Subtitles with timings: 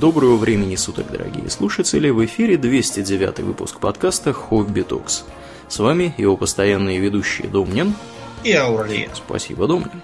[0.00, 2.08] Доброго времени суток, дорогие слушатели!
[2.08, 5.24] В эфире 209 выпуск подкаста «Хобби Токс».
[5.68, 7.94] С вами его постоянные ведущие Домнин
[8.42, 9.10] и Аурлиен.
[9.14, 10.02] Спасибо, Домнин.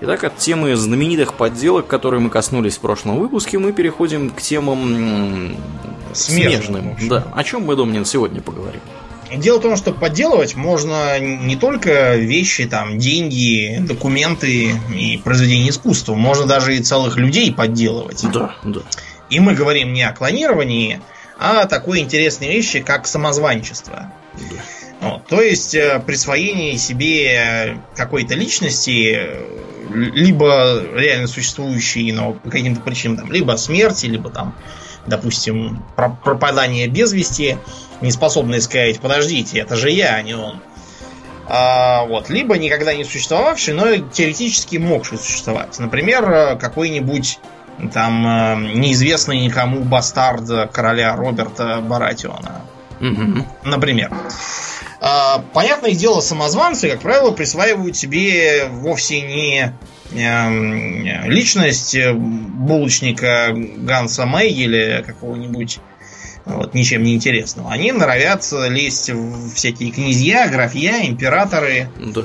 [0.00, 5.56] Итак, от темы знаменитых подделок, которые мы коснулись в прошлом выпуске, мы переходим к темам
[6.12, 6.96] смежным.
[6.96, 7.08] смежным.
[7.08, 7.26] Да.
[7.32, 8.80] О чем мы, Домнин, сегодня поговорим?
[9.34, 16.14] Дело в том, что подделывать можно не только вещи, там, деньги, документы и произведения искусства.
[16.14, 18.26] Можно даже и целых людей подделывать.
[18.30, 18.80] Да, да.
[19.32, 21.00] И мы говорим не о клонировании,
[21.38, 24.12] а о такой интересной вещи, как самозванчество.
[24.34, 25.08] Да.
[25.08, 29.18] Вот, то есть э, присвоение себе какой-то личности,
[29.90, 34.54] либо реально существующей, но по каким-то причинам, там, либо смерти, либо там,
[35.06, 37.56] допустим, пропадание без вести,
[38.02, 40.60] не способные сказать, подождите, это же я, а не он.
[41.48, 45.78] А, вот, либо никогда не существовавший, но теоретически могший существовать.
[45.78, 47.38] Например, э, какой-нибудь
[47.92, 52.62] там э, неизвестный никому бастард короля Роберта Баратиона.
[53.00, 53.46] Угу.
[53.64, 54.12] Например.
[55.00, 59.74] А, понятное дело, самозванцы, как правило, присваивают себе вовсе не
[60.14, 65.80] эм, личность булочника Ганса Мейгеля, какого-нибудь
[66.44, 67.72] вот, ничем не интересного.
[67.72, 71.88] Они норовят лезть в всякие князья, графья, императоры.
[71.98, 72.22] Да.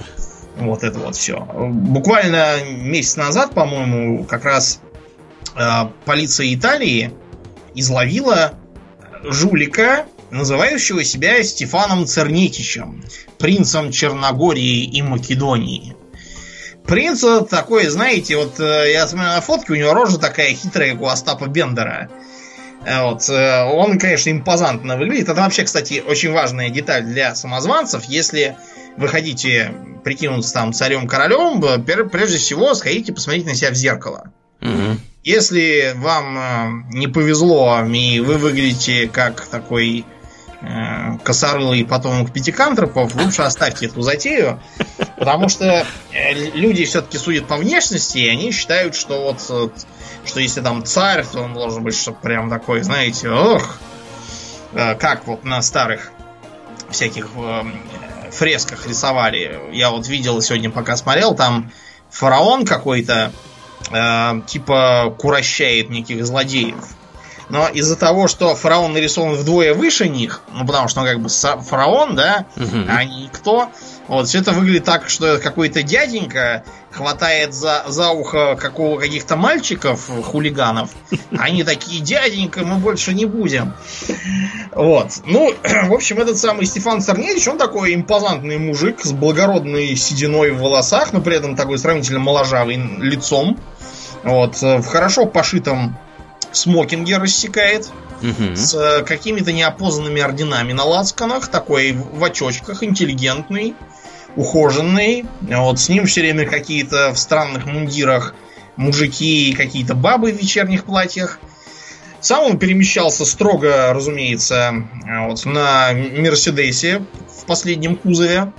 [0.57, 1.39] Вот это вот все.
[1.39, 4.86] Буквально месяц назад, по-моему, как раз Э,
[6.05, 7.11] полиция Италии
[7.73, 8.53] изловила
[9.23, 13.03] жулика, называющего себя Стефаном Цернетичем,
[13.37, 15.95] принцем Черногории и Македонии.
[16.85, 21.01] Принц такой, знаете, вот э, я смотрю на фотки, у него рожа такая хитрая, как
[21.01, 22.09] у Остапа Бендера.
[22.85, 25.27] Э, вот, он, конечно, импозантно выглядит.
[25.27, 28.05] Это вообще, кстати, очень важная деталь для самозванцев.
[28.05, 28.55] Если
[28.95, 29.73] вы хотите
[30.05, 34.31] прикинуться там царем-королем, прежде всего сходите посмотрите на себя в зеркало.
[34.61, 34.97] Угу.
[35.27, 40.05] Если вам э, не повезло и вы выглядите как такой
[40.61, 44.63] э, косорылый потомок пятикантропов, лучше оставьте эту затею,
[45.17, 49.73] потому что э, люди все-таки судят по внешности, и они считают, что вот
[50.23, 53.79] что если там царь, то он должен быть что прям такой, знаете, ох,
[54.71, 56.13] э, как вот на старых
[56.89, 57.27] всяких
[58.31, 59.59] фресках рисовали.
[59.73, 61.69] Я вот видел сегодня, пока смотрел, там
[62.11, 63.33] фараон какой-то,
[63.91, 66.95] э, типа курощает неких злодеев.
[67.49, 71.29] Но из-за того, что фараон нарисован вдвое выше них, ну потому что он как бы
[71.29, 72.85] фараон, да, угу.
[72.89, 73.69] а не никто,
[74.07, 80.09] вот, все это выглядит так, что какой-то дяденька хватает за, за ухо какого, каких-то мальчиков,
[80.23, 80.91] хулиганов.
[81.37, 83.73] Они такие, дяденька, мы больше не будем.
[84.71, 85.11] Вот.
[85.25, 85.53] Ну,
[85.87, 91.13] в общем, этот самый Стефан Царневич, он такой импозантный мужик с благородной сединой в волосах,
[91.13, 93.59] но при этом такой сравнительно моложавый лицом.
[94.27, 94.61] Вот.
[94.61, 95.97] В хорошо пошитом
[96.51, 97.89] смокинге рассекает.
[98.21, 98.55] Угу.
[98.55, 101.47] С какими-то неопознанными орденами на лацканах.
[101.47, 103.73] Такой в очочках, интеллигентный
[104.35, 105.25] ухоженный.
[105.41, 108.35] Вот с ним все время какие-то в странных мундирах
[108.75, 111.39] мужики и какие-то бабы в вечерних платьях.
[112.19, 114.73] Сам он перемещался строго, разумеется,
[115.27, 117.03] вот, на Мерседесе
[117.41, 118.51] в последнем кузове.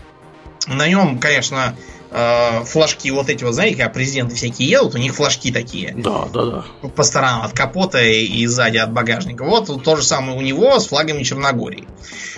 [0.67, 1.77] На нем, конечно,
[2.11, 5.95] э, флажки вот эти вот, знаете, когда президенты всякие едут, у них флажки такие.
[5.97, 6.89] Да, да, да.
[6.89, 9.45] По сторонам от капота и сзади от багажника.
[9.45, 11.87] Вот то же самое у него с флагами Черногории.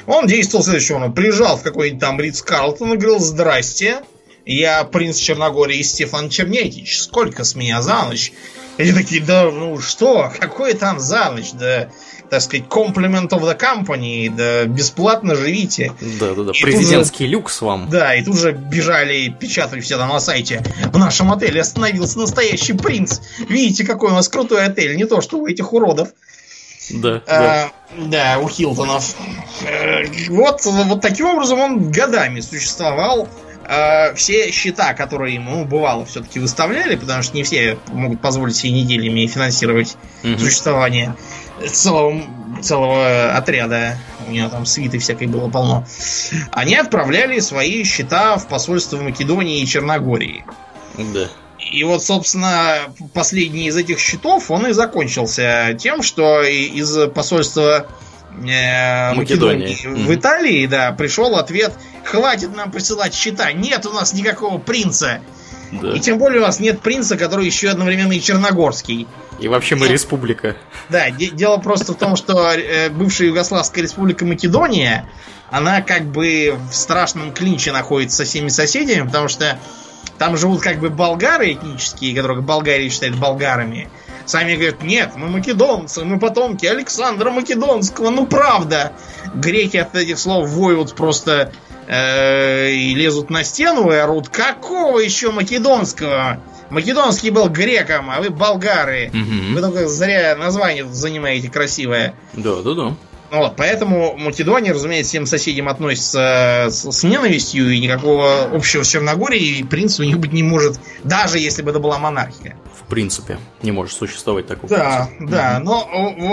[0.06, 1.14] Он действовал следующим образом.
[1.14, 4.00] Приезжал в какой-нибудь там Ридс Карлтон и говорил, здрасте,
[4.44, 8.32] я принц Черногории Стефан Чернетич, сколько с меня за ночь?
[8.78, 11.90] И такие, да ну что, какой там за ночь, да
[12.30, 15.92] так сказать, compliment of the company, да бесплатно живите.
[16.00, 17.88] Да-да-да, президентский же, люкс вам.
[17.90, 20.62] Да, и тут же бежали, печатали все там на сайте.
[20.92, 23.20] В нашем отеле остановился настоящий принц.
[23.48, 26.10] Видите, какой у нас крутой отель, не то что у этих уродов.
[26.90, 28.34] Да, а, да.
[28.36, 29.14] да, у Хилтонов.
[29.62, 33.28] Э, вот, вот таким образом он годами существовал.
[33.72, 38.72] А, все счета, которые ему бывало все-таки выставляли, потому что не все могут позволить себе
[38.72, 40.36] неделями финансировать угу.
[40.40, 41.14] существование
[41.68, 42.20] целого,
[42.60, 43.96] целого отряда,
[44.26, 45.86] у него там свиты всякой было полно,
[46.50, 50.44] они отправляли свои счета в посольство Македонии и Черногории.
[50.98, 51.28] Да.
[51.60, 52.74] И вот, собственно,
[53.14, 57.86] последний из этих счетов, он и закончился тем, что из посольства
[58.46, 61.72] э, Македонии, Македонии в Италии, да, пришел ответ,
[62.04, 65.20] хватит нам присылать счета, нет у нас никакого принца.
[65.72, 65.92] Да.
[65.92, 69.06] И тем более у нас нет принца, который еще одновременно и черногорский.
[69.38, 70.56] И вообще мы республика.
[70.88, 75.08] Да, дело просто в том, что э, бывшая Югославская республика Македония,
[75.50, 79.58] она как бы в страшном клинче находится со всеми соседями, потому что
[80.18, 83.88] там живут как бы болгары этнические, которых Болгария считает болгарами,
[84.26, 88.92] Сами говорят, нет, мы македонцы, мы потомки Александра Македонского, ну правда.
[89.34, 91.52] Греки от этих слов воют просто
[91.86, 96.40] э, и лезут на стену и орут, какого еще македонского?
[96.70, 99.10] Македонский был греком, а вы болгары.
[99.12, 99.54] Угу.
[99.54, 102.14] Вы только зря название занимаете красивое.
[102.32, 102.96] Да, да, да.
[103.30, 109.64] Вот, поэтому Македония, разумеется, всем соседям относится с, с ненавистью, и никакого общего с Черногорией
[109.64, 112.56] принципе у них быть не может, даже если бы это была монархия.
[112.78, 114.68] В принципе, не может существовать такого.
[114.68, 115.30] Да, принципа.
[115.30, 115.88] да, но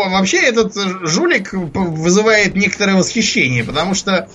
[0.10, 4.28] вообще этот жулик вызывает некоторое восхищение, потому что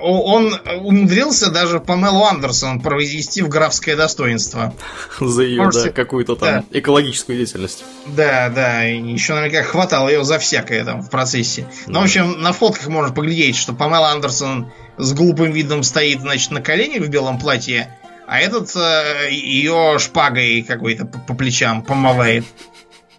[0.00, 4.74] он умудрился даже Памелу Андерсон произвести в графское достоинство.
[5.20, 5.86] За ее, Можете...
[5.86, 6.78] да, какую-то там да.
[6.78, 7.84] экологическую деятельность.
[8.06, 11.62] Да, да, и еще наверняка хватало ее за всякое там в процессе.
[11.86, 11.92] Да.
[11.92, 16.50] Ну, в общем, на фотках можно поглядеть, что Памела Андерсон с глупым видом стоит, значит,
[16.50, 17.96] на коленях в белом платье,
[18.26, 22.44] а этот э, ее шпагой какой-то по, по плечам помывает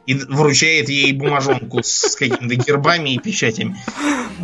[0.06, 3.78] и вручает ей бумажонку с какими-то гербами и печатями.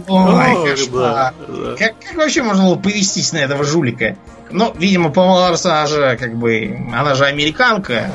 [0.07, 1.33] Ой, кошмар.
[1.77, 4.17] Как, как вообще можно было повестись на этого жулика?
[4.51, 8.11] Ну, видимо, Памела она же, как бы, она же американка,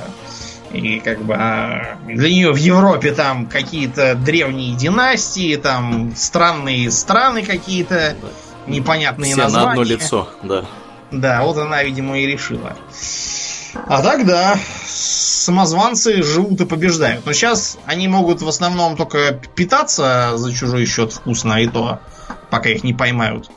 [0.73, 7.43] и как бы а, для нее в Европе там какие-то древние династии, там странные страны
[7.43, 8.17] какие-то,
[8.67, 9.67] непонятные Все названия.
[9.67, 10.65] на одно лицо, да.
[11.11, 12.75] Да, вот она, видимо, и решила.
[13.75, 17.27] А так да, самозванцы живут и побеждают.
[17.27, 22.01] Но сейчас они могут в основном только питаться за чужой счет вкусно, и то,
[22.51, 23.51] пока их не поймают.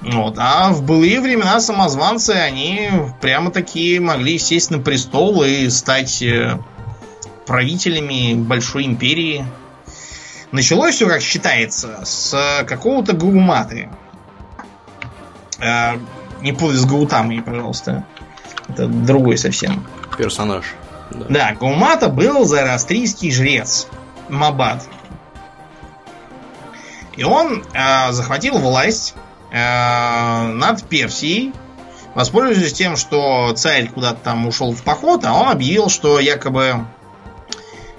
[0.00, 0.34] Вот.
[0.38, 6.58] А в былые времена самозванцы, они прямо такие могли сесть на престол и стать э,
[7.46, 9.46] правителями большой империи.
[10.50, 13.90] Началось все, как считается, с какого-то гауматы.
[15.60, 15.98] Э,
[16.40, 18.04] не путать с гаутамой, пожалуйста.
[18.68, 19.86] Это другой совсем.
[20.16, 20.64] Персонаж.
[21.10, 23.88] Да, да Гаумата был зороастрийский жрец
[24.28, 24.86] Мабад.
[27.16, 29.14] И он э, захватил власть
[29.50, 31.52] э, над Персией,
[32.14, 36.86] воспользовавшись тем, что царь куда-то там ушел в поход, а он объявил, что якобы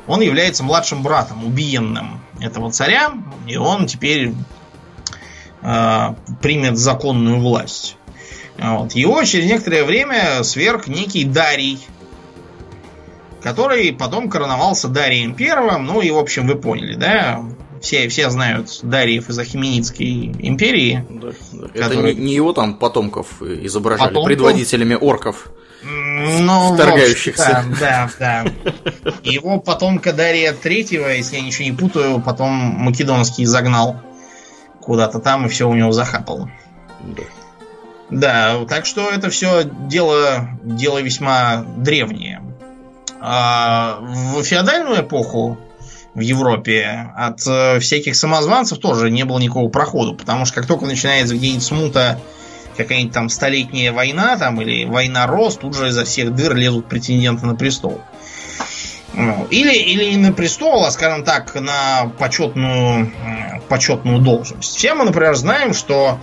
[0.07, 3.13] он является младшим братом, убиенным этого царя,
[3.47, 4.33] и он теперь
[5.61, 7.97] э, примет законную власть.
[8.57, 8.93] Вот.
[8.93, 11.79] Его через некоторое время сверг некий Дарий,
[13.41, 15.85] который потом короновался Дарием Первым.
[15.85, 17.43] Ну и, в общем, вы поняли, да?
[17.81, 21.05] Все, все знают Дариев из Ахименидской империи.
[21.09, 21.67] Да, да.
[21.67, 22.11] Который...
[22.11, 24.27] Это не, не его там потомков изображали потомков?
[24.27, 25.49] предводителями орков.
[25.83, 27.65] Ну, вторгающихся.
[27.79, 29.11] Да, да, да.
[29.23, 34.01] Его потомка Дария Третьего, если я ничего не путаю, потом Македонский загнал
[34.81, 36.49] куда-то там и все у него захапал.
[37.01, 37.23] Да.
[38.09, 42.41] Да, так что это все дело, дело весьма древнее.
[43.19, 45.57] А в феодальную эпоху
[46.13, 50.85] в Европе от э, всяких самозванцев тоже не было никакого прохода, потому что как только
[50.85, 52.19] начинается где-нибудь смута,
[52.77, 57.45] какая-нибудь там столетняя война там или война рост, тут же изо всех дыр лезут претенденты
[57.45, 58.01] на престол.
[59.13, 63.13] Ну, или, или не на престол, а, скажем так, на почетную,
[63.69, 64.75] почетную должность.
[64.75, 66.19] Все мы, например, знаем, что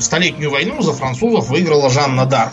[0.00, 2.52] Столетнюю войну за французов выиграла Жанна Дарк.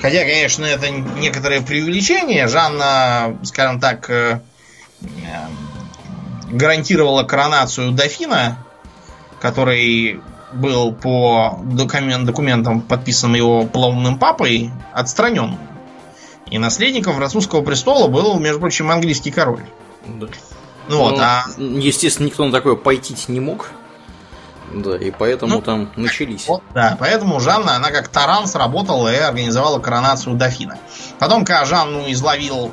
[0.00, 2.46] Хотя, конечно, это некоторое преувеличение.
[2.46, 4.40] Жанна, скажем так, э,
[6.50, 8.64] гарантировала коронацию дофина,
[9.40, 10.20] который
[10.52, 15.58] был по документ, документам, подписанным его полоумным папой, отстранен.
[16.50, 19.64] И наследником французского престола был, между прочим, английский король.
[20.06, 20.28] Да.
[20.88, 21.44] Ну, вот, ну, а...
[21.58, 23.70] Естественно, никто на такое пойти не мог.
[24.72, 26.46] Да, и поэтому ну, там начались.
[26.46, 30.78] Вот, да, поэтому Жанна, она как таран сработала и организовала коронацию дофина.
[31.18, 32.72] Потом, когда Жанну изловил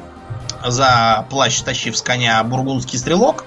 [0.66, 3.46] за плащ, тащив с коня бургундский стрелок,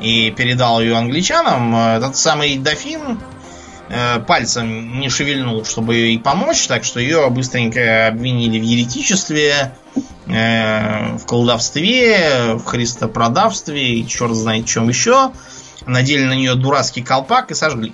[0.00, 3.20] и передал ее англичанам, этот самый дофин
[3.88, 9.74] э, пальцем не шевельнул, чтобы ей помочь, так что ее быстренько обвинили в еретичестве,
[10.26, 15.32] э, в колдовстве, в христопродавстве и черт знает чем еще
[15.86, 17.92] надели на нее дурацкий колпак и сожгли.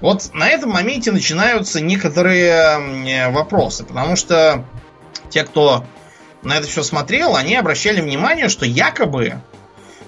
[0.00, 4.64] Вот на этом моменте начинаются некоторые вопросы, потому что
[5.30, 5.84] те, кто
[6.42, 9.40] на это все смотрел, они обращали внимание, что якобы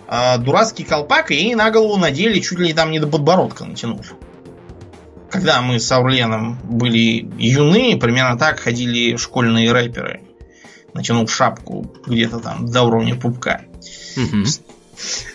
[0.09, 4.15] э, дурацкий колпак ей на голову надели чуть ли там не до подбородка натянув.
[5.31, 10.23] Когда мы с Аурленом были юны, примерно так ходили школьные рэперы,
[10.95, 13.63] натянув шапку где-то там до уровня пупка.
[14.17, 14.45] Угу.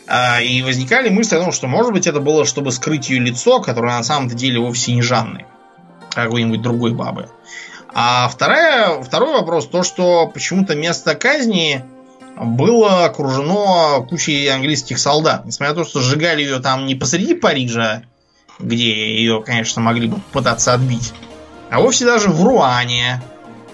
[0.07, 3.61] А, и возникали мысли о том, что, может быть, это было, чтобы скрыть ее лицо,
[3.61, 5.45] которое на самом-то деле вовсе не Жанны,
[6.15, 7.29] а какой-нибудь другой бабы.
[7.93, 11.83] А вторая, второй вопрос, то, что почему-то место казни
[12.37, 15.45] было окружено кучей английских солдат.
[15.45, 18.03] Несмотря на то, что сжигали ее там не посреди Парижа,
[18.59, 21.13] где ее, конечно, могли бы пытаться отбить,
[21.69, 23.21] а вовсе даже в Руане.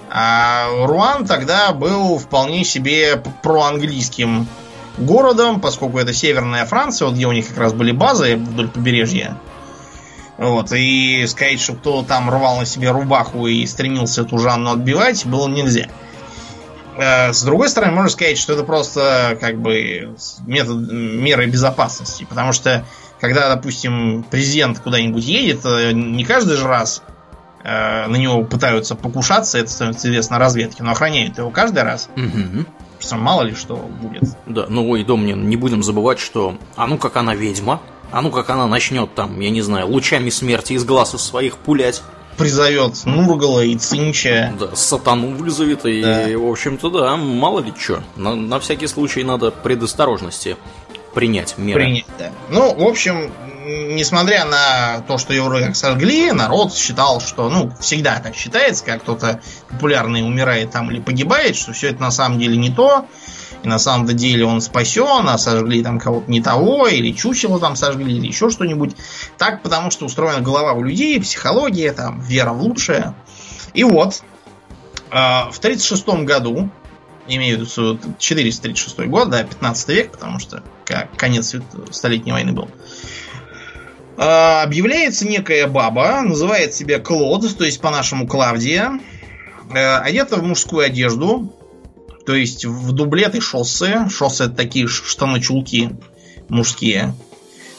[0.09, 4.47] А Руан тогда был вполне себе проанглийским
[4.97, 9.37] городом, поскольку это северная Франция, вот где у них как раз были базы вдоль побережья.
[10.37, 15.25] Вот, и сказать, что кто там рвал на себе рубаху и стремился эту Жанну отбивать,
[15.25, 15.87] было нельзя.
[16.97, 22.25] Э, с другой стороны, можно сказать, что это просто как бы метод меры безопасности.
[22.27, 22.85] Потому что,
[23.19, 27.03] когда, допустим, президент куда-нибудь едет, э, не каждый же раз
[27.63, 32.09] э, на него пытаются покушаться, это становится известно разведке, но охраняют его каждый раз.
[32.15, 32.65] Угу.
[32.99, 34.23] Что мало ли что будет.
[34.45, 38.31] Да, ну и Домнин, не будем забывать, что а ну как она ведьма, а ну
[38.31, 42.01] как она начнет там, я не знаю, лучами смерти из глаз из своих пулять
[42.37, 44.53] призовет Нургала и Цинча.
[44.59, 46.37] Да, сатану вызовет, и, да.
[46.37, 48.03] в общем-то, да, мало ли что.
[48.15, 50.55] На, на всякий случай надо предосторожности
[51.13, 51.79] принять меры.
[51.79, 52.31] Принять, да.
[52.49, 53.31] Ну, в общем,
[53.67, 59.01] несмотря на то, что его как сожгли, народ считал, что, ну, всегда так считается, как
[59.01, 63.05] кто-то популярный умирает там или погибает, что все это на самом деле не то,
[63.63, 67.75] и на самом деле он спасен, а сожгли там кого-то не того, или чучело там
[67.75, 68.95] сожгли, или еще что-нибудь.
[69.37, 73.15] Так, потому что устроена голова у людей, психология, там, вера в лучшее.
[73.73, 74.21] И вот,
[75.11, 76.69] э, в 1936 году,
[77.27, 80.63] имею в виду 436 год, да, 15 век, потому что
[81.17, 81.53] конец
[81.91, 82.69] Столетней войны был,
[84.17, 88.99] объявляется некая баба, называет себя Клод, то есть по-нашему Клавдия,
[89.71, 91.53] э, одета в мужскую одежду,
[92.25, 94.07] то есть в дублеты шоссе.
[94.09, 95.91] Шоссе это такие штаны-чулки
[96.49, 97.13] мужские.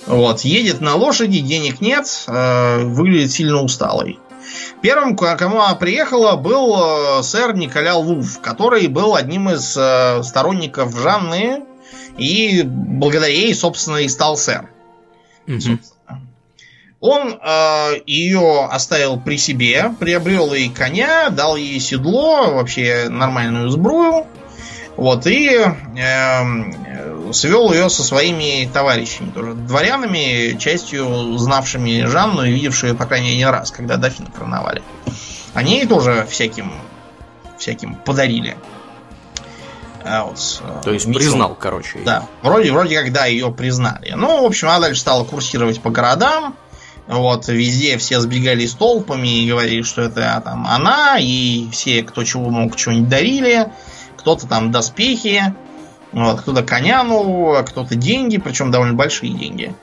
[0.06, 0.42] Вот.
[0.42, 4.20] Едет на лошади, денег нет, э, выглядит сильно усталой.
[4.80, 9.70] Первым, к кому она приехала, был э, сэр Николя Лув, который был одним из
[10.26, 11.64] сторонников Жанны,
[12.16, 14.70] и благодаря ей, собственно, и стал сэр.
[15.48, 15.78] Угу.
[17.00, 24.26] Он э, ее оставил при себе, приобрел ей коня, дал ей седло, вообще нормальную сбрую.
[24.96, 32.94] Вот, и э, свел ее со своими товарищами, тоже дворянами, частью знавшими Жанну и видевшие,
[32.94, 34.82] по крайней мере, не раз, когда дофин короновали.
[35.54, 36.72] Они ей тоже всяким,
[37.58, 38.56] всяким подарили.
[40.02, 41.20] А вот, э, То есть миссу.
[41.20, 42.00] признал, короче.
[42.04, 44.14] Да, вроде, вроде когда ее признали.
[44.16, 46.56] Ну, в общем, она дальше стала курсировать по городам.
[47.08, 52.22] Вот, везде все сбегали с толпами и говорили, что это там она, и все, кто
[52.22, 53.68] чего мог, что-нибудь дарили
[54.18, 55.54] кто-то там доспехи,
[56.12, 59.74] вот, кто-то коня нового, кто-то деньги, причем довольно большие деньги.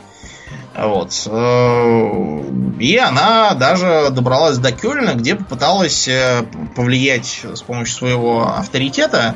[0.77, 1.23] Вот.
[1.25, 2.43] Э,
[2.79, 9.35] и она даже добралась до Кёльна, где попыталась э, повлиять с помощью своего авторитета,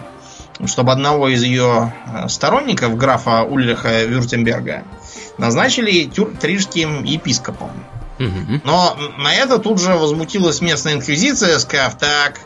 [0.65, 4.83] чтобы одного из ее э, сторонников, графа Ульриха Вюртемберга,
[5.39, 7.71] назначили тюр- трижским епископом.
[8.65, 12.41] Но на это тут же возмутилась местная инквизиция, сказав, так,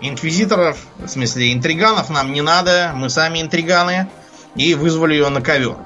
[0.00, 4.08] инквизиторов, в смысле интриганов нам не надо, мы сами интриганы,
[4.56, 5.76] и вызвали ее на ковер.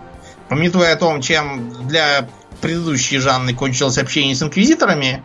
[0.48, 2.28] Пометуя о том, чем для
[2.62, 5.22] предыдущей Жанны кончилось общение с инквизиторами,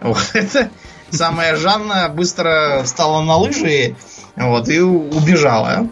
[0.00, 0.70] вот это
[1.10, 3.96] самая Жанна быстро встала на лыжи
[4.36, 5.88] вот, и убежала.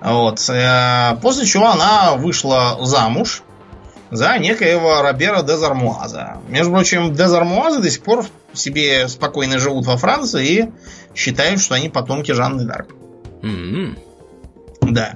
[0.00, 0.44] Вот.
[0.50, 3.41] Э, после чего она вышла замуж
[4.12, 6.36] за некоего Робера Дезармуаза.
[6.48, 10.70] Между прочим, Дезармуазы до сих пор себе спокойно живут во Франции и
[11.14, 12.88] считают, что они потомки Жанны Дарк.
[13.40, 13.98] Mm-hmm.
[14.82, 15.14] Да.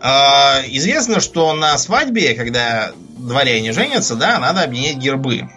[0.00, 5.50] А, известно, что на свадьбе, когда дворяне женятся, да, надо объединять гербы.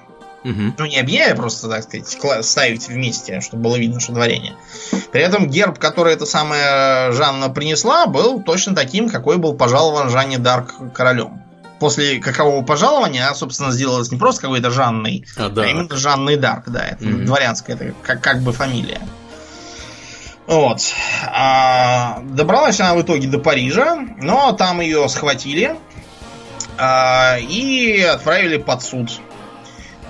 [0.43, 0.73] Угу.
[0.77, 4.55] Ну, не а просто, так сказать, ставить вместе, чтобы было видно, что дворяне.
[5.13, 10.37] При этом герб, который эта самая Жанна принесла, был точно таким, какой был пожалован Жанне
[10.37, 11.42] Дарк королем
[11.83, 15.63] после какового пожалования она, собственно, сделалась не просто какой-то Жанной, а, да.
[15.63, 17.25] а именно Жанной Дарк, да, это mm-hmm.
[17.25, 19.01] дворянская, это как, как бы фамилия.
[20.47, 20.79] Вот.
[21.27, 25.75] А, добралась она в итоге до Парижа, но там ее схватили
[26.77, 29.11] а, и отправили под суд.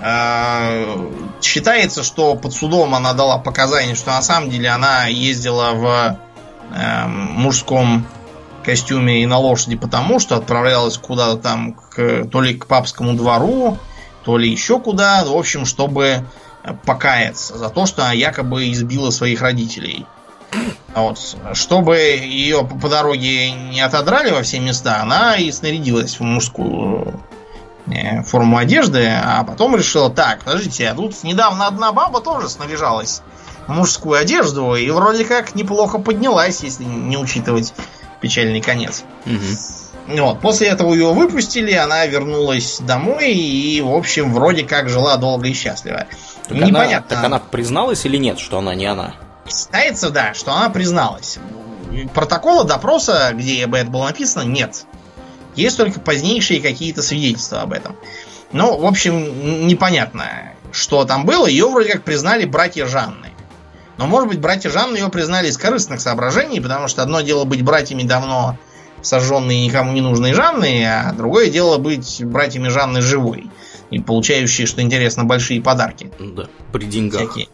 [0.00, 1.10] А,
[1.42, 6.18] считается, что под судом она дала показания, что на самом деле она ездила в
[6.72, 8.06] э, мужском
[8.64, 13.78] костюме и на лошади потому, что отправлялась куда-то там к, то ли к папскому двору,
[14.24, 16.24] то ли еще куда, в общем, чтобы
[16.86, 20.06] покаяться за то, что она якобы избила своих родителей.
[20.94, 21.18] Вот.
[21.52, 27.20] Чтобы ее по дороге не отодрали во все места, она и снарядилась в мужскую
[27.86, 33.22] э, форму одежды, а потом решила, так, подождите, а тут недавно одна баба тоже снаряжалась
[33.66, 37.72] мужскую одежду и вроде как неплохо поднялась, если не учитывать
[38.24, 39.04] печальный конец.
[39.26, 40.16] Угу.
[40.16, 40.40] Вот.
[40.40, 45.52] После этого ее выпустили, она вернулась домой и, в общем, вроде как жила долго и
[45.52, 46.06] счастливо.
[46.48, 46.96] Так Непонятно.
[46.96, 49.14] Она, так она призналась или нет, что она не она?
[49.46, 51.38] Считается, да, что она призналась.
[52.14, 54.86] Протокола допроса, где бы это было написано, нет.
[55.54, 57.94] Есть только позднейшие какие-то свидетельства об этом.
[58.52, 60.24] Ну, в общем, непонятно,
[60.72, 61.46] что там было.
[61.46, 63.33] Ее вроде как признали братья Жанны.
[63.96, 67.62] Но, может быть, братья Жанны ее признали из корыстных соображений, потому что одно дело быть
[67.62, 68.58] братьями давно
[69.02, 73.50] сожженные никому не нужные Жанны, а другое дело быть братьями Жанны живой
[73.90, 76.10] и получающие, что интересно, большие подарки.
[76.18, 77.20] Да, при деньгах.
[77.20, 77.48] Всякие.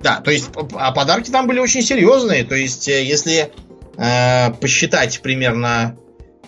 [0.00, 2.44] Да, то есть, а подарки там были очень серьезные.
[2.44, 3.52] То есть, э, если
[3.96, 5.96] э, посчитать примерно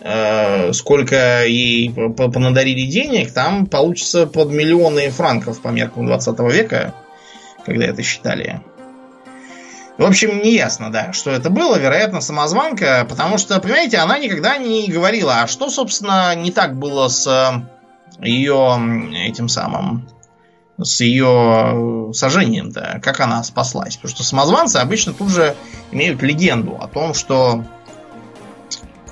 [0.01, 6.93] э, сколько ей понадарили денег, там получится под миллионы франков по меркам 20 века,
[7.65, 8.61] когда это считали.
[9.97, 11.77] В общем, не ясно, да, что это было.
[11.77, 17.07] Вероятно, самозванка, потому что, понимаете, она никогда не говорила, а что, собственно, не так было
[17.07, 18.77] с э, ее
[19.25, 20.07] этим самым
[20.77, 23.95] с ее сожжением-то, как она спаслась.
[23.95, 25.55] Потому что самозванцы обычно тут же
[25.91, 27.63] имеют легенду о том, что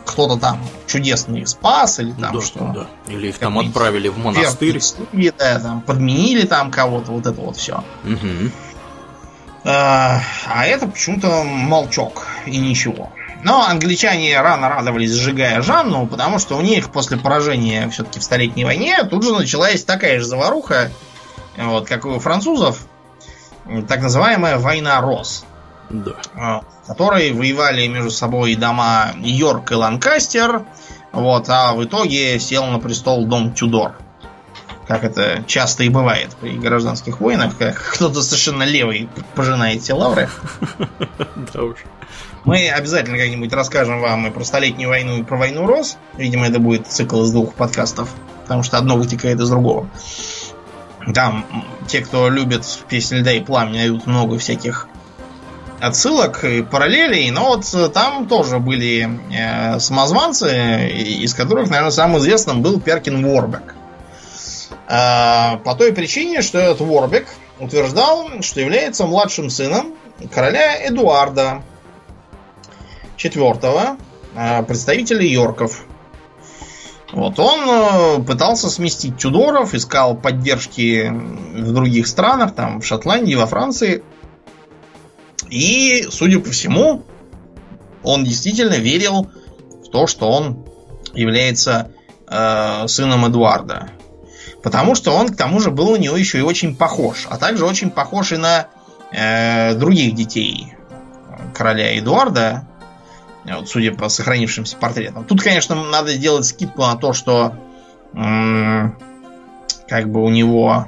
[0.05, 2.59] кто-то там чудесный их спас, или там да, что.
[2.75, 2.87] Да.
[3.11, 4.79] Или их там отправили в монастырь.
[4.81, 7.83] Слуги, да, там, подменили там кого-то, вот это вот все.
[8.03, 8.51] Угу.
[9.65, 13.11] А, а это почему-то молчок и ничего.
[13.43, 18.63] Но англичане рано радовались, сжигая Жанну, потому что у них после поражения все-таки в Столетней
[18.63, 20.91] войне тут же началась такая же заваруха,
[21.57, 22.87] вот, как у французов,
[23.87, 25.45] так называемая война Рос.
[25.89, 26.13] Да.
[26.35, 30.63] А, которые воевали между собой дома Йорк и Ланкастер,
[31.11, 33.95] вот, а в итоге сел на престол дом Тюдор.
[34.87, 40.29] Как это часто и бывает при гражданских войнах, как кто-то совершенно левый пожинает все лавры.
[41.53, 41.77] Да уж.
[42.45, 45.97] Мы обязательно как-нибудь расскажем вам и про Столетнюю войну, и про войну Рос.
[46.17, 48.09] Видимо, это будет цикл из двух подкастов,
[48.41, 49.87] потому что одно вытекает из другого.
[51.13, 51.45] Там
[51.87, 54.87] те, кто любит песни льда и пламени, найдут много всяких
[55.79, 62.61] отсылок и параллелей, но вот там тоже были э, самозванцы, из которых, наверное, самым известным
[62.61, 63.75] был Перкин Ворбек.
[64.87, 67.27] Э, по той причине, что этот Ворбек
[67.59, 69.93] утверждал, что является младшим сыном
[70.31, 71.63] короля Эдуарда
[73.17, 73.97] IV,
[74.35, 75.85] э, представителя Йорков.
[77.13, 83.45] Вот он э, пытался сместить Тюдоров, искал поддержки в других странах, там в Шотландии, во
[83.45, 84.03] Франции.
[85.49, 87.03] И, судя по всему,
[88.01, 89.29] он действительно верил
[89.85, 90.65] в то, что он
[91.13, 91.91] является
[92.27, 93.91] э, сыном Эдуарда.
[94.63, 97.27] Потому что он, к тому же, был у него еще и очень похож.
[97.29, 98.67] А также очень похож и на
[99.11, 100.73] э, других детей
[101.53, 102.65] короля Эдуарда.
[103.43, 105.25] Вот, судя по сохранившимся портретам.
[105.25, 107.53] Тут, конечно, надо сделать скидку на то, что
[108.13, 108.97] м-
[109.89, 110.87] как бы у него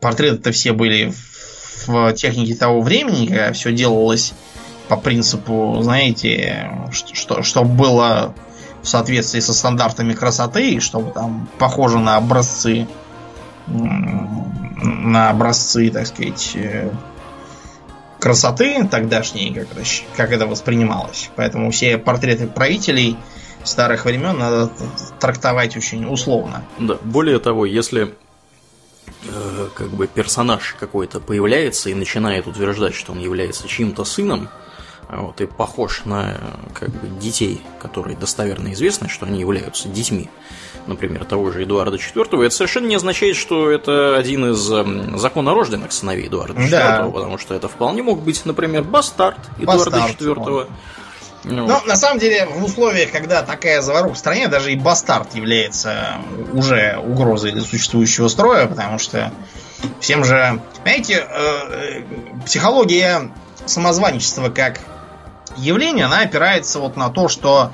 [0.00, 1.14] портреты-то все были
[1.86, 4.34] в технике того времени, когда все делалось
[4.88, 8.34] по принципу, знаете, что, что было
[8.82, 12.86] в соответствии со стандартами красоты, и чтобы там похоже на образцы
[14.82, 16.90] на образцы, так сказать, э,
[18.18, 19.82] красоты тогдашней, как это,
[20.16, 21.30] как это воспринималось.
[21.36, 23.16] Поэтому все портреты правителей
[23.64, 24.70] старых времен надо
[25.18, 26.64] трактовать очень условно.
[26.78, 28.14] Да, более того, если
[29.24, 34.48] э, как бы персонаж какой-то появляется и начинает утверждать, что он является чьим-то сыном,
[35.12, 36.36] вот, и похож на
[36.74, 40.28] как бы, детей, которые достоверно известны, что они являются детьми,
[40.86, 45.92] например, того же Эдуарда IV, это совершенно не означает, что это один из эм, законорожденных
[45.92, 47.10] сыновей Эдуарда IV, да.
[47.12, 50.66] потому что это вполне мог быть, например, бастард Эдуарда бастард, IV.
[51.42, 55.34] Ну, Но на самом деле в условиях, когда такая заваруха в стране, даже и бастард
[55.34, 56.18] является
[56.52, 59.32] уже угрозой для существующего строя, потому что
[60.00, 62.02] всем же, знаете, э,
[62.44, 63.30] психология
[63.64, 64.80] самозванчества как
[65.60, 67.72] явление, она опирается вот на то, что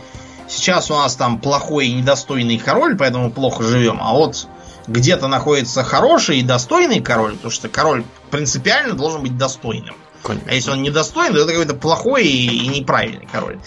[0.48, 4.48] сейчас у нас там плохой и недостойный король, поэтому плохо живем, а вот
[4.86, 9.96] где-то находится хороший и достойный король, потому что король принципиально должен быть достойным.
[10.22, 10.50] Конечно.
[10.50, 13.58] А если он недостойный, то это какой-то плохой и неправильный король.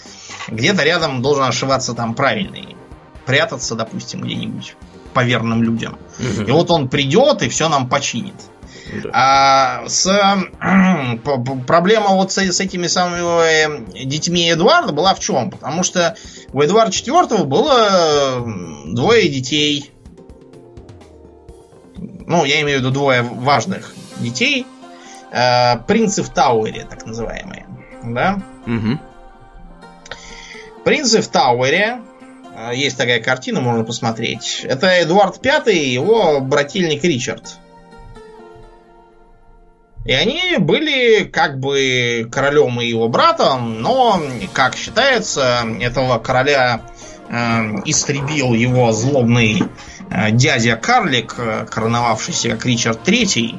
[0.48, 2.76] Где-то рядом должен ошиваться там правильный.
[3.24, 4.76] Прятаться, допустим, где-нибудь
[5.14, 5.98] по верным людям.
[6.18, 6.42] Угу.
[6.48, 8.34] И вот он придет и все нам починит.
[8.92, 9.10] Да.
[9.12, 10.06] А с
[11.66, 15.50] проблема вот с, с этими самыми детьми Эдуарда была в чем?
[15.50, 16.16] Потому что
[16.52, 18.44] у Эдуарда IV было
[18.86, 19.90] двое детей.
[21.96, 24.66] Ну, я имею в виду двое важных детей.
[25.32, 27.66] э, принцы в Тауэре, так называемые.
[28.04, 28.40] Да?
[28.66, 28.98] Угу.
[30.84, 32.00] Принцы в Тауэре.
[32.56, 34.62] э, Есть такая картина, можно посмотреть.
[34.64, 37.58] Это Эдуард V и его брательник Ричард.
[40.10, 44.20] И они были как бы королем и его братом, но,
[44.52, 46.82] как считается, этого короля
[47.28, 47.34] э,
[47.84, 49.62] истребил его злобный
[50.10, 53.56] э, дядя Карлик, э, короновавшийся как Ричард Третий.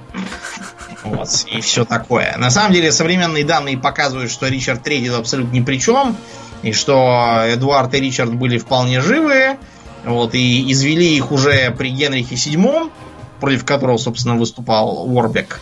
[1.05, 2.35] Вот, и все такое.
[2.37, 6.17] На самом деле, современные данные показывают, что Ричард Третий абсолютно ни при чем,
[6.63, 9.57] и что Эдуард и Ричард были вполне живы,
[10.03, 12.91] вот, и извели их уже при Генрихе VII,
[13.39, 15.61] против которого, собственно, выступал Уорбек.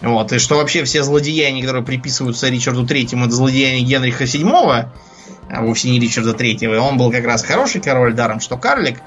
[0.00, 4.88] Вот, и что вообще все злодеяния, которые приписываются Ричарду Третьему, это злодеяния Генриха VII,
[5.50, 6.80] а вовсе не Ричарда Третьего.
[6.80, 9.00] Он был как раз хороший король, даром что карлик.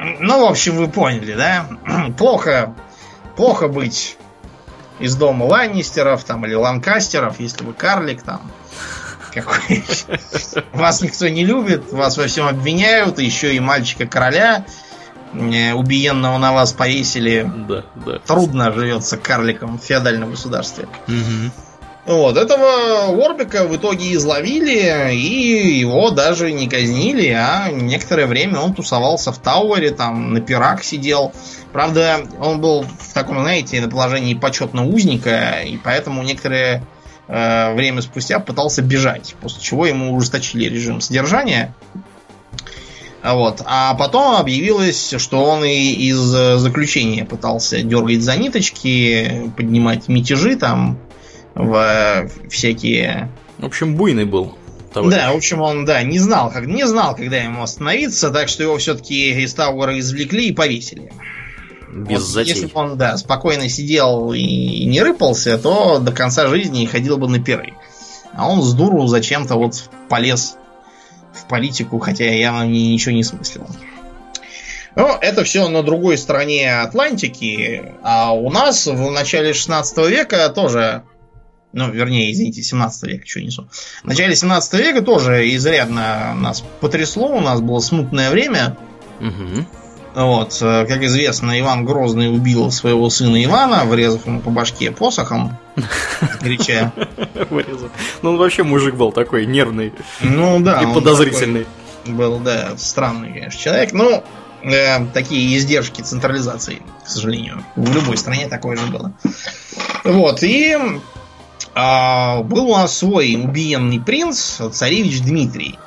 [0.00, 1.68] Ну, в общем, вы поняли, да?
[2.18, 2.74] плохо,
[3.36, 4.16] плохо быть
[4.98, 8.50] из дома Ланнистеров там, или Ланкастеров, если вы карлик там.
[9.32, 9.84] Какой...
[10.72, 14.64] Вас никто не любит, вас во всем обвиняют, еще и мальчика короля
[15.32, 17.50] убиенного на вас повесили.
[17.68, 18.18] Да, да.
[18.18, 20.86] Трудно живется карликом в феодальном государстве.
[21.06, 21.52] Мгм.
[22.08, 28.72] Вот, этого Уорбика в итоге изловили, и его даже не казнили, а некоторое время он
[28.72, 31.34] тусовался в Тауэре, там на пирах сидел.
[31.70, 36.82] Правда, он был в таком, знаете, на положении почетного узника, и поэтому некоторое
[37.26, 41.74] э, время спустя пытался бежать, после чего ему ужесточили режим содержания.
[43.22, 43.62] А Вот.
[43.64, 50.56] А потом объявилось, что он и из э, заключения пытался дергать за ниточки, поднимать мятежи
[50.56, 50.98] там
[51.54, 53.30] в э, всякие...
[53.58, 54.56] В общем, буйный был.
[54.94, 55.16] товарищ.
[55.16, 58.62] Да, в общем, он, да, не знал, как, не знал, когда ему остановиться, так что
[58.62, 61.12] его все-таки из Тауэра извлекли и повесили.
[61.92, 62.54] Без Вот затей.
[62.54, 67.28] Если бы он, да, спокойно сидел и не рыпался, то до конца жизни ходил бы
[67.28, 67.74] на пиры.
[68.34, 70.56] А он с дуру зачем-то вот полез
[71.38, 73.66] в политику, хотя явно ни- ничего не смыслил.
[74.96, 81.04] Ну, это все на другой стороне Атлантики, а у нас в начале 16 века тоже,
[81.72, 83.68] ну, вернее, извините, 17 века, что несу.
[84.02, 88.76] В начале 17 века тоже изрядно нас потрясло, у нас было смутное время.
[89.20, 89.66] Мгм.
[90.18, 95.56] Вот, э, как известно, Иван Грозный убил своего сына Ивана, врезав ему по башке посохом,
[96.40, 96.92] крича.
[97.50, 97.90] Вырезал.
[98.22, 100.82] Ну, он вообще мужик был такой нервный Ну да.
[100.82, 101.68] и подозрительный.
[102.04, 103.92] Был, да, странный, конечно, человек.
[103.92, 104.24] Ну,
[104.64, 107.64] э, такие издержки централизации, к сожалению.
[107.76, 109.12] В любой стране такое же было.
[110.02, 110.76] Вот, и
[111.74, 115.78] а, был у нас свой убиенный принц, царевич Дмитрий.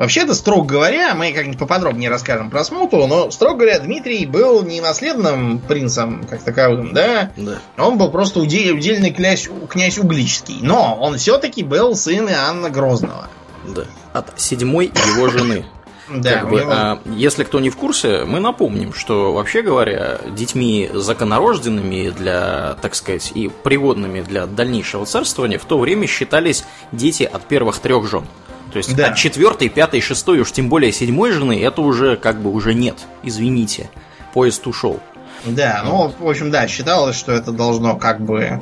[0.00, 4.80] Вообще-то, строго говоря, мы как-нибудь поподробнее расскажем про смуту, но, строго говоря, Дмитрий был не
[4.80, 7.58] наследным принцем как таковым, да, Да.
[7.76, 10.60] он был просто уде- удельный князь, князь Угличский.
[10.62, 13.28] Но он все-таки был сын Иоанна Грозного.
[13.68, 13.82] Да.
[14.14, 15.66] От седьмой его жены.
[16.12, 20.18] Да, Как бы, него- а, если кто не в курсе, мы напомним, что вообще говоря,
[20.34, 27.22] детьми законорожденными для, так сказать, и пригодными для дальнейшего царствования в то время считались дети
[27.22, 28.24] от первых трех жен.
[28.72, 29.08] То есть Да.
[29.08, 32.96] от четвертой, пятой, шестой, уж тем более седьмой жены, это уже как бы уже нет.
[33.22, 33.90] Извините,
[34.32, 35.00] поезд ушел.
[35.44, 38.60] Да, ну, в общем, да, считалось, что это должно как бы...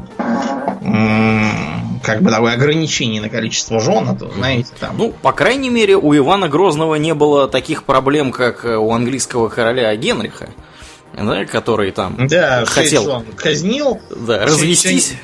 [2.03, 4.97] Как бы такое ограничение на количество жен, а то, знаете, там...
[4.97, 9.49] Ну, по крайней мере, у Ивана Грозного не было таких проблем, как э, у английского
[9.49, 10.51] короля Генриха,
[11.15, 15.15] да, который там да, хотел жен казнил, да, развестись.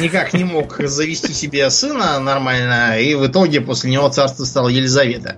[0.00, 5.36] никак не мог завести себе сына нормально, и в итоге после него царство стала Елизавета.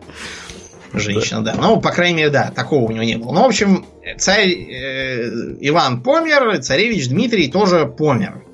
[0.93, 1.55] Женщина, да.
[1.55, 3.33] Ну, по крайней мере, да, такого у него не было.
[3.33, 3.85] Ну, в общем,
[4.17, 8.45] царь э, Иван помер, царевич Дмитрий тоже помер.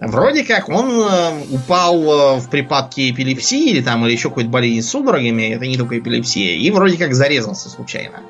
[0.00, 4.80] Вроде как он э, упал э, в припадке эпилепсии или там или еще какой-то болезни
[4.80, 8.20] с судорогами, это не только эпилепсия, и вроде как зарезался случайно.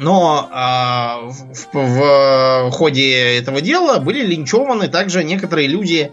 [0.00, 6.10] Но а, в, в- в ходе этого дела были линчеваны также некоторые люди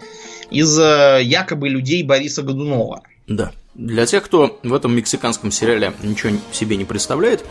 [0.51, 3.01] из э, якобы людей Бориса Годунова.
[3.27, 3.51] Да.
[3.75, 7.45] Для тех, кто в этом мексиканском сериале ничего себе не представляет,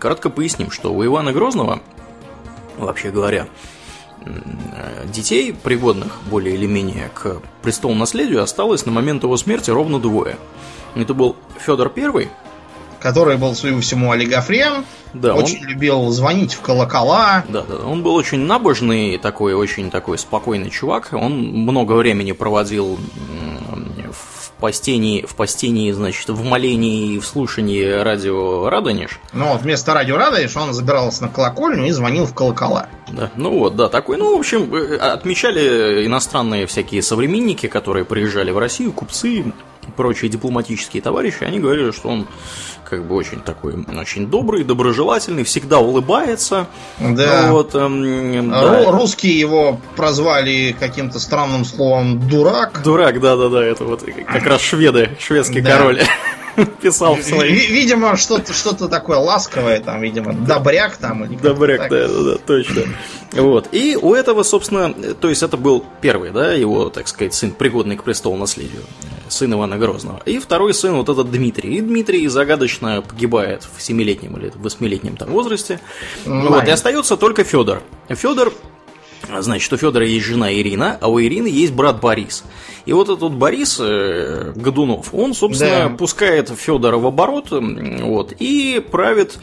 [0.00, 1.80] кратко поясним, что у Ивана Грозного,
[2.76, 3.46] вообще говоря,
[4.24, 10.00] э, детей, пригодных более или менее к престолу наследию, осталось на момент его смерти ровно
[10.00, 10.38] двое.
[10.96, 12.30] Это был Федор Первый,
[13.00, 14.84] который был, судя по всему, олигофрен,
[15.14, 17.44] да, он- очень любил звонить в колокола.
[17.48, 21.08] Да, да, он был очень набожный, такой очень такой спокойный чувак.
[21.12, 22.98] Он много времени проводил
[24.12, 29.20] в постении, в постении, значит, в молении и в слушании радио Радонеж.
[29.32, 32.86] Но вот вместо радио Радонеж он забирался на колокольню и звонил в колокола.
[33.12, 38.50] Да, ну вот, да, такой, ну, в общем, э, отмечали иностранные всякие современники, которые приезжали
[38.50, 39.44] в Россию, купцы,
[39.96, 42.26] прочие дипломатические товарищи, они говорили, что он
[42.88, 46.66] как бы очень такой, очень добрый, доброжелательный, всегда улыбается.
[46.98, 47.52] Да.
[47.52, 48.90] Вот, эм, да.
[48.90, 52.80] Русские его прозвали каким-то странным словом дурак.
[52.82, 55.76] Дурак, да-да-да, это вот как раз шведы, шведский да.
[55.76, 56.00] король.
[56.82, 57.70] писал в своих.
[57.70, 62.82] Видимо, что-то что такое ласковое, там, видимо, добряк там или Добряк, да, да, да, точно.
[63.32, 63.68] Вот.
[63.72, 67.96] И у этого, собственно, то есть это был первый, да, его, так сказать, сын, пригодный
[67.96, 68.82] к престолу наследию,
[69.28, 70.20] сын Ивана Грозного.
[70.26, 71.76] И второй сын, вот этот Дмитрий.
[71.76, 75.80] И Дмитрий загадочно погибает в семилетнем или восьмилетнем там возрасте.
[76.24, 77.82] Вот, и остается только Федор.
[78.08, 78.52] Федор
[79.40, 82.44] Значит, у Федора есть жена Ирина, а у Ирины есть брат Борис.
[82.86, 85.96] И вот этот Борис э, Годунов, он, собственно, да.
[85.96, 89.38] пускает Федора в оборот вот, и правит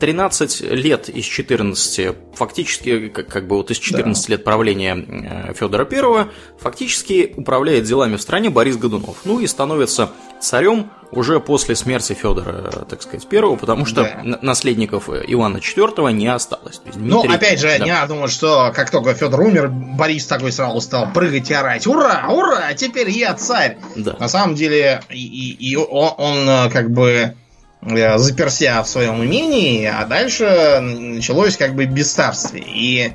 [0.00, 4.32] 13 лет из 14, фактически, как, как бы вот из 14 да.
[4.32, 6.26] лет правления э, Федора I,
[6.58, 9.18] фактически управляет делами в стране Борис Годунов.
[9.24, 10.10] Ну и становится
[10.40, 14.38] царем уже после смерти Федора, так сказать, первого, потому что да.
[14.40, 16.80] наследников Ивана IV не осталось.
[16.86, 17.28] Есть ну, Дмитрий...
[17.28, 17.84] Ну, опять же, да.
[17.84, 21.86] не надо думать, что как только Федор умер, Борис такой сразу стал прыгать и орать.
[21.86, 23.76] Ура, ура, теперь я царь.
[23.96, 24.16] Да.
[24.18, 27.39] На самом деле, и, и, и он, он э, как бы Э,
[27.82, 32.64] заперся в своем имении, а дальше началось как бы бесцарствие.
[32.66, 33.12] И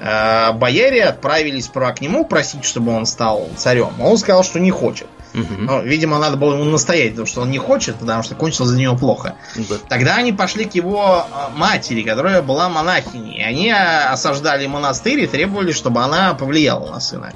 [0.00, 3.92] э, бояре отправились справа к нему просить, чтобы он стал царем.
[4.00, 5.06] Он сказал, что не хочет.
[5.34, 5.54] Угу.
[5.58, 8.78] Но, видимо, надо было ему настоять, потому что он не хочет, потому что кончилось за
[8.78, 9.34] него плохо.
[9.54, 9.76] Да.
[9.88, 13.38] Тогда они пошли к его э, матери, которая была монахиней.
[13.38, 17.32] И они э, осаждали монастырь и требовали, чтобы она повлияла на сына.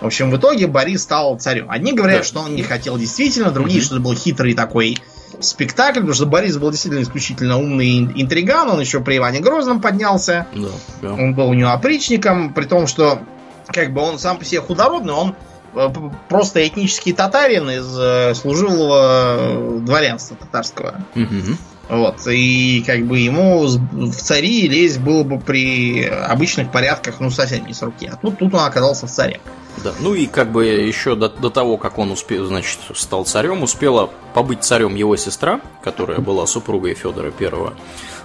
[0.00, 1.70] В общем, в итоге Борис стал царем.
[1.70, 2.24] Одни говорят, да.
[2.24, 3.86] что он не хотел действительно, другие, угу.
[3.86, 4.98] что это был хитрый такой
[5.40, 10.46] спектакль, потому что Борис был действительно исключительно умный интриган, он еще при Иване Грозном поднялся.
[10.54, 10.68] Да,
[11.02, 11.12] да.
[11.12, 13.20] Он был у него опричником, при том, что
[13.66, 15.34] как бы он сам по себе худородный, он
[15.74, 15.88] э,
[16.28, 21.04] просто этнический татарин из э, служилого дворянства татарского.
[21.14, 21.56] Угу.
[21.90, 27.66] Вот, и как бы ему в цари лезть было бы при обычных порядках, ну, совсем
[27.66, 28.08] не с руки.
[28.12, 29.40] А тут, тут он оказался в царе.
[29.82, 33.64] Да, ну и как бы еще до, до того, как он успел, значит, стал царем,
[33.64, 37.74] успела побыть царем его сестра, которая была супругой Федора Первого.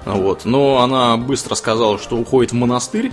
[0.06, 3.12] Вот, но она быстро сказала, что уходит в монастырь,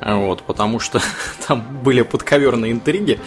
[0.00, 1.00] вот, потому что
[1.48, 3.18] там были подковерные интриги.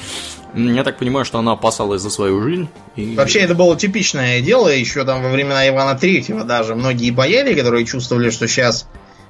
[0.56, 2.70] Я так понимаю, что она опасалась за свою жизнь.
[2.96, 3.16] И...
[3.16, 7.86] Вообще, это было типичное дело, еще там во времена Ивана Третьего даже многие бояре, которые
[7.86, 8.88] чувствовали, что сейчас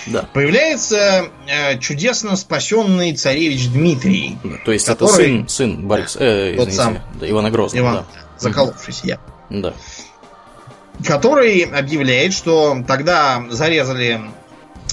[0.05, 0.25] Да.
[0.33, 4.37] Появляется э, чудесно спасенный царевич Дмитрий.
[4.43, 5.41] Да, то есть который...
[5.41, 6.99] это сын, сын Борис, э, Тот сам.
[7.19, 7.83] Да, Ивана Грозного.
[7.83, 8.21] Иван, да.
[8.37, 9.19] заколовшийся я.
[9.49, 9.73] Да.
[11.05, 14.21] Который объявляет, что тогда зарезали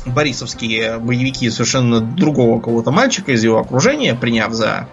[0.06, 4.88] борисовские боевики совершенно другого кого-то мальчика из его окружения, приняв за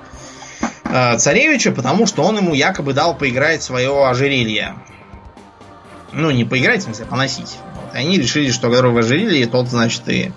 [0.84, 4.76] э, царевича, потому что он ему якобы дал поиграть свое ожерелье.
[6.14, 7.58] Ну, не поиграть, в смысле, а поносить.
[7.76, 7.94] Вот.
[7.94, 10.32] Они решили, что который в ожерелье, тот, значит, и,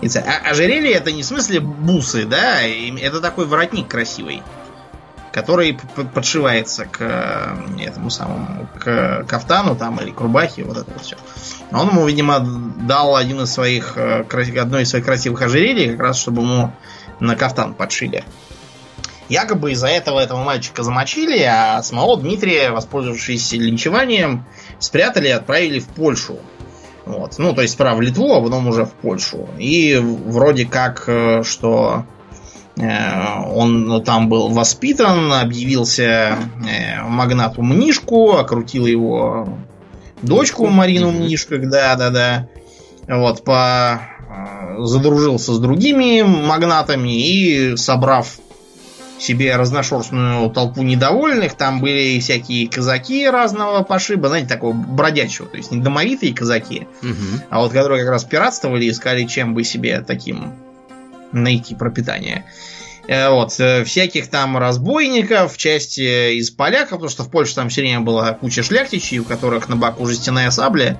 [0.00, 0.24] и царь.
[0.24, 4.42] А ожерелье это не в смысле бусы, да, это такой воротник красивый
[5.36, 5.78] который
[6.14, 11.16] подшивается к э, этому самому, к кафтану там или к рубахе, вот это вот все.
[11.72, 14.24] Он ему, видимо, дал один из своих, э,
[14.58, 16.72] одно из своих красивых ожерелий, как раз чтобы ему
[17.20, 18.24] на кафтан подшили.
[19.28, 24.46] Якобы из-за этого этого мальчика замочили, а самого Дмитрия, воспользовавшись линчеванием,
[24.78, 26.38] спрятали и отправили в Польшу.
[27.04, 27.34] Вот.
[27.36, 29.46] Ну, то есть справа в Литву, а потом уже в Польшу.
[29.58, 32.06] И вроде как, э, что
[32.78, 36.02] он там был воспитан, объявился
[36.68, 39.48] э, магнату Мнишку, окрутил его
[40.20, 42.48] дочку Марину Мнишек, да-да-да.
[43.08, 44.00] Вот, по
[44.78, 48.38] задружился с другими магнатами и, собрав
[49.18, 51.54] себе разношерстную толпу недовольных.
[51.54, 55.48] Там были всякие казаки разного пошиба, знаете, такого бродячего.
[55.48, 57.42] То есть не домовитые казаки, угу.
[57.48, 60.52] а вот которые как раз пиратствовали и искали, чем бы себе таким
[61.32, 62.44] найти пропитание.
[63.08, 67.82] Э, вот, э, всяких там разбойников, часть из поляков, потому что в Польше там все
[67.82, 70.98] время была куча шляхтичей, у которых на боку жестяная сабля.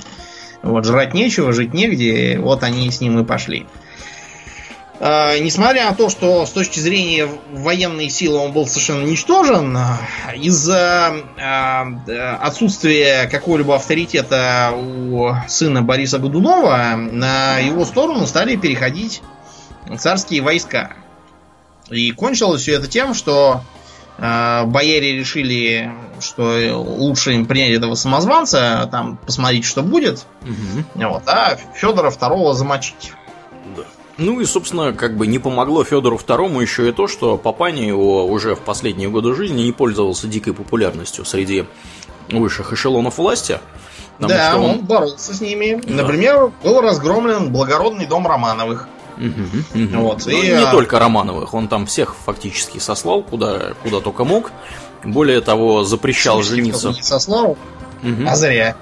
[0.63, 3.67] Вот, жрать нечего, жить негде, вот они с ним и пошли.
[4.99, 9.77] Э, несмотря на то, что с точки зрения военной силы он был совершенно ничтожен,
[10.37, 19.23] из-за э, отсутствия какого-либо авторитета у сына Бориса Годунова на его сторону стали переходить
[19.99, 20.95] царские войска.
[21.91, 23.61] И кончилось все это тем, что
[24.19, 31.09] э, бояре решили, что лучше им принять этого самозванца, там посмотреть, что будет, угу.
[31.09, 33.13] вот, а Федора II замочить.
[34.19, 38.25] Ну и, собственно, как бы не помогло Федору II еще и то, что Папани его
[38.27, 41.67] уже в последние годы жизни не пользовался дикой популярностью среди
[42.31, 43.61] высших эшелонов власти.
[44.19, 44.65] Да, он...
[44.65, 45.81] он боролся с ними.
[45.85, 46.03] Да.
[46.03, 48.89] Например, был разгромлен благородный дом Романовых.
[49.17, 50.03] Угу, угу.
[50.03, 50.71] Вот, ну, и, не а...
[50.71, 54.53] только Романовых, он там всех фактически сослал, куда, куда только мог.
[55.05, 56.89] Более того, запрещал жениться.
[56.89, 57.57] Не сослал,
[58.03, 58.27] угу.
[58.27, 58.77] а зря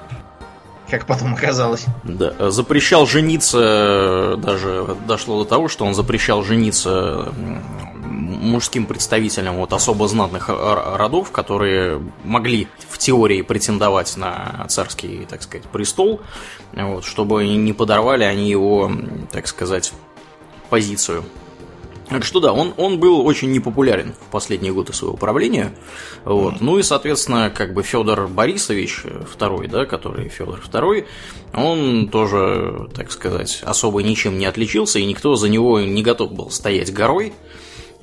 [0.89, 1.87] как потом оказалось.
[2.05, 7.33] Да, запрещал жениться, даже дошло до того, что он запрещал жениться
[8.05, 15.67] мужским представителям вот особо знатных родов, которые могли в теории претендовать на царский, так сказать,
[15.67, 16.21] престол,
[16.73, 18.93] вот, чтобы не подорвали они его,
[19.33, 19.93] так сказать,
[20.75, 21.23] позицию.
[22.09, 25.73] Так что да, он, он был очень непопулярен в последние годы своего правления.
[26.25, 26.61] Вот.
[26.61, 31.07] Ну и, соответственно, как бы Федор Борисович второй, да, который Федор второй,
[31.53, 36.51] он тоже, так сказать, особо ничем не отличился, и никто за него не готов был
[36.51, 37.33] стоять горой.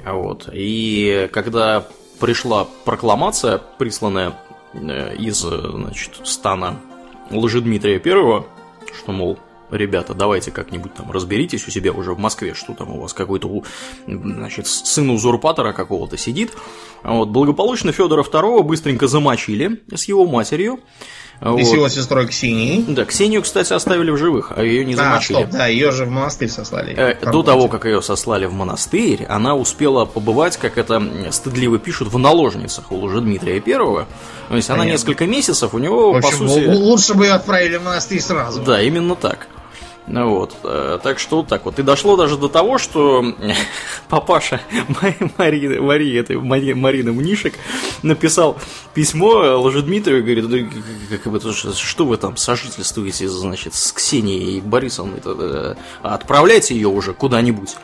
[0.06, 0.48] Вот.
[0.54, 1.86] И когда
[2.22, 4.40] пришла прокламация, присланная
[4.76, 6.80] э, из, значит, стана
[7.32, 8.46] Лжедмитрия Первого,
[8.98, 9.38] что, мол,
[9.72, 13.64] ребята, давайте как-нибудь там разберитесь у себя уже в Москве, что там у вас какой-то,
[14.08, 16.52] значит, сын узурпатора какого-то сидит.
[17.04, 20.80] Вот, благополучно Федора II быстренько замочили с его матерью.
[21.42, 21.64] И вот.
[21.64, 22.86] с его сестрой Ксенией.
[22.88, 25.38] Да, Ксению, кстати, оставили в живых, а ее не замочили.
[25.38, 26.94] А, стоп, да, ее же в монастырь сослали.
[26.96, 32.10] Э, до того, как ее сослали в монастырь, она успела побывать, как это стыдливо пишут,
[32.10, 34.08] в наложницах у Лжедмитрия Первого.
[34.50, 34.84] То есть Понятно.
[34.84, 36.66] она несколько месяцев у него, в общем, по сути...
[36.68, 38.62] лучше бы ее отправили в монастырь сразу.
[38.62, 39.48] Да, именно так.
[40.08, 41.78] Ну вот, э, так что вот так вот.
[41.80, 43.24] И дошло даже до того, что
[44.10, 44.60] папаша
[45.38, 47.54] Марины, Марии, этой Марины Мнишек
[48.02, 48.58] написал
[48.94, 50.74] письмо Лжедмитрию и говорит,
[51.24, 57.76] как бы, что вы там сожительствуете, значит, с Ксенией Борисовной, э, отправляйте ее уже куда-нибудь.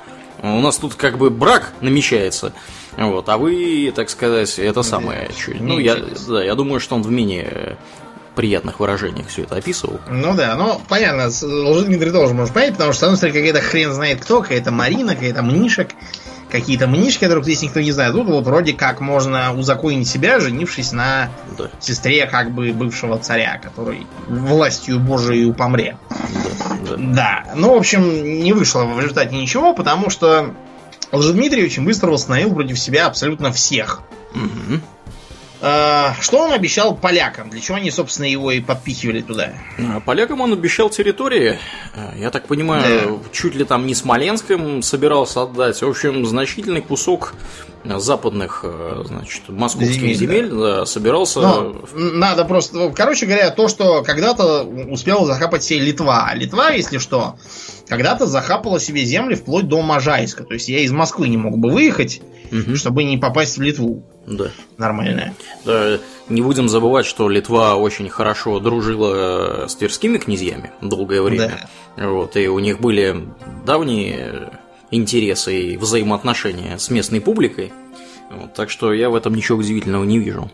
[0.41, 2.53] У нас тут как бы брак намечается.
[2.95, 5.29] Вот, а вы, так сказать, это самое.
[5.59, 7.77] Ну, я, да, я думаю, что он в менее
[8.37, 9.99] приятных выражениях все это описывал.
[10.09, 13.91] Ну да, ну понятно, Лжедмитрий тоже может понять, потому что, с одной стороны, какая-то хрен
[13.91, 15.89] знает кто, какая-то Марина, какая-то Мнишек,
[16.49, 18.13] какие-то Мнишки, которых здесь никто не знает.
[18.13, 21.69] Тут вот вроде как можно узаконить себя, женившись на да.
[21.79, 25.97] сестре как бы бывшего царя, который властью Божией помре.
[26.09, 26.95] Да, да.
[26.97, 30.53] да, ну, в общем, не вышло в результате ничего, потому что
[31.11, 34.01] Лжедмитрий очень быстро восстановил против себя абсолютно всех.
[34.35, 34.79] Угу.
[35.59, 37.49] А, что он обещал полякам?
[37.49, 39.53] Для чего они, собственно, его и подпихивали туда?
[39.79, 41.57] А, полякам он обещал территории.
[41.95, 43.29] А, я так понимаю, да.
[43.31, 45.81] чуть ли там не Смоленском собирался отдать.
[45.81, 47.33] В общем, значительный кусок
[47.83, 48.65] западных,
[49.05, 50.85] значит, московских земель, земель да.
[50.85, 51.39] собирался.
[51.39, 52.91] Но надо просто.
[52.93, 56.31] Короче говоря, то, что когда-то успела захапать себе Литва.
[56.35, 57.37] Литва, если что,
[57.87, 60.43] когда-то захапала себе земли вплоть до Можайска.
[60.43, 62.75] То есть я из Москвы не мог бы выехать, угу.
[62.75, 64.03] чтобы не попасть в Литву.
[64.27, 64.51] Да.
[64.77, 65.33] Нормальная.
[65.63, 71.69] Да, не будем забывать, что Литва очень хорошо дружила с тверскими князьями долгое время.
[71.95, 72.09] Да.
[72.09, 73.25] Вот, и у них были
[73.65, 74.51] давние
[74.91, 77.71] интересы и взаимоотношения с местной публикой.
[78.29, 80.51] Вот, так что я в этом ничего удивительного не вижу.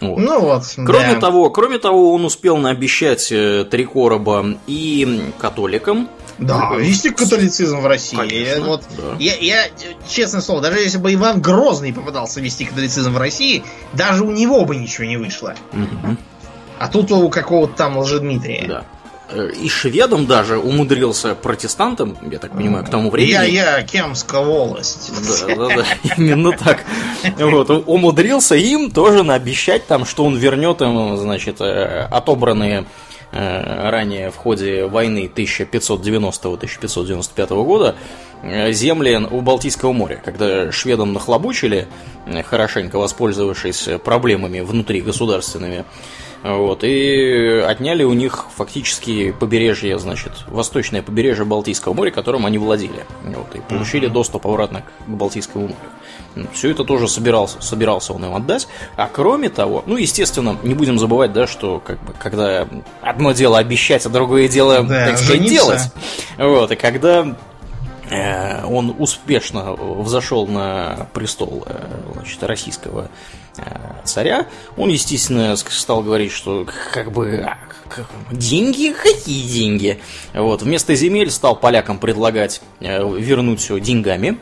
[0.00, 0.18] Вот.
[0.18, 0.62] Ну вот.
[0.74, 1.20] Кроме да.
[1.20, 6.08] того, кроме того, он успел наобещать э, три короба и католикам,
[6.40, 8.16] да, вести католицизм в России.
[8.16, 9.16] Конечно, вот, да.
[9.18, 9.66] я, я,
[10.08, 13.62] честное слово, даже если бы Иван Грозный попытался вести католицизм в России,
[13.92, 15.54] даже у него бы ничего не вышло.
[15.72, 16.16] Угу.
[16.78, 18.64] А тут у какого-то там Лжедмитрия.
[18.66, 18.84] Да.
[19.28, 23.32] э, и шведом даже умудрился протестантам, я так понимаю, к тому времени.
[23.32, 25.12] Я, я, Кемская волость.
[25.46, 25.84] Да, да, да,
[26.16, 26.84] именно так.
[27.38, 32.86] Вот, умудрился им тоже наобещать там, что он вернет им, значит, э, отобранные
[33.32, 37.96] ранее в ходе войны 1590-1595 года
[38.70, 41.86] земли у Балтийского моря, когда шведам нахлобучили,
[42.44, 45.84] хорошенько воспользовавшись проблемами внутри государственными,
[46.42, 53.04] вот, и отняли у них фактически побережье, значит, восточное побережье Балтийского моря, которым они владели.
[53.24, 55.76] Вот, и получили доступ обратно к Балтийскому морю.
[56.36, 58.68] Ну, Все это тоже собирался, собирался он им отдать.
[58.96, 62.66] А кроме того, ну, естественно, не будем забывать, да, что как бы, когда
[63.02, 65.54] одно дело обещать, а другое дело, да, так сказать, жениться.
[65.54, 65.80] делать.
[66.38, 67.36] Вот, и когда
[68.10, 73.08] он успешно взошел на престол э, значит, российского
[73.56, 74.46] Э, царя,
[74.76, 77.58] он, естественно, стал говорить, что как бы а,
[78.30, 80.00] деньги, какие деньги?
[80.32, 84.38] Вот, вместо земель стал полякам предлагать э, вернуть все деньгами.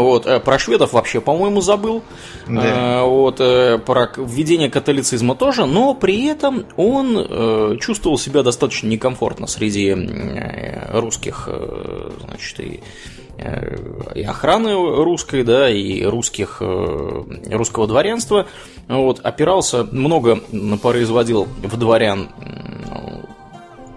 [0.00, 2.02] Вот, э, про шведов вообще, по-моему, забыл.
[2.48, 3.02] Да.
[3.04, 9.94] Вот, про введение католицизма тоже, но при этом он чувствовал себя достаточно некомфортно среди
[10.92, 11.48] русских,
[12.20, 12.80] значит, и
[14.14, 18.46] и охраны русской, да, и русских, э, русского дворянства.
[18.88, 20.36] Вот, опирался, много
[20.82, 22.30] производил в дворян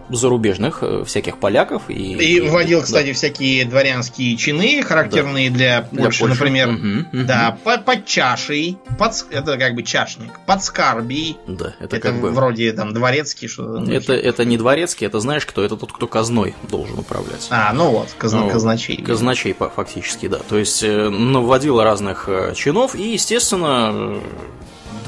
[0.09, 1.83] зарубежных э, всяких поляков.
[1.89, 3.13] И, и вводил, кстати, да.
[3.13, 5.55] всякие дворянские чины, характерные да.
[5.55, 6.27] для Польши, для Польши.
[6.27, 6.69] например.
[6.69, 7.27] Угу, угу.
[7.27, 11.37] Да, под, под чашей, под, это как бы чашник, под скарбий.
[11.47, 12.31] Да, это, это как бы...
[12.31, 13.47] вроде там дворецкий.
[13.47, 15.63] Что это, это не дворецкий, это знаешь кто?
[15.63, 17.47] Это тот, кто казной должен управлять.
[17.49, 19.01] А, ну вот, казна, ну, казначей.
[19.01, 20.37] Казначей фактически, да.
[20.37, 24.19] То есть э, наводил разных э, чинов и, естественно,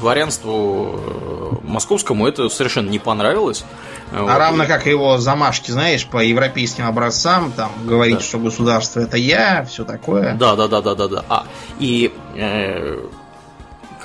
[0.02, 3.64] дворянству московскому это совершенно не понравилось.
[4.12, 4.36] А вот.
[4.36, 8.22] равно как его замашки, знаешь, по европейским образцам, там говорить, да.
[8.22, 10.34] что государство это я, все такое.
[10.34, 11.24] Да, да, да, да, да, да.
[11.28, 11.46] А,
[11.78, 12.98] и э,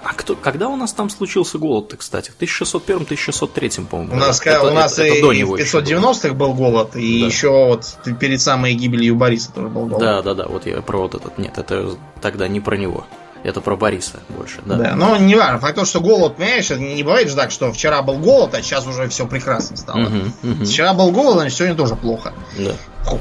[0.04, 2.32] а кто, когда у нас там случился голод кстати?
[2.32, 4.14] В 1601-1603, по-моему.
[4.14, 7.26] У нас, это, у нас это, и, это и в 590-х был голод, и да.
[7.26, 10.00] еще вот перед самой гибелью Бориса тоже был голод.
[10.00, 11.38] Да, да, да, вот я про вот этот.
[11.38, 13.06] Нет, это тогда не про него.
[13.48, 14.76] Это про Бориса больше, да.
[14.76, 15.60] Да, но не важно.
[15.60, 18.86] Факт то, что голод, понимаешь, не бывает же так, что вчера был голод, а сейчас
[18.86, 20.02] уже все прекрасно стало.
[20.02, 20.66] Угу, угу.
[20.66, 22.34] Вчера был голод, значит, сегодня тоже плохо.
[22.58, 22.74] Да.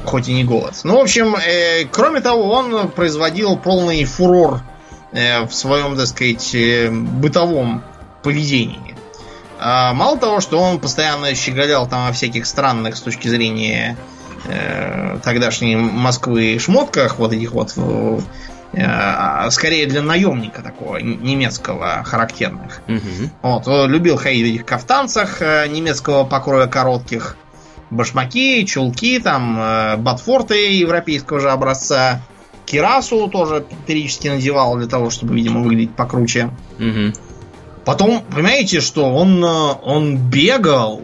[0.03, 0.73] Хоть и не голод.
[0.83, 4.59] Ну, в общем, э, кроме того, он производил полный фурор
[5.13, 7.81] э, в своем, так сказать, э, бытовом
[8.21, 8.95] поведении.
[9.61, 13.95] А, мало того, что он постоянно щеголял там о всяких странных с точки зрения
[14.43, 18.19] э, тогдашней Москвы шмотках, вот этих вот Э,
[19.49, 22.81] скорее для наемника такого немецкого характерных.
[22.87, 23.29] Угу.
[23.41, 27.37] Вот, любил ходить в этих кафтанцах э, немецкого покроя коротких,
[27.89, 32.21] башмаки, чулки, там, э, ботфорты европейского же образца,
[32.65, 36.51] кирасу тоже периодически надевал для того, чтобы, видимо, выглядеть покруче.
[36.77, 37.13] Угу.
[37.85, 41.01] Потом, понимаете, что он, он бегал,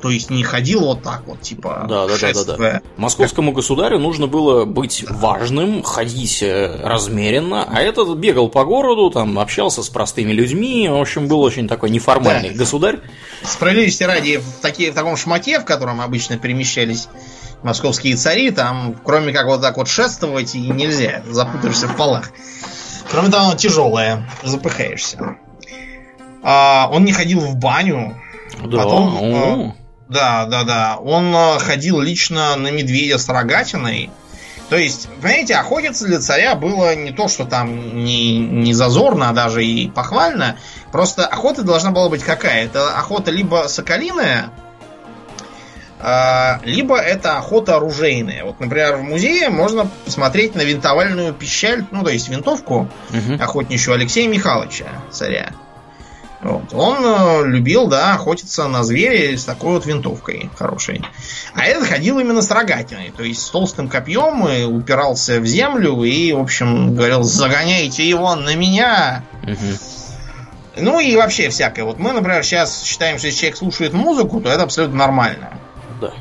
[0.00, 2.82] то есть не ходил вот так вот, типа, да, да, да, да, да.
[2.96, 9.38] Московскому государю нужно было быть важным, ходить э, размеренно, а этот бегал по городу, там,
[9.38, 12.56] общался с простыми людьми, в общем, был очень такой неформальный да.
[12.56, 13.00] государь.
[13.42, 17.08] Справедливости ради, в, такие, в таком шмате, в котором обычно перемещались
[17.62, 22.30] московские цари, там, кроме как вот так вот шествовать, и нельзя, запутаешься в полах.
[23.10, 25.38] Кроме того, оно тяжелое, запыхаешься.
[26.42, 28.14] А, он не ходил в баню,
[28.64, 28.78] да.
[28.78, 29.74] Потом,
[30.08, 30.96] да, да, да.
[30.96, 34.10] Он э, ходил лично на медведя с рогатиной.
[34.68, 39.32] То есть, понимаете, охотиться для царя было не то, что там не, не зазорно, а
[39.32, 40.58] даже и похвально.
[40.92, 42.64] Просто охота должна была быть какая?
[42.64, 44.50] Это охота либо соколиная,
[46.00, 48.44] э, либо это охота оружейная.
[48.44, 53.42] Вот, например, в музее можно посмотреть на винтовальную пищаль, ну, то есть винтовку угу.
[53.42, 55.52] охотничью Алексея Михайловича, царя.
[56.40, 56.72] Вот.
[56.72, 61.02] Он э, любил, да, охотиться на зверя с такой вот винтовкой хорошей.
[61.54, 66.04] А этот ходил именно с рогатиной, то есть с толстым копьем и упирался в землю
[66.04, 69.24] и, в общем, говорил, загоняйте его на меня.
[69.42, 70.80] Угу.
[70.80, 71.84] Ну и вообще всякое.
[71.84, 75.58] Вот мы, например, сейчас считаем, что если человек слушает музыку, то это абсолютно нормально.
[76.00, 76.12] Да.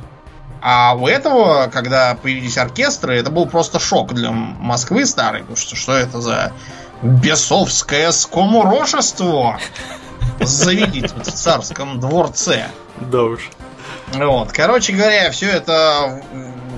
[0.61, 5.75] А у этого, когда появились оркестры, это был просто шок для Москвы старой, потому что
[5.75, 6.53] что это за
[7.03, 9.59] бесовское скомурошество?
[10.39, 12.67] Заведить в царском дворце.
[12.99, 13.49] Да уж.
[14.13, 14.51] Вот.
[14.51, 16.21] Короче говоря, все это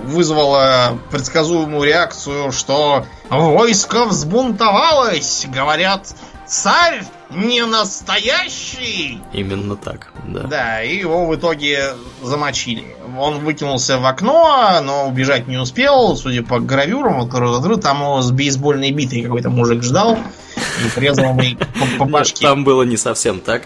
[0.05, 5.45] вызвало предсказуемую реакцию, что войско взбунтовалось.
[5.47, 6.13] Говорят,
[6.47, 9.19] царь не настоящий.
[9.33, 10.41] Именно так, да.
[10.43, 12.95] Да, и его в итоге замочили.
[13.17, 16.15] Он выкинулся в окно, но убежать не успел.
[16.15, 20.17] Судя по гравюрам, там его с бейсбольной битой какой-то мужик ждал
[20.83, 22.47] и врезал ему по, по башке.
[22.47, 23.63] Там было не совсем так.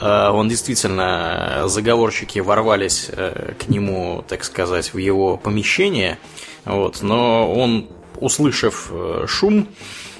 [0.00, 6.18] А, он действительно, заговорщики ворвались э, к нему, так сказать, в его помещение.
[6.64, 7.86] Вот, но он,
[8.16, 9.68] услышав э, шум,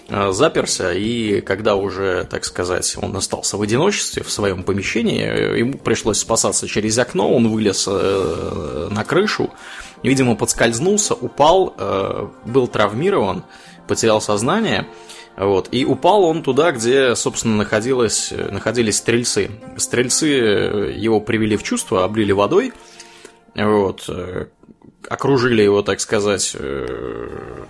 [0.09, 6.18] заперся, и когда уже, так сказать, он остался в одиночестве в своем помещении, ему пришлось
[6.18, 9.50] спасаться через окно, он вылез на крышу,
[10.02, 11.74] видимо, подскользнулся, упал,
[12.44, 13.44] был травмирован,
[13.86, 14.86] потерял сознание–
[15.36, 15.68] вот.
[15.72, 19.50] И упал он туда, где, собственно, находилось, находились стрельцы.
[19.76, 22.72] Стрельцы его привели в чувство, облили водой,
[23.55, 24.09] вот,
[25.09, 27.66] окружили его, так сказать, э,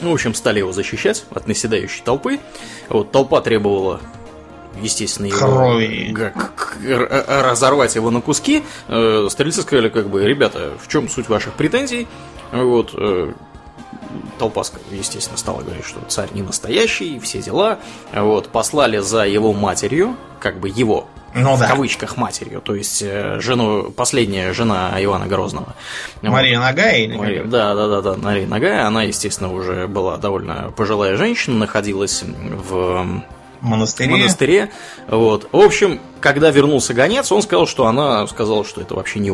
[0.00, 2.40] ну, в общем, стали его защищать от наседающей толпы.
[2.88, 4.00] Вот, толпа требовала
[4.80, 6.14] естественно, его Крови.
[6.84, 8.62] разорвать его на куски.
[8.88, 12.08] Э, стрельцы сказали, как бы, ребята, в чем суть ваших претензий?
[12.52, 13.32] Вот, э,
[14.38, 17.78] толпа, естественно, стала говорить, что царь не настоящий, все дела.
[18.12, 21.68] Вот, послали за его матерью, как бы его, ну, в да.
[21.68, 25.74] кавычках матерью, то есть э, жену, последняя жена Ивана Грозного.
[26.22, 30.72] Мария Нагая или Мария, Да, да, да, да, Мария Нагая, она, естественно, уже была довольно
[30.76, 33.22] пожилая женщина, находилась в
[33.60, 34.10] монастыре.
[34.10, 34.70] монастыре.
[35.08, 35.48] Вот.
[35.52, 39.32] В общем, когда вернулся гонец, он сказал, что она сказала, что это вообще не,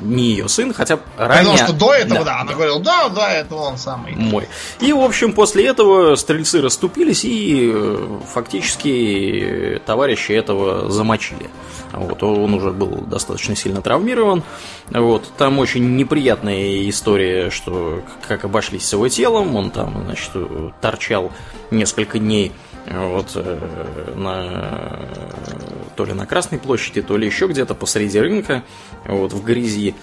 [0.00, 1.52] не ее сын, хотя ранее...
[1.52, 4.14] Потому что до этого, да, да она говорила, да, да, это он самый.
[4.14, 4.48] Мой.
[4.80, 11.50] И, в общем, после этого стрельцы расступились и э, фактически товарищи этого замочили.
[11.92, 14.42] Вот, он уже был достаточно сильно травмирован.
[14.90, 19.54] Вот, там очень неприятная история, что как обошлись с его телом.
[19.54, 20.30] Он там, значит,
[20.80, 21.30] торчал
[21.70, 22.52] несколько дней
[22.86, 25.08] вот э, на
[25.96, 28.64] то ли на Красной площади, то ли еще где-то посреди рынка,
[29.06, 29.94] вот в грязи.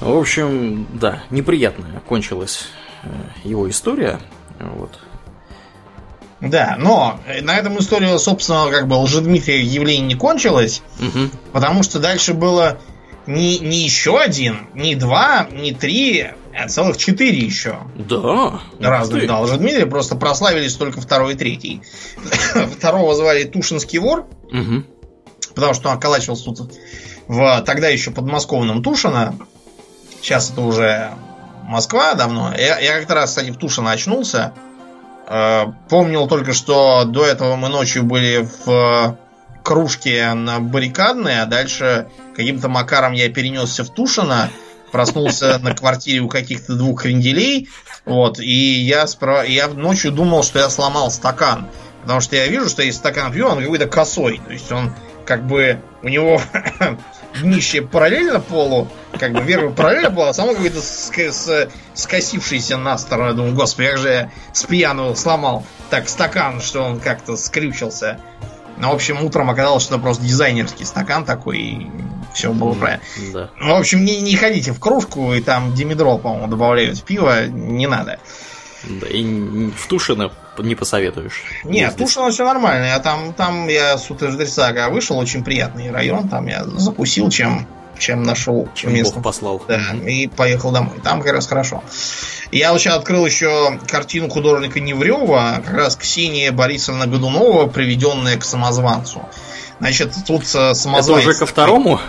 [0.00, 2.66] В общем, да, неприятная кончилась
[3.02, 3.08] э,
[3.44, 4.20] его история.
[4.58, 4.98] Вот.
[6.40, 11.30] Да, но на этом история, собственно, как бы Лжедмитрия явление не кончилась, угу.
[11.52, 12.78] потому что дальше было
[13.26, 17.78] не, не еще один, не два, не три, а целых четыре еще.
[17.94, 18.60] Да.
[18.80, 19.40] Разных, да.
[19.40, 21.82] Лжедмитрия просто прославились только второй и третий.
[22.76, 24.84] Второго звали Тушинский вор, угу.
[25.54, 26.72] потому что он околачивался тут
[27.28, 29.36] в тогда еще подмосковном Тушино.
[30.20, 31.10] Сейчас это уже
[31.64, 32.52] Москва давно.
[32.56, 34.52] Я, я как-то раз, кстати, в Тушино очнулся.
[35.28, 39.16] Э, помнил только, что до этого мы ночью были в
[39.62, 44.50] кружке на баррикадной, а дальше каким-то макаром я перенесся в Тушино
[44.90, 47.68] проснулся на квартире у каких-то двух кренделей,
[48.04, 49.42] вот, и я, спро...
[49.44, 51.68] я ночью думал, что я сломал стакан,
[52.02, 54.92] потому что я вижу, что если стакан пью, он какой-то косой, то есть он
[55.28, 56.40] как бы, у него
[57.42, 63.34] днище параллельно полу, как бы вверх параллельно полу, а само какой-то с, скосившийся на сторону.
[63.34, 68.18] Думаю, господи, как же я с пьяну сломал так стакан, что он как-то скрючился.
[68.78, 71.90] Ну, в общем, утром оказалось, что это просто дизайнерский стакан такой,
[72.38, 73.02] все было правильно.
[73.32, 73.50] Да.
[73.58, 77.46] Ну, в общем, не, не ходите в кружку, и там димедрол, по-моему, добавляют в пиво,
[77.46, 78.20] не надо.
[78.84, 81.42] Да, и в Тушино не посоветуешь.
[81.64, 82.86] Нет, Тушино все нормально.
[82.86, 87.66] Я там, там я с Утеждерсага вышел, очень приятный район, там я закусил, чем
[87.98, 89.14] чем нашел чем место.
[89.14, 89.60] Бог послал.
[89.66, 91.00] Да, и поехал домой.
[91.02, 91.82] Там как раз хорошо.
[92.52, 98.44] Я вот сейчас открыл еще картину художника Неврева, как раз Ксения Борисовна Годунова, приведенная к
[98.44, 99.28] самозванцу.
[99.80, 101.04] Значит, тут самозванец...
[101.04, 102.00] Это уже ко второму?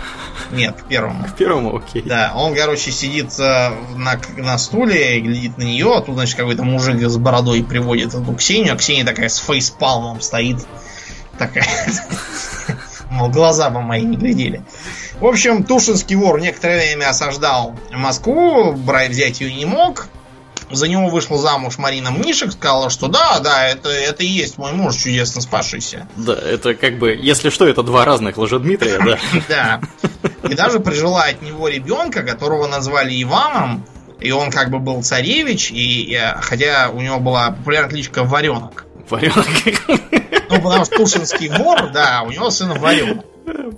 [0.50, 1.24] Нет, к первому.
[1.24, 2.02] К первому, окей.
[2.02, 6.64] Да, он, короче, сидит на, на стуле, и глядит на нее, а тут, значит, какой-то
[6.64, 10.58] мужик с бородой приводит эту Ксению, а Ксения такая с фейспалмом стоит.
[11.38, 11.66] Такая...
[13.10, 14.62] Мол, глаза бы мои не глядели.
[15.20, 20.08] В общем, Тушинский вор некоторое время осаждал Москву, брать взять ее не мог.
[20.70, 24.72] За него вышла замуж Марина Мнишек, сказала, что да, да, это, это и есть мой
[24.72, 26.08] муж, чудесно спасшийся.
[26.16, 29.18] Да, это как бы, если что, это два разных Лжедмитрия, да.
[29.48, 29.80] Да.
[30.48, 33.84] И даже прижила от него ребенка, которого назвали Иваном,
[34.20, 38.84] и он как бы был царевич, и, хотя у него была популярная кличка Варенок.
[39.08, 39.46] Варенок.
[40.50, 43.24] Ну, потому что Тушинский вор, да, у него сын Варенок.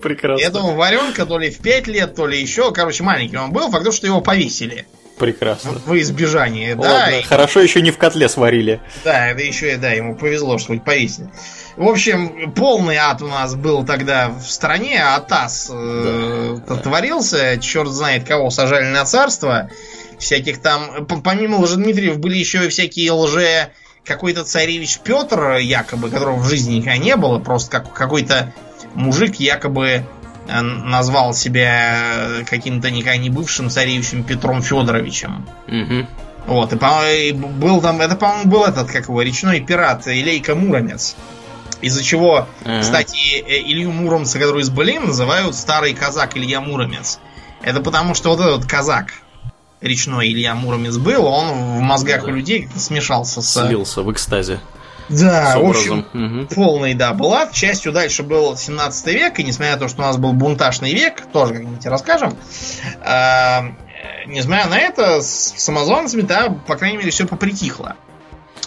[0.03, 0.43] Прекрасно.
[0.43, 2.73] Я думаю, варенка то ли в 5 лет, то ли еще.
[2.73, 3.71] Короче, маленький он был.
[3.71, 4.87] Факт, что его повесили.
[5.23, 5.71] Прекрасно.
[5.87, 7.19] В избежание, Ладно, да.
[7.21, 7.23] И...
[7.23, 8.81] Хорошо еще не в котле сварили.
[9.05, 11.31] Да, это еще, да, ему повезло, что хоть повесили.
[11.77, 17.91] В общем, полный ад у нас был тогда в стране, атас э, да, творился, черт
[17.91, 19.71] знает кого сажали на царство,
[20.19, 23.71] всяких там, помимо Лжедмитриев были еще и всякие лже
[24.05, 28.53] какой-то царевич Петр, якобы, которого в жизни никогда не было, просто как какой-то
[28.95, 30.05] мужик якобы
[30.49, 35.47] назвал себя каким-то никогда не бывшим царевичем Петром Федоровичем.
[35.69, 36.07] Угу.
[36.47, 40.55] Вот, и, по и был там, это, по-моему, был этот, как его, речной пират Илейка
[40.55, 41.15] Муромец.
[41.81, 42.81] Из-за чего, Ага.
[42.81, 47.19] кстати, э, Илью Муромца, который из Былин, называют старый казак Илья Муромец.
[47.63, 49.13] Это потому, что вот этот казак,
[49.81, 52.29] речной Илья Муромец был, он в мозгах Да.
[52.29, 53.53] у людей смешался с...
[53.67, 54.61] Слился в экстазе
[55.09, 56.07] Да, с в общем.
[56.13, 56.47] Мгм.
[56.49, 57.47] полный, да, была.
[57.47, 60.93] К счастью, дальше был 17 век, и несмотря на то, что у нас был бунтажный
[60.95, 62.37] век, тоже как-нибудь расскажем,
[63.05, 63.61] э,
[64.27, 67.97] несмотря на это, с самозванцами, да, по крайней мере, все попритихло.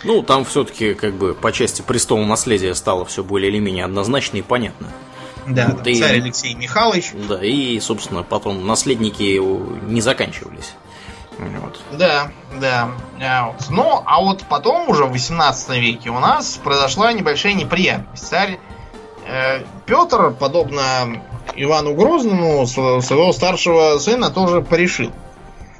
[0.03, 4.37] Ну, там все-таки, как бы, по части престола наследия стало все более или менее однозначно
[4.37, 4.89] и понятно.
[5.47, 7.11] Да, там Да и- царь Алексей Михайлович.
[7.27, 9.39] Да, и, собственно, потом наследники
[9.89, 10.73] не заканчивались.
[11.37, 11.81] Вот.
[11.91, 12.89] Да, да.
[13.21, 13.65] А вот.
[13.69, 18.27] Ну, а вот потом, уже в 18 веке, у нас произошла небольшая неприятность.
[18.27, 18.59] Царь
[19.27, 20.81] э, Петр, подобно
[21.55, 25.11] Ивану Грозному, сво- своего старшего сына тоже порешил.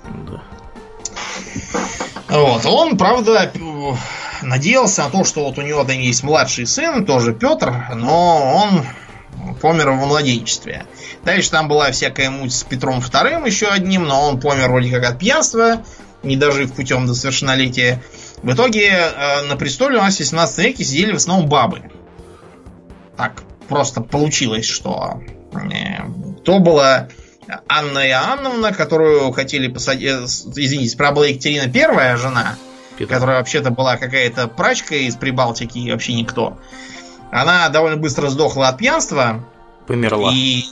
[0.07, 0.41] Да.
[2.29, 2.65] Вот.
[2.65, 3.51] Он, правда,
[4.41, 8.85] надеялся на то, что вот у него там есть младший сын, тоже Петр, но он
[9.61, 10.85] помер во младенчестве.
[11.23, 15.03] Дальше там была всякая муть с Петром II еще одним, но он помер вроде как
[15.03, 15.83] от пьянства,
[16.23, 18.01] не дожив путем до совершеннолетия.
[18.43, 21.83] В итоге э, на престоле у нас в 18 веке сидели в основном бабы.
[23.17, 25.21] Так просто получилось, что
[25.53, 26.03] э,
[26.43, 27.07] то была
[27.67, 30.09] Анна Иоанновна, которую хотели посадить...
[30.09, 32.55] э, Извините, справа была Екатерина первая жена,
[32.97, 33.13] Петр.
[33.13, 36.57] которая вообще-то была какая-то прачка из Прибалтики и вообще никто.
[37.31, 39.43] Она довольно быстро сдохла от пьянства.
[39.87, 40.31] Померла.
[40.33, 40.63] И...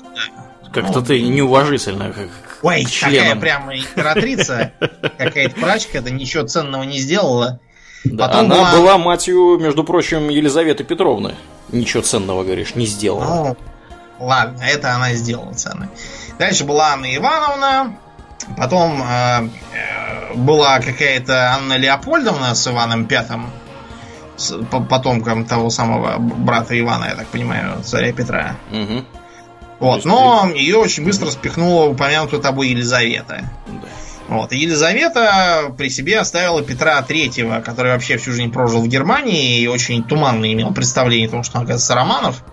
[0.72, 2.30] Как-то ну, ты неуважительно как
[2.64, 3.40] Ой, такая членам.
[3.40, 4.72] прямо императрица,
[5.18, 7.60] какая-то прачка, да ничего ценного не сделала.
[8.06, 8.98] Да, Потом она была- была...
[8.98, 11.36] матью, между прочим, Елизаветы Петровны.
[11.72, 13.56] Ничего ценного, говоришь, не сделала.
[14.20, 15.90] Ну, ладно, это она сделала цены.
[16.40, 17.96] Дальше была Анна Ивановна.
[18.58, 23.50] Потом э, э, была какая-то Анна Леопольдовна с Иваном Пятым.
[24.72, 28.56] По- того самого брата Ивана, я так понимаю, царя Петра.
[28.72, 29.06] Мгм.
[29.80, 33.50] Вот, но ее очень быстро спихнула упомянутая тобой Елизавета.
[33.68, 33.88] Да.
[34.30, 34.54] Вот.
[34.54, 39.68] И Елизавета при себе оставила Петра Третьего, который вообще всю жизнь прожил в Германии и
[39.68, 42.44] очень туманно имел представление о том, что он, оказывается, Романов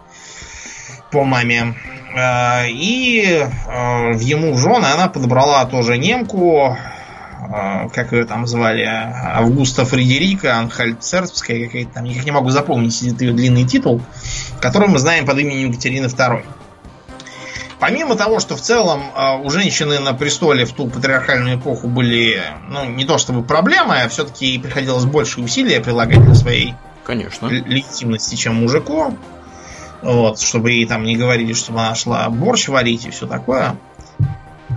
[1.13, 1.77] по маме.
[2.17, 6.77] Э, И э, в ему в жены она подобрала тоже немку,
[7.51, 13.33] как ее там звали, Августа Фредерика, Анхальцербская какая-то там, никак не могу запомнить этот ее
[13.33, 14.01] длинный титул,
[14.61, 16.45] который мы знаем под именем Екатерины II.
[17.81, 22.43] Помимо того, что в целом э, у женщины на престоле в ту патриархальную эпоху были,
[22.69, 26.75] ну, не то чтобы проблемы, а все-таки приходилось больше усилия прилагать для своей
[27.05, 27.47] Конечно.
[27.47, 29.17] легитимности, чем мужику.
[30.03, 33.77] Вот, чтобы ей там не говорили, чтобы она шла борщ варить и все такое.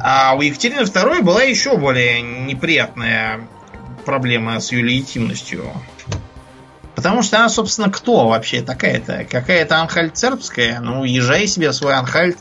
[0.05, 3.47] А у Екатерины II была еще более неприятная
[4.03, 5.71] проблема с ее легитимностью.
[6.93, 9.25] Потому что она, собственно, кто вообще такая-то?
[9.31, 10.81] Какая-то Анхальт Цербская?
[10.81, 12.37] Ну, езжай себе в свой Анхальт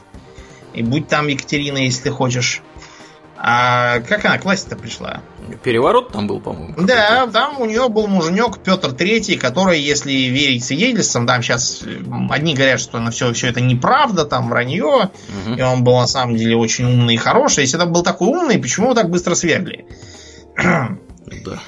[0.74, 2.62] и будь там Екатерина, если ты хочешь.
[3.44, 5.20] А как она к власти-то пришла?
[5.64, 6.74] Переворот там был, по-моему.
[6.78, 11.82] Да, там у нее был муженек Петр Третий, который, если верить свидетельствам, там сейчас
[12.30, 15.10] одни говорят, что на все, все это неправда, там вранье,
[15.44, 15.54] Мгм.
[15.56, 17.62] и он был на самом деле очень умный и хороший.
[17.62, 19.86] Если это был такой умный, почему его так быстро свергли?
[21.44, 21.58] Да.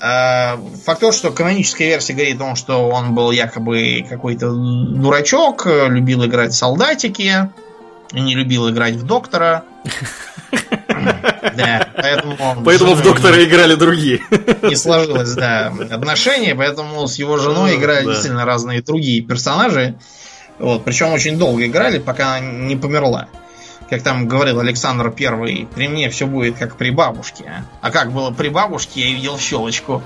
[0.00, 5.64] А, Факт то, что каноническая версия говорит о том, что он был якобы какой-то дурачок,
[5.66, 7.48] любил играть в солдатики,
[8.12, 9.62] не любил играть в доктора.
[11.56, 12.62] Да, поэтому...
[12.64, 14.20] Поэтому в доктора играли другие.
[14.62, 19.94] не сложилось, да, отношения, поэтому с его женой Ну, играли действительно разные другие персонажи.
[20.58, 23.28] Вот, причем очень долго играли, пока она не померла.
[23.90, 27.64] Как там говорил Александр Первый, при мне все будет как при бабушке.
[27.82, 30.02] А как было при бабушке, я видел щелочку.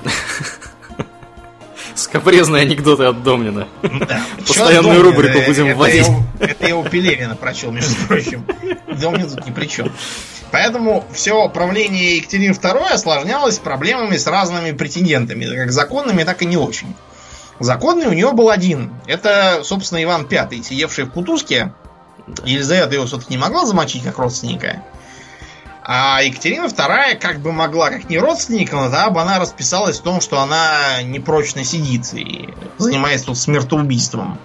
[1.94, 3.68] Скопрезные анекдоты от Домнина.
[3.82, 4.20] Да.
[4.46, 5.02] Постоянную Домнин?
[5.02, 6.06] рубрику будем это вводить.
[6.08, 8.44] у- Это у Пелевина прочел, между прочим.
[9.00, 9.90] Домнин тут ни при чем.
[10.56, 16.56] Поэтому все правление Екатерины II осложнялось проблемами с разными претендентами, как законными, так и не
[16.56, 16.96] очень.
[17.60, 18.94] Законный у него был один.
[19.06, 21.74] Это, собственно, Иван V, сидевший в Кутузке.
[22.46, 24.82] Елизавета его все-таки не могла замочить как родственника.
[25.84, 30.02] А Екатерина II как бы могла, как не родственника, но да, бы она расписалась в
[30.02, 32.48] том, что она непрочно сидит и
[32.78, 34.38] занимается тут смертоубийством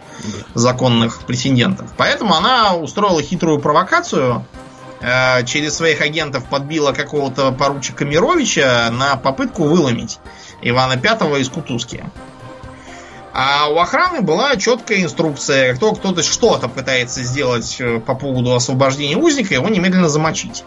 [0.55, 1.89] законных претендентов.
[1.95, 4.45] Поэтому она устроила хитрую провокацию.
[5.01, 10.19] Э, Через своих агентов подбила какого-то поручика Мировича на попытку выломить
[10.61, 12.03] Ивана Пятого из Кутузки.
[13.33, 15.73] А у охраны была четкая инструкция.
[15.75, 20.63] Кто кто-то что-то пытается сделать э, по поводу освобождения узника, его немедленно замочить.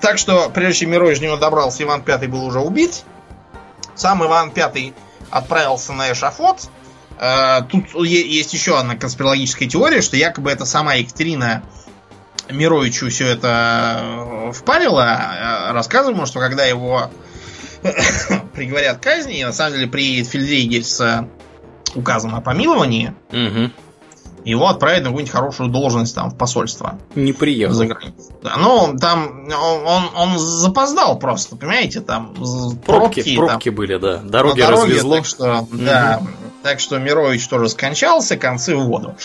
[0.00, 3.04] Так что, прежде чем Мирович него добрался, Иван Пятый был уже убит.
[3.94, 4.94] Сам Иван Пятый
[5.30, 6.68] отправился на эшафот.
[7.18, 11.62] Э, тут есть еще одна конспирологическая теория, что якобы это сама Екатерина
[12.50, 14.00] Мировичу все это
[14.48, 15.70] э, впарила.
[15.72, 17.10] Рассказываем, что когда его
[18.54, 21.26] приговорят к казни, и на самом деле приедет Фельдвейгель с
[21.94, 23.70] указом о помиловании, Угу.
[24.44, 27.74] его отправят на какую-нибудь хорошую должность там в посольство Не приехал.
[27.74, 28.34] за границей.
[28.42, 33.96] Да, ну, там он, он, он запоздал просто, понимаете, там Пробки, пробки, пробки, там, были,
[33.96, 34.18] да.
[34.18, 35.16] Дороги дороге, развезло.
[35.16, 36.22] Так что, да,
[36.62, 39.16] так что Мирович тоже скончался, концы в воду.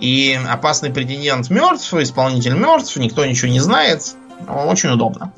[0.00, 4.02] И опасный претендент мертв, исполнитель мертв, никто ничего не знает.
[4.48, 5.32] Очень удобно.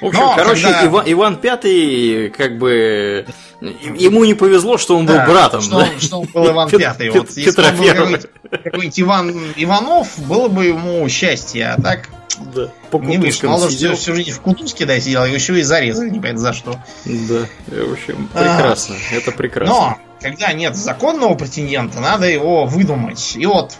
[0.00, 3.24] В общем, Но короче, когда- Ива- Иван Пятый, как бы,
[3.62, 5.62] ему не повезло, что он был Да, братом.
[5.62, 5.88] Что, да?
[5.98, 7.08] что он был Иван Пятый.
[7.08, 7.76] Вот, если он
[8.12, 8.18] был
[8.50, 12.10] какой-нибудь, Иван Иванов, было бы ему счастье, а так
[12.54, 13.46] Да, по не вышло.
[13.48, 16.52] Мало что всю, жизнь в кутузке да, сидел, его еще и зарезали, не понятно за
[16.52, 16.72] что.
[17.06, 18.42] Да, в общем, А.
[18.58, 18.96] прекрасно.
[19.12, 19.74] Это прекрасно.
[19.74, 19.98] Но,
[20.30, 23.36] когда нет законного претендента, надо его выдумать.
[23.36, 23.76] И вот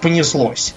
[0.00, 0.74] понеслось.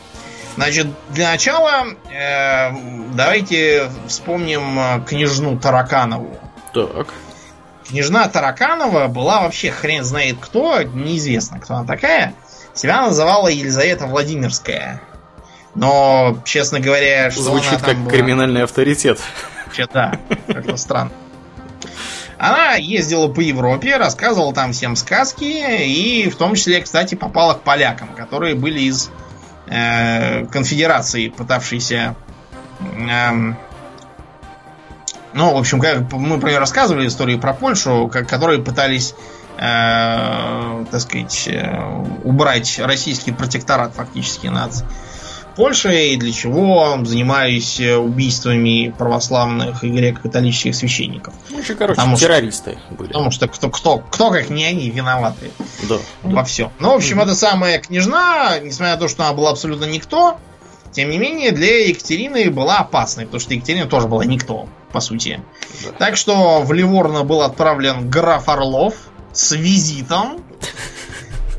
[0.55, 2.71] Значит, для начала э,
[3.13, 6.39] давайте вспомним э, княжну Тараканову.
[6.73, 7.07] Так.
[7.89, 12.33] Княжна Тараканова была вообще хрен знает кто, неизвестно, кто она такая.
[12.73, 15.01] Себя называла Елизавета Владимирская.
[15.75, 19.19] Но, честно говоря, что Звучит она как там была- криминальный авторитет.
[19.65, 20.17] Вообще, да,
[20.47, 21.11] как-то странно.
[22.37, 27.61] Она ездила по Европе, рассказывала там всем сказки, и в том числе, кстати, попала к
[27.61, 29.09] полякам, которые были из
[29.67, 32.15] э, конфедерации, пытавшиеся...
[32.81, 33.57] эм,
[35.33, 39.15] ну, в общем, как мы про нее рассказывали истории про Польшу, как- которые пытались,
[39.57, 44.71] э, так сказать, э, убрать российский протекторат фактически над
[45.55, 51.33] Польшей, для чего занимались э, убийствами православных и греко-католических священников.
[51.49, 53.07] Ну, еще, короче, Потому что- террористы были.
[53.07, 55.51] Потому что кто, кто, кто как не они, виноваты
[55.83, 55.97] Да.
[56.23, 56.71] во всем.
[56.79, 60.37] Ну, в общем, эта самая княжна, несмотря на то, что она была абсолютно никто,
[60.91, 65.41] тем не менее, для Екатерины была опасной, потому что Екатерина тоже была никто, по сути.
[65.83, 65.91] Да.
[65.93, 68.93] Так что в Ливорно был отправлен граф Орлов
[69.33, 70.41] с визитом.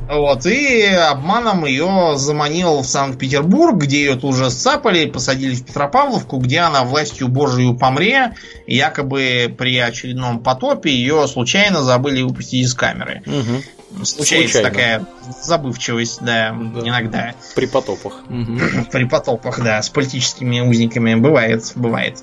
[0.09, 6.39] Вот, и обманом ее заманил в Санкт-Петербург, где ее тут же сцапали, посадили в Петропавловку,
[6.39, 8.35] где она властью Божию помре.
[8.67, 13.23] И якобы при очередном потопе ее случайно забыли выпустить из камеры.
[13.27, 13.63] Мгм.
[14.05, 14.69] Случается Случайно.
[14.69, 15.07] такая
[15.43, 16.81] забывчивость, да, Да.
[16.89, 17.35] иногда.
[17.55, 18.21] При потопах.
[18.93, 21.15] При потопах, да, с политическими узниками.
[21.15, 22.19] Бывает, бывает.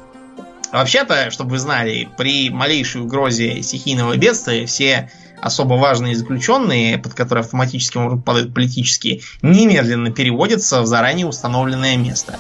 [0.72, 5.10] Вообще-то, чтобы вы знали, при малейшей угрозе стихийного бедствия все
[5.44, 12.40] особо важные заключенные, под которые автоматически могут падать политические, немедленно переводятся в заранее установленное место.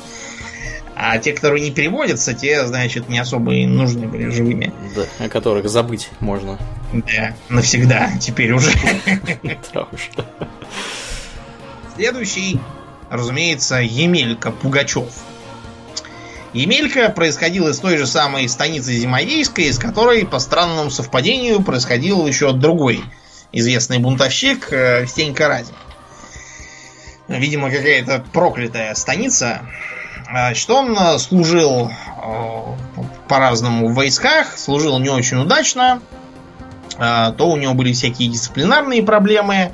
[0.96, 4.72] А те, которые не переводятся, те, значит, не особо и нужны были живыми.
[4.96, 6.58] Да, о которых забыть можно.
[6.94, 8.72] Да, навсегда, теперь уже.
[11.96, 12.60] Следующий,
[13.10, 15.10] разумеется, Емелька Пугачев.
[16.54, 22.54] Емелька происходил из той же самой станицы Зимодейской, из которой, по странному совпадению, происходил еще
[22.54, 23.04] другой
[23.52, 25.76] известный бунтовщик э, Стенька Разин.
[27.28, 29.62] Видимо, какая-то проклятая станица.
[30.28, 36.02] А, Что он э, служил э, по-разному в войсках, служил не очень удачно.
[36.96, 39.74] То у него были всякие дисциплинарные проблемы,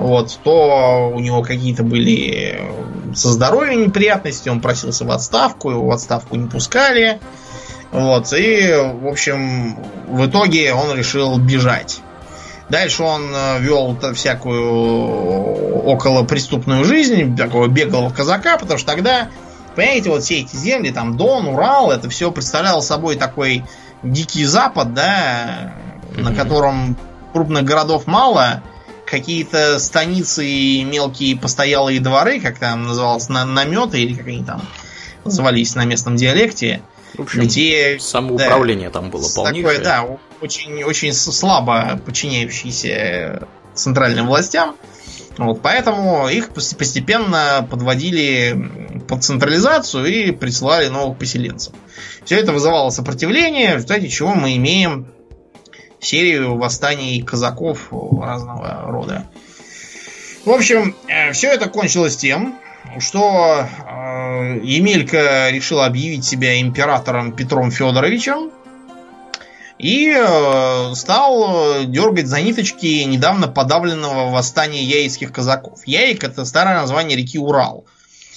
[0.00, 5.86] вот, то у него какие-то были э, со здоровьем неприятности, он просился в отставку, его
[5.86, 7.20] в отставку не пускали.
[7.92, 9.76] Вот, и, в общем,
[10.08, 12.00] в итоге он решил бежать.
[12.70, 19.28] Дальше он э, вел всякую околопреступную жизнь, такого беглого казака, потому что тогда,
[19.76, 23.64] понимаете, вот все эти земли, там Дон, Урал, это все представляло собой такой
[24.02, 25.74] дикий запад, да,
[26.16, 26.36] на Мгм.
[26.36, 26.96] котором
[27.34, 28.62] крупных городов мало,
[29.10, 34.62] какие-то станицы и мелкие постоялые дворы, как там называлось, на, наметы или как они там
[35.24, 36.80] назывались на местном диалекте,
[37.16, 39.78] В общем, где самоуправление там было полнейшее.
[39.78, 40.06] такое, да,
[40.40, 44.76] очень, очень слабо подчиняющиеся центральным властям.
[45.36, 51.72] Вот, поэтому их пос- постепенно подводили под централизацию и присылали новых поселенцев.
[52.24, 55.06] Все это вызывало сопротивление, в результате чего мы имеем
[56.00, 59.26] серию восстаний казаков разного рода.
[60.44, 60.96] В общем,
[61.32, 62.58] все это кончилось тем,
[62.98, 68.50] что э, Емелька решил объявить себя императором Петром Федоровичем.
[69.78, 75.80] и э, стал дергать за ниточки недавно подавленного восстания яицких казаков.
[75.86, 77.84] Яик это старое название реки Урал.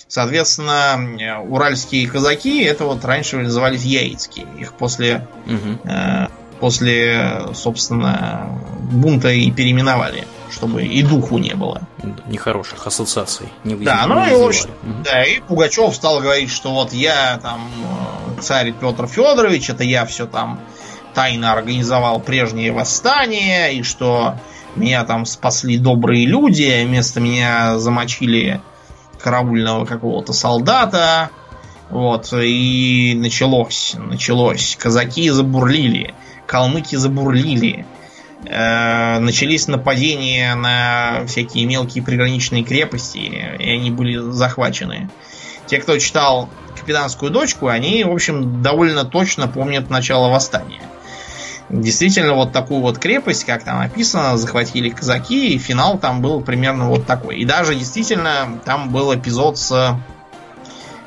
[0.08, 4.46] Соответственно, уральские казаки это вот раньше назывались яицкие.
[4.60, 5.90] Их после, угу.
[5.90, 6.28] э,
[6.64, 8.58] после, собственно,
[8.90, 11.82] бунта и переименовали, чтобы и духу не было.
[12.26, 13.50] Нехороших ассоциаций.
[13.66, 14.54] Не да, ну и, угу.
[15.04, 17.68] да, и Пугачев стал говорить, что вот я там
[18.38, 20.62] э, царь Петр Федорович, это я все там
[21.14, 24.36] тайно организовал прежнее восстание, и что
[24.78, 28.62] меня там спасли добрые люди, вместо меня замочили
[29.20, 31.30] караульного какого-то солдата.
[31.90, 34.78] Вот, и началось, началось.
[34.80, 37.86] Казаки забурлили, калмыки забурлили.
[38.46, 45.10] Э, начались нападения на всякие мелкие приграничные крепости, и они были захвачены.
[45.66, 50.82] Те, кто читал «Капитанскую дочку», они, в общем, довольно точно помнят начало восстания.
[51.70, 56.90] Действительно, вот такую вот крепость, как там написано, захватили казаки, и финал там был примерно
[56.90, 57.38] вот такой.
[57.38, 59.98] И даже действительно там был эпизод с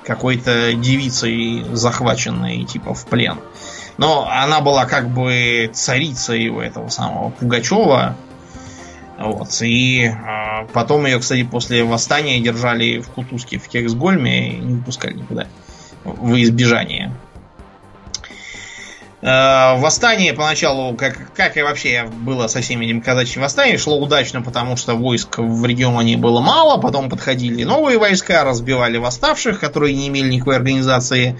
[0.05, 3.39] какой-то девицей захваченной, типа, в плен.
[3.99, 8.16] Но она была как бы царицей у этого самого Пугачева.
[9.18, 9.62] Вот.
[9.62, 15.14] И э, потом ее, кстати, после восстания держали в Кутузке, в Кексгольме и не пускали
[15.14, 15.47] никуда.
[16.05, 17.12] В избежание.
[19.27, 24.41] Э, восстание поначалу, как, как и вообще было со всеми этими казачьими восстаниями, шло удачно,
[24.41, 30.07] потому что войск в регионе было мало, потом подходили новые войска, разбивали восставших, которые не
[30.07, 31.37] имели никакой организации.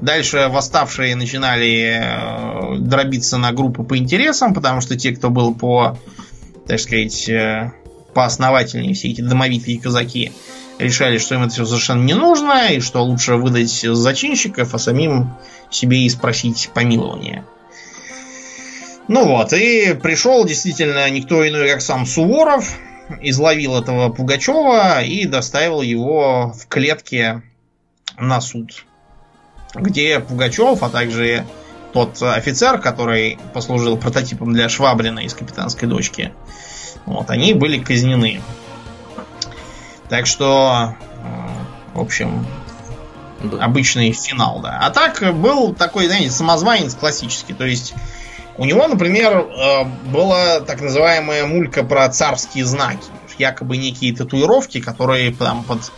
[0.00, 5.96] Дальше восставшие начинали э, дробиться на группы по интересам, потому что те, кто был по,
[6.66, 7.70] так сказать, э,
[8.14, 10.32] поосновательнее, все эти домовитые казаки,
[10.78, 15.34] решали, что им это все совершенно не нужно, и что лучше выдать зачинщиков, а самим
[15.70, 17.44] себе и спросить помилования.
[19.08, 22.76] Ну вот, и пришел действительно никто иной, как сам Суворов,
[23.22, 27.42] изловил этого Пугачева и доставил его в клетке
[28.18, 28.84] на суд,
[29.74, 31.46] где Пугачев, а также
[31.94, 36.32] тот офицер, который послужил прототипом для Швабрина из «Капитанской дочки»,
[37.06, 38.42] вот, они были казнены.
[40.08, 42.46] Так что, э, в общем,
[43.60, 44.78] обычный финал, да.
[44.82, 47.54] А так был такой, знаете, самозванец классический.
[47.54, 47.94] То есть
[48.56, 53.04] у него, например, э, была так называемая мулька про царские знаки.
[53.38, 55.92] Якобы некие татуировки, которые там под,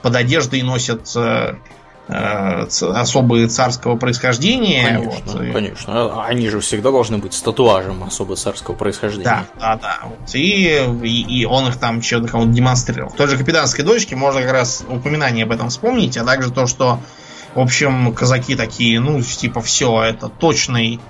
[0.00, 1.56] под одеждой носят Э,
[2.06, 4.84] особые царского происхождения.
[4.84, 5.52] Конечно, вот.
[5.52, 5.92] конечно.
[5.94, 9.24] А они же всегда должны быть с татуажем особо царского происхождения.
[9.24, 9.98] Да, да, да.
[10.04, 10.34] Вот.
[10.34, 13.10] И, и, и он их там что-то кому-то демонстрировал.
[13.10, 16.66] В той же капитанской дочке можно как раз упоминание об этом вспомнить, а также то,
[16.66, 17.00] что,
[17.54, 21.00] в общем, казаки такие, ну, типа, все, это точный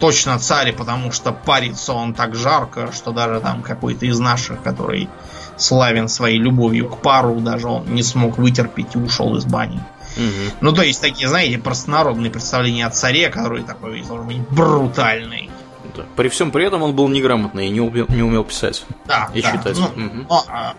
[0.00, 5.08] точно царь, потому что парится он так жарко, что даже там какой-то из наших, который
[5.56, 9.80] славен своей любовью к пару, даже он не смог вытерпеть и ушел из бани.
[10.16, 10.56] Угу.
[10.60, 15.50] Ну, то есть, такие, знаете, простонародные представления о царе, который такой должен быть брутальный.
[15.96, 16.04] Да.
[16.16, 19.42] При всем при этом он был неграмотный и не умел, не умел писать да, и
[19.42, 19.52] да.
[19.52, 19.76] читать.
[19.78, 20.26] Ну, угу.
[20.28, 20.74] но, а,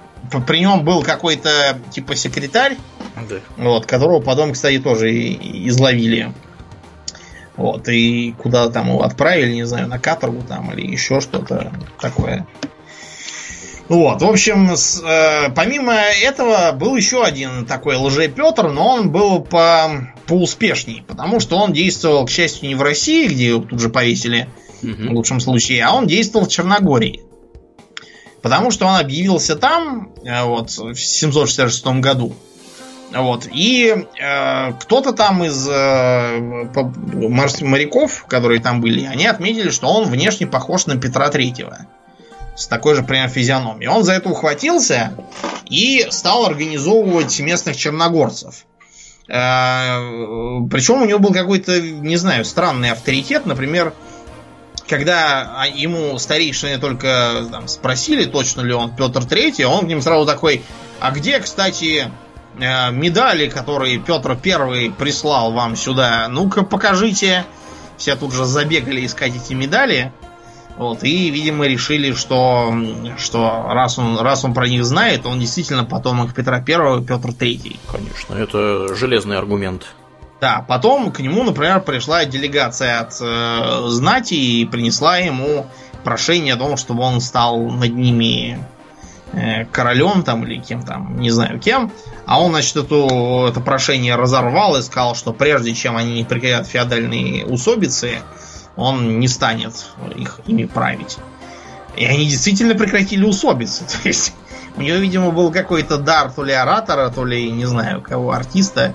[0.45, 2.77] при нем был какой-то типа секретарь,
[3.29, 3.37] да.
[3.57, 6.33] вот, которого потом, кстати, тоже изловили.
[7.55, 11.71] Вот, и куда там его отправили, не знаю, на каторгу там или еще что-то
[12.01, 12.45] такое.
[13.87, 19.11] Вот, в общем, с, э, помимо этого был еще один такой лже Петр, но он
[19.11, 23.79] был по, поуспешней, потому что он действовал, к счастью, не в России, где его тут
[23.79, 24.49] же повесили
[24.81, 27.21] в лучшем случае, а он действовал в Черногории.
[28.41, 32.35] Потому что он объявился там э, вот, в 766 году.
[33.11, 33.47] Вот.
[33.51, 36.39] И э, кто-то там из э,
[37.61, 41.87] моряков, которые там были, они отметили, что он внешне похож на Петра Третьего
[42.55, 43.89] с такой же прям физиономией.
[43.89, 45.13] Он за это ухватился
[45.69, 48.65] и стал организовывать местных черногорцев.
[49.27, 49.97] Э,
[50.69, 53.45] Причем у него был какой-то, не знаю, странный авторитет.
[53.45, 53.93] Например,
[54.87, 60.25] когда ему старейшины только там, спросили, точно ли он Петр Третий, он к ним сразу
[60.25, 60.61] такой,
[60.99, 62.09] а где, кстати,
[62.59, 66.27] э, медали, которые Петр Первый прислал вам сюда?
[66.29, 67.45] Ну-ка покажите.
[67.97, 70.11] Все тут же забегали искать эти медали.
[70.77, 72.73] Вот, и, видимо, решили, что,
[73.17, 77.33] что раз, он, раз он про них знает, он действительно потомок Петра Первого и Петр
[77.33, 77.79] Третий.
[77.89, 79.85] Конечно, это железный аргумент.
[80.41, 85.65] Да, потом к нему, например, пришла делегация от э, знати и принесла ему
[86.03, 88.59] прошение о том, чтобы он стал над ними
[89.31, 91.89] э, королем там или кем там, не знаю кем.
[92.25, 97.45] А он, значит, эту, это прошение разорвал и сказал, что прежде чем они прекратят феодальные
[97.45, 98.19] усобицы,
[98.75, 101.17] он не станет их ими править.
[101.95, 103.85] И они действительно прекратили усобиться.
[104.03, 104.33] То есть
[104.75, 108.93] у него, видимо, был какой-то дар то ли оратора, то ли, не знаю, кого, артиста.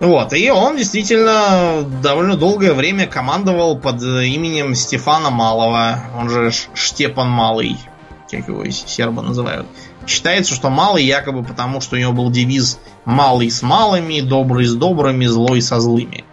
[0.00, 7.30] Вот, и он действительно довольно долгое время командовал под именем Стефана Малого, он же Штепан
[7.30, 7.78] Малый,
[8.30, 9.66] как его сербы называют.
[10.06, 14.74] Считается, что Малый якобы потому, что у него был девиз «Малый с малыми, добрый с
[14.74, 16.24] добрыми, злой со злыми».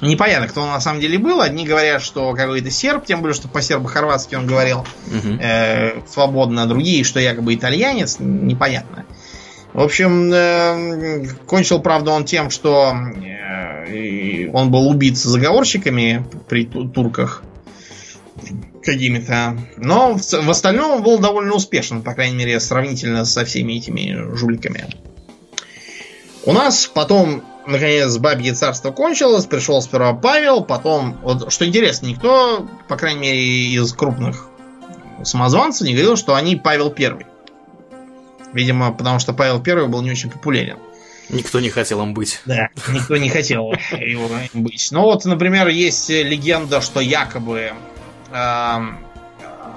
[0.00, 1.40] Непонятно, кто он на самом деле был.
[1.40, 5.36] Одни говорят, что какой-то серб, тем более, что по-сербо-хорватски он говорил угу.
[5.40, 9.04] э, свободно, другие, что якобы итальянец, непонятно.
[9.72, 17.42] В общем, э, кончил, правда, он тем, что э, он был убит заговорщиками при турках
[18.82, 19.58] какими-то.
[19.76, 24.34] Но в, в остальном он был довольно успешен, по крайней мере, сравнительно со всеми этими
[24.34, 24.86] жуликами.
[26.44, 32.68] У нас потом наконец, бабье царство кончилось, пришел сперва Павел, потом, вот что интересно, никто,
[32.88, 34.46] по крайней мере, из крупных
[35.22, 37.26] самозванцев не говорил, что они Павел Первый.
[38.52, 40.78] Видимо, потому что Павел Первый был не очень популярен.
[41.28, 42.40] Никто не хотел им быть.
[42.44, 44.88] Да, никто не хотел его быть.
[44.90, 47.72] Ну вот, например, есть легенда, что якобы
[48.32, 48.78] э,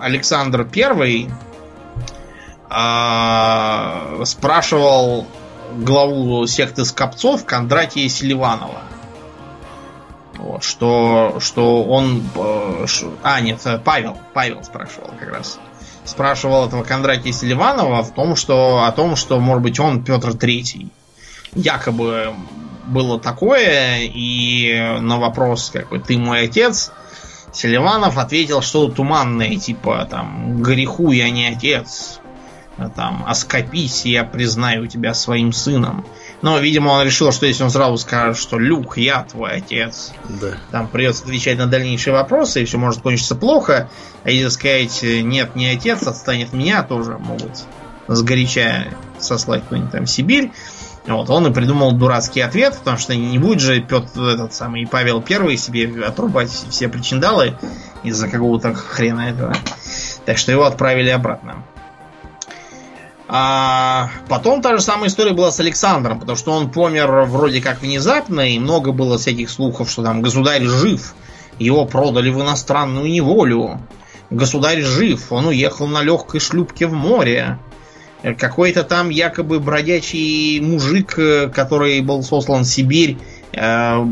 [0.02, 1.30] Александр Первый
[2.72, 5.28] э, спрашивал
[5.78, 8.82] главу секты Скопцов Кондратия Селиванова.
[10.38, 12.24] Вот, что, что он...
[12.36, 12.86] Э,
[13.22, 14.18] а, нет, Павел.
[14.34, 15.60] Павел спрашивал как раз.
[16.06, 20.90] Спрашивал этого Кондратия Селиванова в том, что, о том, что, может быть, он Петр Третий.
[21.54, 22.34] Якобы
[22.88, 26.92] было такое, и на вопрос, какой ты мой отец,
[27.54, 32.20] Селиванов ответил что туманное, типа, там, греху я не отец,
[32.90, 36.06] там, оскопись, я признаю тебя своим сыном.
[36.42, 40.12] Но, видимо, он решил, что если он сразу скажет, что Люк, я твой отец,
[40.42, 40.58] да.
[40.72, 43.90] там придется отвечать на дальнейшие вопросы, и все может кончиться плохо.
[44.24, 47.64] А если сказать, нет, не отец, отстанет меня, тоже могут
[48.08, 48.88] сгоряча
[49.20, 50.52] сослать куда-нибудь там Сибирь.
[51.06, 55.22] Вот, он и придумал дурацкий ответ, потому что не будет же Петр, этот самый Павел
[55.22, 57.58] Первый себе отрубать все причиндалы
[58.04, 59.54] из-за какого-то хрена этого.
[60.26, 61.66] Так что его отправили обратно.
[63.28, 67.82] А потом та же самая история была с Александром, потому что он помер вроде как
[67.82, 71.16] внезапно, и много было всяких слухов, что там государь жив,
[71.58, 73.80] его продали в иностранную неволю.
[74.30, 77.60] Государь жив, он уехал на легкой шлюпке в море.
[78.38, 81.18] Какой-то там якобы бродячий мужик,
[81.54, 83.18] который был сослан в Сибирь,
[83.52, 84.06] э,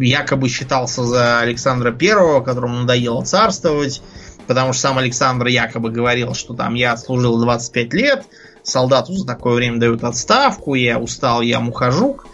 [0.00, 4.02] якобы считался за Александра Первого, которому надоело царствовать
[4.48, 8.24] потому что сам Александр якобы говорил, что там я отслужил 25 лет,
[8.62, 12.26] солдату за такое время дают отставку, я устал, я мухожук.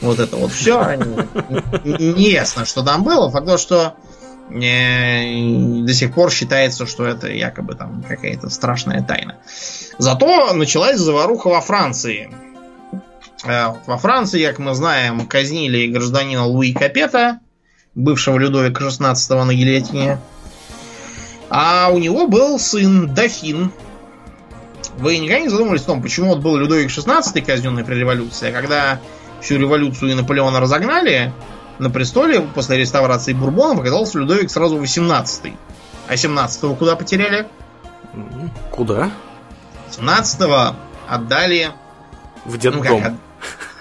[0.00, 0.94] Вот это вот все.
[1.84, 3.30] Неясно, что там было.
[3.30, 3.94] Факт то, что
[4.50, 9.36] э, до сих пор считается, что это якобы там какая-то страшная тайна.
[9.98, 12.30] Зато началась заваруха во Франции.
[13.44, 17.40] Э, во Франции, как мы знаем, казнили гражданина Луи Капета,
[17.96, 20.18] бывшего Людовика XVI на гильотине.
[21.60, 23.72] А у него был сын Дофин.
[24.98, 28.52] Вы никогда не задумывались о том, почему вот был Людовик XVI казненный при революции, а
[28.52, 29.00] когда
[29.40, 31.32] всю революцию и Наполеона разогнали,
[31.80, 35.52] на престоле после реставрации Бурбонов оказался Людовик сразу 18
[36.06, 37.48] А 17-го куда потеряли?
[38.70, 39.10] Куда?
[39.90, 40.76] 17-го
[41.08, 41.72] отдали...
[42.44, 43.18] В детдом.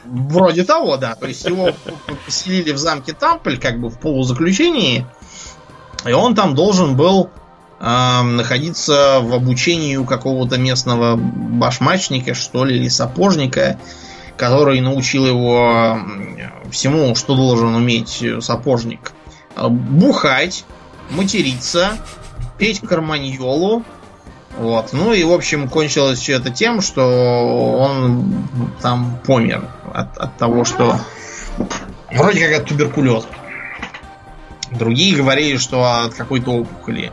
[0.03, 1.13] Ну, Вроде того, да.
[1.13, 1.69] То есть его
[2.25, 5.05] поселили в замке Тампль, как бы в полузаключении,
[6.07, 7.30] и он там должен был
[7.80, 13.80] э, находиться в обучении у какого-то местного башмачника, что ли, или сапожника,
[14.36, 15.99] который научил его
[16.71, 19.13] всему, что должен уметь сапожник.
[19.55, 20.65] Бухать,
[21.09, 21.97] материться,
[22.57, 23.84] петь карманьолу.
[24.57, 24.89] Вот.
[24.93, 28.47] Ну и, в общем, кончилось все это тем, что он
[28.82, 30.99] там помер от, от того, что
[32.11, 33.28] вроде как от туберкулеза.
[34.71, 37.11] Другие говорили, что от какой-то опухоли.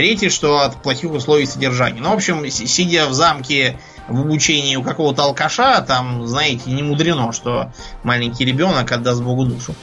[0.00, 2.00] Третье, что от плохих условий содержания.
[2.00, 3.78] Ну, в общем, сидя в замке
[4.08, 7.70] в обучении у какого-то алкаша, там, знаете, не мудрено, что
[8.02, 9.74] маленький ребенок отдаст Богу душу.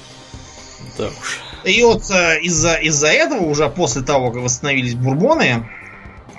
[0.97, 1.39] Да уж.
[1.65, 5.69] И вот э, из-за из этого, уже после того, как восстановились бурбоны,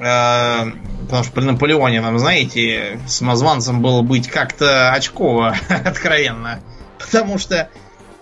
[0.01, 0.72] э,
[1.05, 6.59] потому что при Наполеоне, там, знаете, самозванцем было быть как-то очково, откровенно.
[6.99, 7.70] Потому что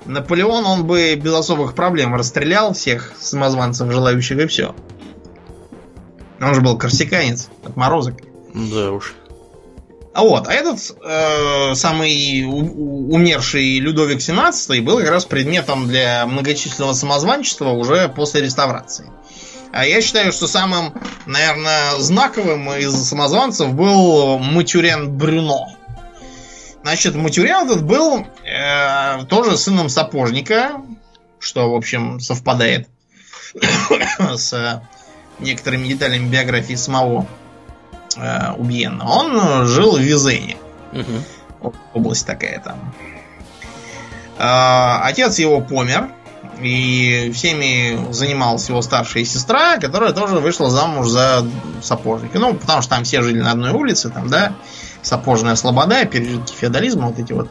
[0.05, 4.75] Наполеон, он бы без особых проблем расстрелял всех самозванцев, желающих, и все.
[6.41, 8.17] Он же был корсиканец, отморозок.
[8.55, 9.15] Да уж.
[10.17, 16.95] А вот, а этот э, самый умерший Людовик XVII был как раз предметом для многочисленного
[16.95, 19.11] самозванчества уже после реставрации.
[19.73, 20.95] А я считаю, что самым,
[21.27, 25.77] наверное, знаковым из самозванцев был Матюрен Брюно.
[26.83, 30.81] Значит, Матюрен этот был э, тоже сыном сапожника,
[31.39, 32.89] что, в общем, совпадает
[34.35, 34.83] с
[35.39, 37.27] некоторыми деталями биографии самого
[38.17, 39.09] э, убиенного.
[39.09, 40.57] Он жил в Визене.
[40.93, 41.73] Угу.
[41.95, 42.95] Область такая там.
[44.39, 46.09] Э, отец его помер.
[46.61, 51.47] И всеми занималась его старшая сестра, которая тоже вышла замуж за
[51.83, 52.39] сапожника.
[52.39, 54.55] Ну, потому что там все жили на одной улице, там, да,
[55.03, 57.51] сапожная слобода, пережитки феодализма, вот эти вот.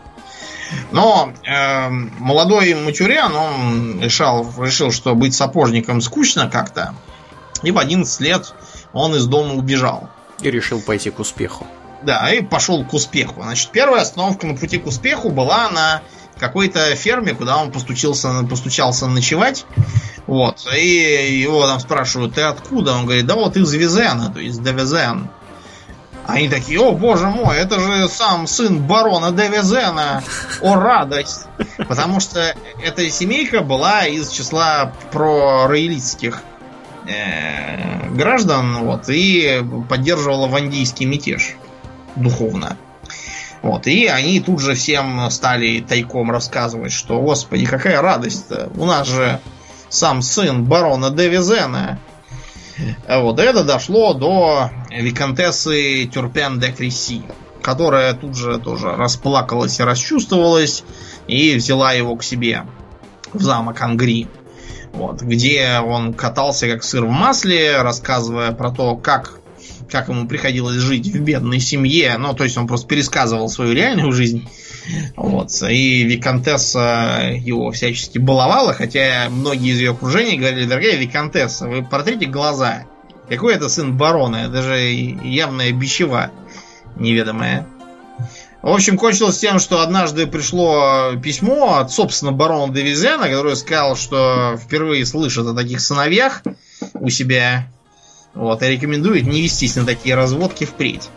[0.92, 6.96] Но э, молодой Матюрян, он решал, решил, что быть сапожником скучно как-то.
[7.66, 8.54] И в 11 лет
[8.94, 10.10] он из дома убежал.
[10.42, 11.66] И решил пойти к успеху.
[12.04, 13.42] Да, и пошел к успеху.
[13.42, 16.02] Значит, первая остановка на пути к успеху была на
[16.38, 19.66] какой-то ферме, куда он постучился, постучался ночевать.
[20.28, 20.68] Вот.
[20.76, 22.94] И его там спрашивают, ты откуда?
[22.94, 25.30] Он говорит, да вот из Визена, то есть Девизен.
[26.28, 30.24] Они такие, о боже мой, это же сам сын барона Девизена.
[30.62, 31.48] О, радость.
[31.88, 36.42] Потому что эта семейка была из числа пророилитских
[38.12, 41.56] граждан, вот, и поддерживала вандийский мятеж
[42.16, 42.78] духовно.
[43.62, 48.70] Вот, и они тут же всем стали тайком рассказывать, что, господи, какая радость-то.
[48.76, 49.40] У нас же
[49.90, 52.00] сам сын барона Девизена.
[53.10, 57.24] Вот, это дошло до виконтессы Тюрпен де Кресси,
[57.62, 60.84] которая тут же тоже расплакалась и расчувствовалась
[61.28, 62.66] и взяла его к себе
[63.34, 64.28] в замок Ангри.
[64.96, 69.40] Вот, где он катался как сыр в масле, рассказывая про то, как
[69.90, 72.18] как ему приходилось жить в бедной семье.
[72.18, 74.50] Ну, то есть он просто пересказывал свою реальную жизнь.
[75.16, 75.52] Вот.
[75.70, 82.26] И Викантесса его всячески баловала, хотя многие из ее окружения говорили, дорогая Викантесса, вы протрите
[82.26, 82.84] глаза.
[83.30, 84.48] Какой это сын барона?
[84.48, 86.32] Это же явная бичева
[86.96, 87.68] неведомая.
[88.66, 94.58] В общем, кончилось тем, что однажды пришло письмо от, собственно, барона Девизена, который сказал, что
[94.60, 96.42] впервые слышит о таких сыновьях
[96.96, 97.68] у себя
[98.34, 101.10] вот, и рекомендует не вестись на такие разводки впредь.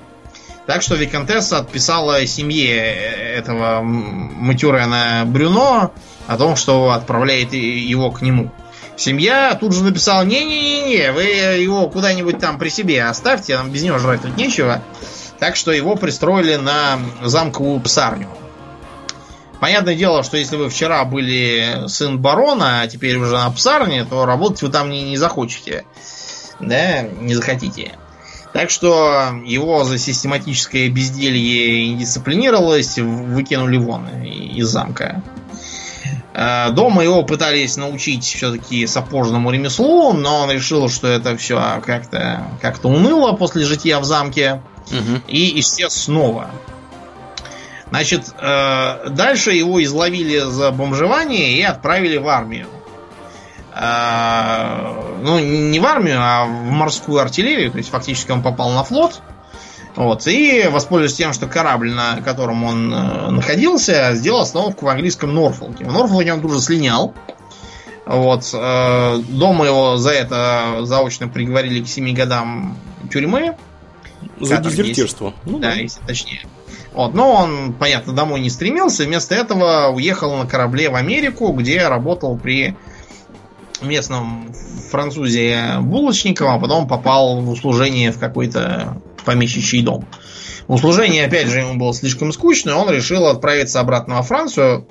[0.67, 5.93] Так что Викантесса отписала семье этого Матюрена Брюно
[6.27, 8.51] о том, что отправляет его к нему.
[8.97, 13.99] Семья тут же написала, не-не-не, вы его куда-нибудь там при себе оставьте, нам без него
[13.99, 14.83] жрать тут нечего.
[15.39, 18.29] Так что его пристроили на замковую псарню.
[19.61, 24.25] Понятное дело, что если вы вчера были сын барона, а теперь уже на псарне, то
[24.25, 25.85] работать вы там не, не захочете
[26.61, 27.93] да, не захотите.
[28.53, 35.23] Так что его за систематическое безделье и дисциплинировалось выкинули вон из замка.
[36.35, 42.45] А, дома его пытались научить все-таки сапожному ремеслу, но он решил, что это все как-то
[42.63, 44.63] как уныло после жития в замке.
[44.91, 45.23] Угу.
[45.29, 46.51] И исчез снова.
[47.91, 52.67] Значит, э, дальше его изловили за бомжевание и отправили в армию.
[53.75, 58.85] Э, ну, не в армию, а в морскую артиллерию, то есть фактически он попал на
[58.85, 59.21] флот.
[59.97, 65.35] Вот, и, воспользуясь тем, что корабль, на котором он э, находился, сделал остановку в английском
[65.35, 65.85] Норфолке.
[65.85, 67.15] В Норфолке он тут же слинял.
[68.07, 72.77] Вот, э, дома его за это заочно приговорили к 7 годам
[73.13, 73.57] тюрьмы.
[74.41, 75.35] За дезертирство.
[75.45, 76.41] Ну, да, да, если точнее.
[76.93, 81.87] Вот, но он, понятно, домой не стремился, вместо этого уехал на корабле в Америку, где
[81.87, 82.77] работал при
[83.83, 84.53] местном
[84.91, 90.07] французе булочником, а потом попал в услужение в какой-то помещичий дом.
[90.67, 94.87] Услужение, опять же, ему было слишком скучно, и он решил отправиться обратно во Францию.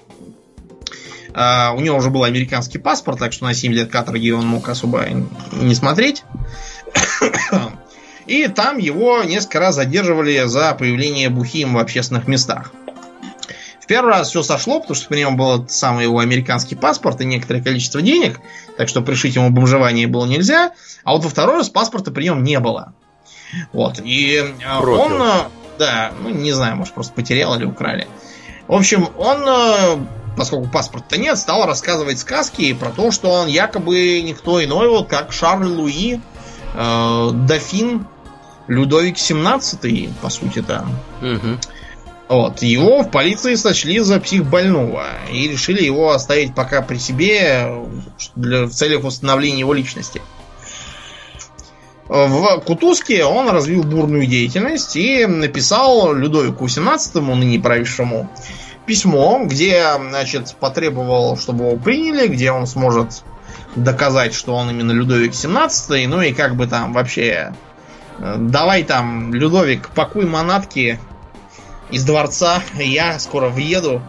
[1.33, 4.69] Uh, у него уже был американский паспорт, так что на 7 лет каторги он мог
[4.69, 5.05] особо
[5.51, 6.23] не смотреть.
[8.27, 12.71] И там его несколько раз задерживали за появление бухим в общественных местах
[13.87, 17.63] первый раз все сошло, потому что при нем был самый его американский паспорт и некоторое
[17.63, 18.39] количество денег,
[18.77, 20.73] так что пришить ему бомжевание было нельзя.
[21.03, 22.93] А вот во второй раз паспорта при нем не было.
[23.71, 23.99] Вот.
[24.03, 25.05] И э, Против.
[25.05, 25.33] он, э,
[25.79, 28.07] да, ну не знаю, может просто потерял или украли.
[28.67, 30.05] В общем, он, э,
[30.35, 35.31] поскольку паспорта нет, стал рассказывать сказки про то, что он якобы никто иной, вот как
[35.31, 36.19] Шарль Луи,
[36.73, 38.05] э, дофин
[38.67, 40.85] Людовик 17, по сути-то.
[41.21, 41.57] Угу.
[42.29, 42.61] Вот.
[42.61, 47.71] Его в полиции сочли за психбольного и решили его оставить пока при себе
[48.35, 50.21] для, в целях установления его личности.
[52.09, 58.29] в Кутузке он развил бурную деятельность и написал Людовику XVII, ныне правившему,
[58.85, 63.23] письмо, где, значит, потребовал, чтобы его приняли, где он сможет
[63.75, 67.53] доказать, что он именно Людовик XVII, ну и как бы там вообще
[68.19, 70.99] давай там, Людовик, пакуй манатки
[71.91, 74.01] из дворца, я скоро въеду.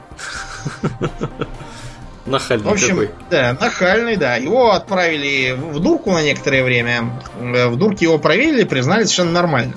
[2.27, 3.11] Нахальный В общем, такой.
[3.31, 4.37] да, нахальный, да.
[4.37, 7.23] Его отправили в дурку на некоторое время.
[7.41, 9.75] Э, В дурке его проверили, признали совершенно нормально.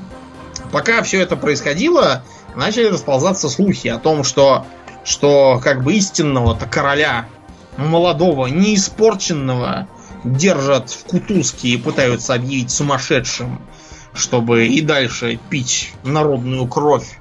[0.72, 2.24] Пока все это происходило,
[2.56, 4.66] начали расползаться слухи о том, что,
[5.06, 7.26] что как бы истинного-то короля,
[7.78, 9.88] молодого, неиспорченного,
[10.26, 13.62] держат в кутузке и пытаются объявить сумасшедшим,
[14.14, 17.20] чтобы и дальше пить народную кровь.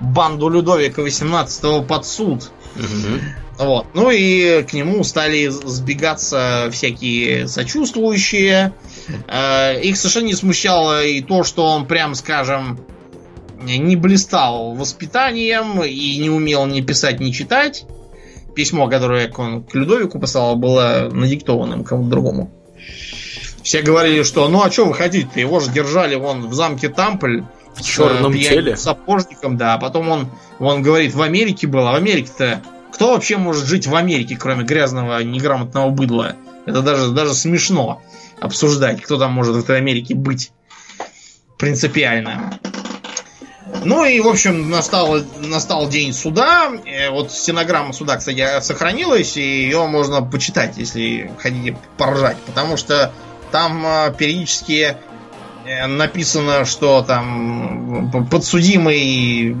[0.00, 2.50] Банду Людовика XVIII под суд.
[2.74, 3.20] Мгм.
[3.58, 3.86] Вот.
[3.94, 8.72] Ну и к нему стали сбегаться всякие сочувствующие.
[9.28, 12.80] Э, Их совершенно не смущало и то, что он, прям скажем,
[13.62, 17.84] не блистал воспитанием и не умел ни писать, ни читать.
[18.54, 22.50] Письмо, которое он к Людовику послал, было надиктованным кому-то другому.
[23.62, 25.40] Все говорили, что ну а что вы хотите?
[25.40, 27.42] Его же держали вон в замке Тампль.
[27.74, 28.76] В черном с, э, пьяным теле.
[28.76, 29.74] Сапожником, да.
[29.74, 30.28] А потом он,
[30.58, 31.86] он говорит, в Америке был.
[31.86, 32.62] А в Америке-то
[32.92, 36.36] кто вообще может жить в Америке, кроме грязного, неграмотного быдла?
[36.66, 38.02] Это даже, даже смешно
[38.40, 40.52] обсуждать, кто там может в этой Америке быть
[41.58, 42.58] принципиально.
[43.84, 46.70] Ну и, в общем, настал, настал день суда.
[46.84, 52.36] Э, Вот стенограмма суда, кстати, сохранилась, и ее можно почитать, если хотите поржать.
[52.46, 53.12] Потому что
[53.52, 54.96] там э, периодически
[55.64, 59.56] э, написано, что там подсудимый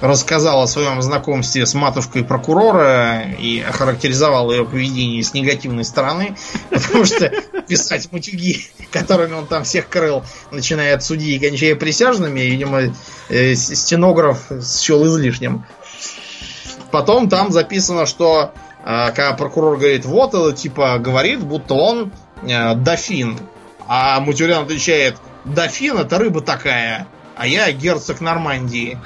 [0.00, 6.36] рассказал о своем знакомстве с матушкой прокурора и охарактеризовал ее поведение с негативной стороны,
[6.70, 7.28] потому что
[7.66, 8.60] писать матюги,
[8.92, 10.22] которыми он там всех крыл,
[10.52, 12.94] начиная от судьи и кончая присяжными, видимо,
[13.28, 15.66] э, стенограф счел излишним.
[16.92, 22.10] Потом там записано, что когда прокурор говорит, вот типа говорит, будто он
[22.42, 23.38] дофин.
[23.86, 27.06] А Матюрян отвечает, дофин это рыба такая,
[27.36, 28.98] а я герцог Нормандии.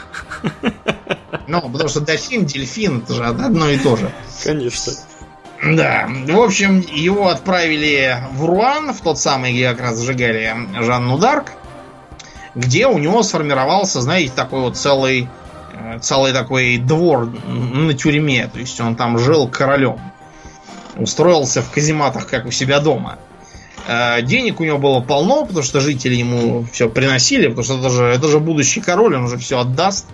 [1.46, 4.10] Ну, потому что дофин, дельфин, это же одно и то же.
[4.42, 4.92] Конечно.
[5.62, 11.18] Да, в общем, его отправили в Руан, в тот самый, где как раз сжигали Жанну
[11.18, 11.52] Дарк,
[12.56, 15.28] где у него сформировался, знаете, такой вот целый,
[15.72, 18.48] э, целый такой двор на тюрьме.
[18.48, 20.00] То есть он там жил королем.
[20.96, 23.18] Устроился в казематах, как у себя дома.
[23.86, 27.90] Э, Денег у него было полно, потому что жители ему все приносили, потому что это
[27.90, 30.06] же, это же будущий король, он же все отдаст.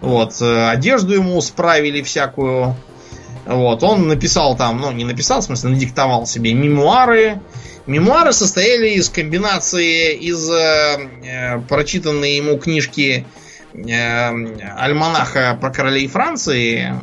[0.00, 2.76] Вот, э, одежду ему справили всякую.
[3.46, 7.40] Вот, он написал там, ну, не написал, в смысле, надиктовал себе мемуары.
[7.86, 13.24] Мемуары состояли из комбинации из э, э, прочитанной ему книжки
[13.72, 14.30] э,
[14.76, 16.94] альманаха про королей Франции,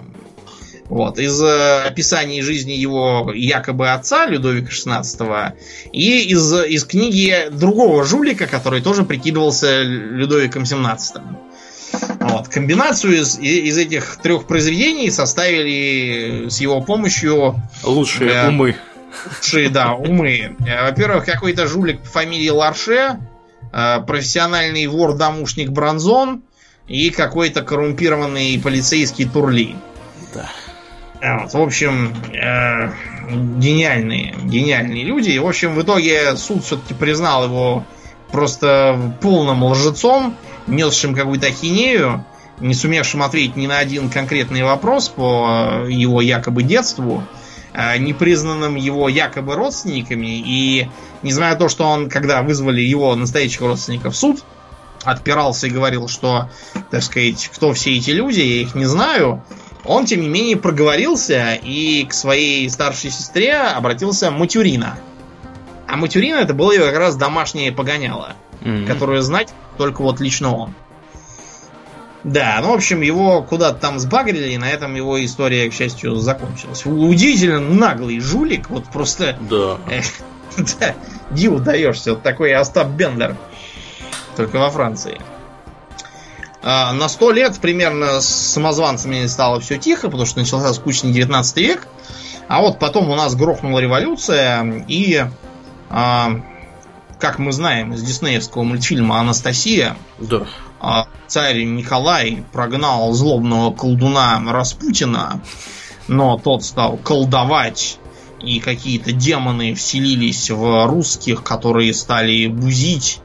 [0.93, 5.53] вот, из э, описаний жизни его якобы отца Людовика XVI
[5.91, 11.21] и из, из книги другого жулика, который тоже прикидывался Людовиком XVII.
[12.19, 12.47] Вот.
[12.47, 18.47] Комбинацию из, из этих трех произведений составили с его помощью Лучшие Да.
[18.49, 18.75] умы.
[19.37, 20.55] лучшие, да, умы.
[20.65, 23.17] Э, Во-первых, какой-то жулик по фамилии Ларше,
[23.71, 26.43] э, профессиональный вор-домушник Бронзон
[26.87, 29.75] и какой-то коррумпированный полицейский Турли.
[30.35, 30.49] Да.
[31.23, 32.91] Э, Вот, в общем, э,
[33.29, 35.37] гениальные, гениальные люди.
[35.37, 37.85] В общем, в итоге суд все-таки признал его
[38.31, 40.35] просто полным лжецом,
[40.67, 42.25] несшим какую-то ахинею,
[42.59, 47.23] не сумевшим ответить ни на один конкретный вопрос по э, его якобы детству,
[47.73, 50.43] э, непризнанным его якобы родственниками.
[50.45, 50.89] И
[51.21, 54.43] несмотря на то, что он, когда вызвали его настоящих родственников в суд,
[55.05, 56.49] отпирался и говорил, что,
[56.91, 59.41] так сказать, кто все эти люди, я их не знаю,
[59.85, 64.97] он, тем не менее, проговорился и к своей старшей сестре обратился Матюрина.
[65.87, 68.85] А Матюрина это было его как раз домашнее погоняло, Мгм.
[68.87, 70.73] которое знать только вот лично он.
[72.23, 76.15] Да, ну, в общем, его куда-то там сбагрили, и на этом его история, к счастью,
[76.15, 76.85] закончилась.
[76.85, 79.77] Удивительно наглый жулик, вот просто Да.
[79.91, 80.05] Эх,
[80.79, 80.95] да,
[81.31, 82.11] диву даешься.
[82.11, 83.35] Вот такой Остап Бендер.
[84.37, 85.19] Только во Франции.
[86.63, 91.57] А, на сто лет примерно с самозванцами стало все тихо, потому что начался скучный 19
[91.57, 91.87] век.
[92.47, 95.25] А вот потом у нас грохнула революция, и,
[95.89, 96.41] а,
[97.19, 100.45] как мы знаем из диснеевского мультфильма «Анастасия», Да.
[100.79, 105.41] а, царь Николай прогнал злобного колдуна Распутина,
[106.07, 107.97] но тот стал колдовать,
[108.41, 113.21] и какие-то демоны вселились в русских, которые стали бузить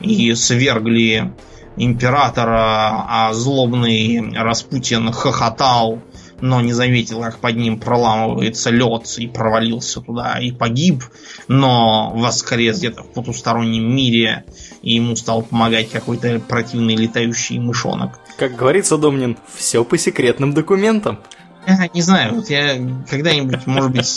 [0.00, 1.32] и свергли
[1.76, 6.00] императора, а злобный Распутин хохотал,
[6.40, 11.04] но не заметил, как под ним проламывается лед и провалился туда и погиб,
[11.48, 14.44] но воскрес где-то в потустороннем мире,
[14.82, 18.18] и ему стал помогать какой-то противный летающий мышонок.
[18.36, 21.20] Как говорится, Домнин, все по секретным документам.
[21.66, 22.76] Я не знаю, вот я
[23.08, 24.08] когда-нибудь, может быть,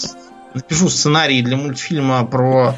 [0.56, 2.76] напишу сценарий для мультфильма про,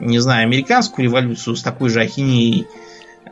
[0.00, 2.66] не знаю, американскую революцию с такой же ахинеей.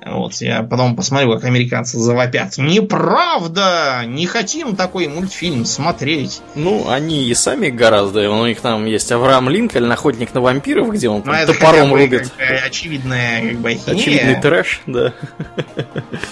[0.09, 2.57] Вот, я потом посмотрю, как американцы завопят.
[2.59, 4.03] Неправда!
[4.07, 6.41] Не хотим такой мультфильм смотреть.
[6.55, 8.31] Ну, они и сами гораздо.
[8.31, 11.91] У них там есть Авраам Линкольн, охотник на вампиров, где он Ну, там это топором
[11.91, 12.31] бы рубит.
[12.39, 13.97] как очевидная как бы ахинея.
[13.97, 15.13] Очевидный трэш, да.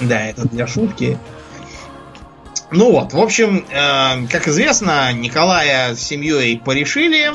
[0.01, 1.19] Да, это для шутки.
[2.71, 7.33] Ну вот, в общем, э, как известно, Николая с семьей порешили,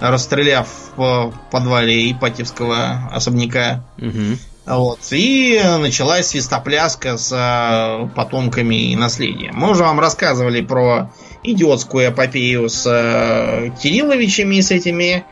[0.00, 3.84] расстреляв в подвале Ипатьевского особняка.
[3.96, 4.38] Мгм.
[4.68, 4.98] Вот.
[5.12, 9.54] И началась свистопляска с э, потомками и наследием.
[9.56, 11.10] Мы уже вам рассказывали про
[11.42, 15.24] идиотскую эпопею с э, Кирилловичами, с этими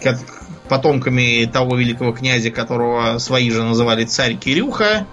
[0.00, 0.18] как
[0.68, 5.06] потомками того великого князя, которого свои же называли царь Кирюха.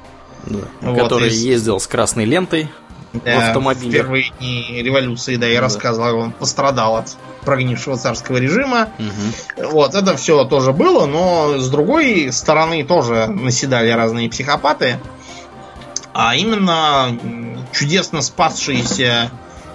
[0.45, 0.57] Да.
[0.81, 2.69] Вот, Который из- ездил с красной лентой
[3.19, 3.89] в Да, автомобиле.
[3.89, 5.61] в первые дни революции, да, я Да.
[5.61, 8.89] рассказывал, он пострадал от прогнившего царского режима.
[8.97, 9.69] Мгм.
[9.71, 14.99] Вот, это все тоже было, но с другой стороны тоже наседали разные психопаты.
[16.13, 17.17] А именно
[17.73, 19.29] чудесно спасшиеся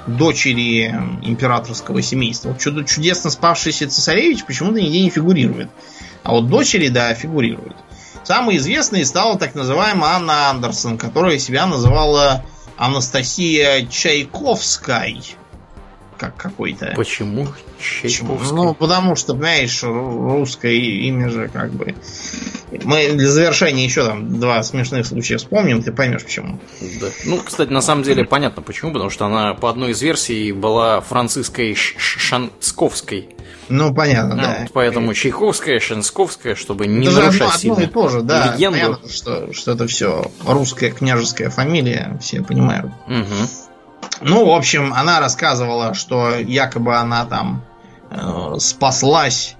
[0.07, 0.87] дочери
[1.23, 2.57] императорского семейства.
[2.59, 5.69] Чудо- чудесно спасшийся цесаревич почему-то нигде не фигурирует.
[6.23, 7.77] А вот дочери, да, фигурируют.
[8.25, 12.45] Самой известной стала так называемая Анна Андерсон, которая себя называла
[12.81, 15.15] Анастасия Чайковская.
[16.21, 16.93] Как какой-то.
[16.97, 17.47] Почему?
[17.81, 18.55] Чайковский?
[18.55, 21.95] Ну, потому что, понимаешь, ру- русское имя же как бы...
[22.85, 26.61] Мы для завершения еще там два смешных случая вспомним, ты поймешь почему.
[27.01, 27.07] Да.
[27.25, 31.01] Ну, кстати, на самом деле понятно почему, потому что она по одной из версий была
[31.01, 33.31] французской Шансковской.
[33.71, 34.57] Ну, понятно, Ну, да.
[34.61, 38.21] вот поэтому Чайковская, Шансковская, чтобы не Это же нарушать одно, одно сильно и то же,
[38.23, 38.53] да.
[38.55, 38.79] легенду.
[38.79, 42.93] Понятно, что, что это все русская княжеская фамилия, все понимают.
[43.07, 43.25] Мгм.
[44.21, 47.63] Ну, в общем, она рассказывала, что якобы она там
[48.11, 49.57] э, спаслась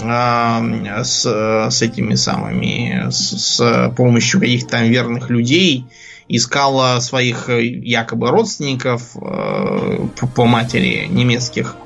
[0.00, 1.24] э, с,
[1.70, 5.86] с этими самыми, с, с помощью каких-то там верных людей,
[6.28, 11.76] искала своих э, якобы родственников э, по, по матери немецких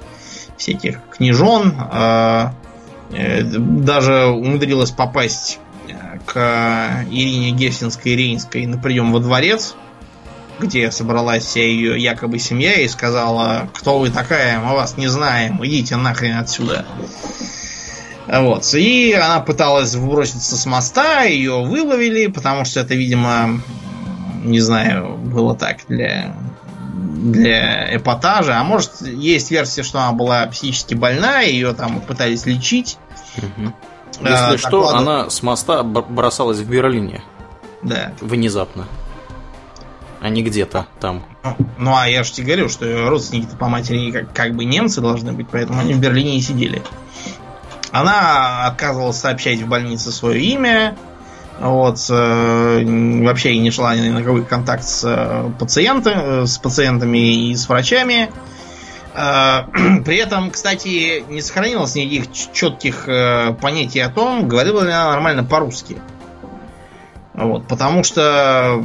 [0.57, 2.51] всяких княжон, э,
[3.13, 9.75] э, даже умудрилась попасть э, к Ирине Гессенской Рейнской на прием во дворец,
[10.61, 15.65] где собралась вся ее якобы семья и сказала, кто вы такая, мы вас не знаем,
[15.65, 16.85] идите нахрен отсюда.
[18.27, 18.73] Вот.
[18.75, 23.61] И она пыталась броситься с моста, ее выловили, потому что это, видимо,
[24.45, 26.37] не знаю, было так для,
[26.95, 28.61] для эпатажа.
[28.61, 32.99] А может, есть версия, что она была психически больна, ее там пытались лечить.
[34.23, 34.99] А, Если так, что, ладно.
[35.23, 37.23] она с моста бросалась в Берлине
[37.83, 38.13] Да.
[38.21, 38.87] внезапно.
[40.21, 41.25] А не где-то там.
[41.79, 45.01] Ну, а я же тебе говорю, что её родственники-то по матери как, как бы немцы
[45.01, 46.83] должны быть, поэтому они в Берлине и сидели.
[47.91, 50.97] Она отказывалась сообщать в больнице свое имя.
[51.59, 57.57] Вот, э, вообще не шла ни на какой контакт с, э, э, с пациентами и
[57.57, 58.31] с врачами.
[59.15, 59.65] Э,
[60.05, 65.45] При этом, кстати, не сохранилось никаких четких э, понятий о том, говорила ли она нормально
[65.45, 65.99] по-русски.
[67.33, 68.83] Вот, потому что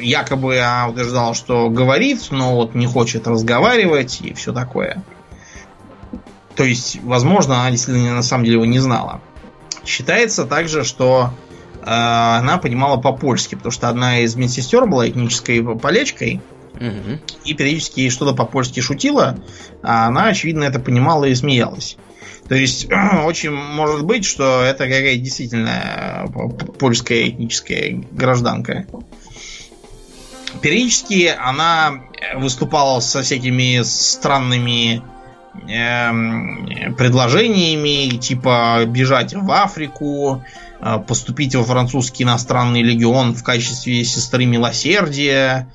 [0.00, 5.02] якобы она утверждала, что говорит, но вот не хочет разговаривать и все такое.
[6.56, 9.20] То есть, возможно, она действительно на самом деле его не знала.
[9.84, 11.30] Считается также, что
[11.74, 16.40] э, она понимала по-польски, потому что одна из медсестер была этнической полячкой,
[16.74, 17.20] Мгм.
[17.44, 19.38] и периодически что-то по-польски шутила,
[19.82, 21.96] а она, очевидно, это понимала и смеялась.
[22.48, 22.88] То есть,
[23.24, 28.86] очень может быть, что это какая-то действительно э, польская этническая гражданка.
[30.60, 32.04] Периодически она
[32.36, 35.02] выступала со всякими странными
[35.68, 40.44] эм, предложениями, типа бежать в Африку,
[40.80, 45.68] э, поступить во французский иностранный легион в качестве сестры милосердия,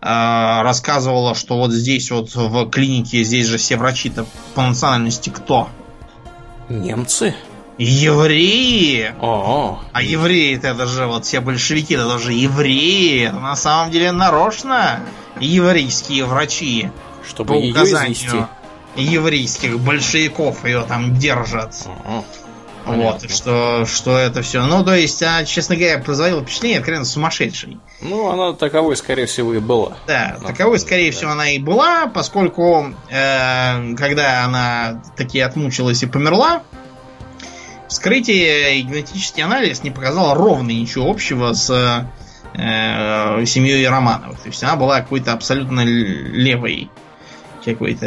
[0.00, 5.70] э, рассказывала, что вот здесь вот в клинике, здесь же все врачи-то по национальности кто?
[6.68, 7.34] Немцы?
[7.78, 9.14] Евреи!
[9.20, 13.28] О, А евреи это же вот все большевики, это даже евреи.
[13.28, 15.00] Это на самом деле нарочно
[15.40, 16.90] еврейские врачи
[17.28, 18.46] чтобы по указанию извести.
[18.96, 21.74] еврейских большевиков ее там держат.
[21.86, 22.24] О,
[22.96, 24.64] Вот, что, что это все.
[24.64, 27.78] Ну, то есть, она, честно говоря, производила впечатление откровенно сумасшедшей.
[28.00, 29.96] Ну, она таковой, скорее всего, и была.
[30.06, 31.16] Да, Но, таковой, скорее да.
[31.16, 36.62] всего, она и была, поскольку, э, когда она таки отмучилась и померла,
[37.88, 41.70] вскрытие и генетический анализ не показал ровно ничего общего с
[42.54, 44.40] э, семьей Романовых.
[44.40, 46.90] То есть она была какой-то абсолютно левой
[47.64, 48.06] какой-то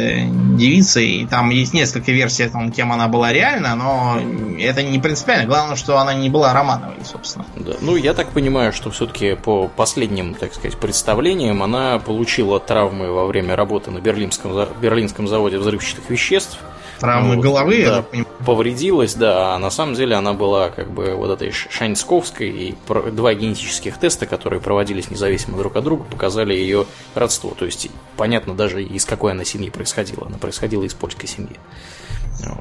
[0.56, 1.26] девицей.
[1.30, 4.20] Там есть несколько версий о том, кем она была реально, но
[4.58, 5.46] это не принципиально.
[5.46, 7.44] Главное, что она не была Романовой, собственно.
[7.56, 7.72] Да.
[7.80, 13.26] Ну, я так понимаю, что все-таки по последним, так сказать, представлениям она получила травмы во
[13.26, 16.58] время работы на берлинском, берлинском заводе взрывчатых веществ
[17.02, 17.84] травмы вот, головы.
[17.84, 18.04] Да,
[18.46, 22.74] повредилась, да, а на самом деле она была как бы вот этой Шаньсковской, и
[23.12, 27.54] два генетических теста, которые проводились независимо друг от друга, показали ее родство.
[27.58, 30.26] То есть понятно даже из какой она семьи происходила.
[30.26, 31.56] Она происходила из польской семьи.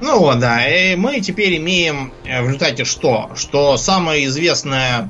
[0.01, 3.31] Ну вот, да, и мы теперь имеем э, в результате что?
[3.35, 5.09] Что самое известное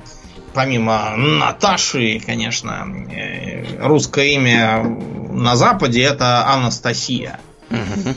[0.53, 7.39] помимо Наташи, конечно, э, русское имя на Западе это Анастасия.
[7.69, 8.15] Угу.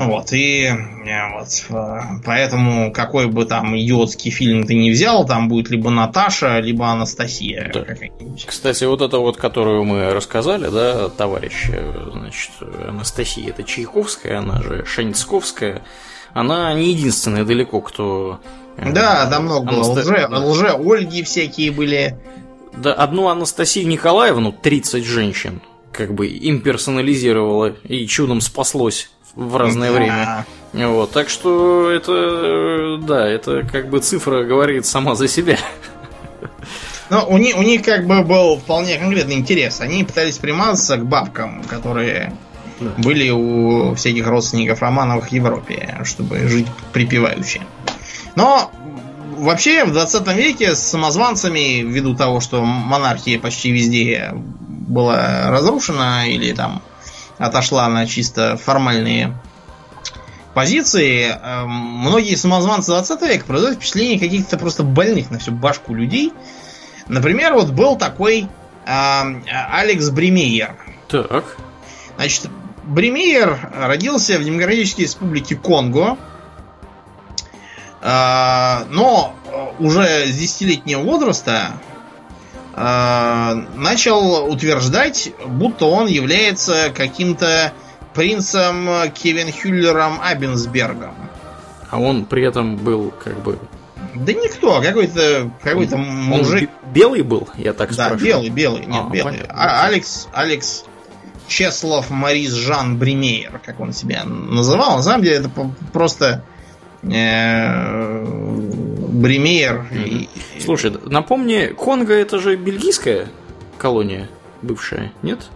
[0.00, 0.74] Вот, и э,
[1.34, 6.58] вот, э, поэтому какой бы там идиотский фильм ты не взял, там будет либо Наташа,
[6.58, 7.70] либо Анастасия.
[7.74, 7.84] Да.
[8.46, 12.50] Кстати, вот это вот, которую мы рассказали, да, товарищ, э, значит,
[12.88, 15.82] Анастасия, это Чайковская, она же Шаницковская,
[16.32, 18.40] она не единственная далеко, кто...
[18.78, 20.00] Да, да много Анаста...
[20.00, 20.38] Лже, да.
[20.38, 22.18] лже Ольги всякие были.
[22.74, 25.60] Да, одну Анастасию Николаевну, 30 женщин,
[25.92, 30.46] как бы имперсонализировала и чудом спаслось в разное время.
[30.72, 35.58] Вот, так что это, да, это как бы цифра говорит сама за себя.
[37.10, 39.80] Но у них, у них как бы был вполне конкретный интерес.
[39.80, 42.32] Они пытались примазаться к бабкам, которые
[42.78, 42.90] да.
[42.98, 47.62] были у всяких родственников Романовых в Европе, чтобы жить припеваючи.
[48.36, 48.70] Но
[49.36, 56.52] вообще в 20 веке с самозванцами, ввиду того, что монархия почти везде была разрушена или
[56.52, 56.80] там
[57.40, 59.34] отошла на чисто формальные
[60.54, 66.32] позиции, эм, многие самозванцы 20 века производят впечатление каких-то просто больных на всю башку людей.
[67.08, 68.46] Например, вот был такой
[68.86, 69.22] э,
[69.72, 70.76] Алекс Бремейер.
[71.08, 71.56] Так.
[72.16, 72.48] Значит,
[72.84, 76.18] Бремейер родился в Демократической Республике Конго,
[78.02, 79.34] э, но
[79.78, 81.89] уже с 10-летнего возраста Э,
[82.74, 87.72] начал утверждать, будто он является каким-то
[88.14, 91.14] принцем Кевин Хюллером Абенсбергом.
[91.90, 93.58] А он при этом был как бы...
[94.14, 96.70] Да никто, а какой-то какой-то мужик.
[96.84, 98.24] Он белый был, я так да, спрашиваю.
[98.24, 99.40] белый, белый, нет, а, белый.
[99.48, 100.84] А, Алекс, Алекс
[101.46, 104.96] Чеслов Марис Жан Бремейер, как он себя называл.
[104.96, 105.50] На самом деле это
[105.92, 106.59] просто э,
[109.10, 109.86] Бремейер.
[109.90, 110.28] Mm-hmm.
[110.60, 113.28] Слушай, напомни, Конго это же бельгийская
[113.78, 114.28] колония
[114.62, 115.48] бывшая, нет?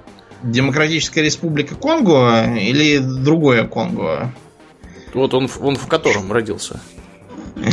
[0.42, 4.32] Демократическая республика Конго или другое Конго?
[5.14, 6.80] Вот он, он в котором родился?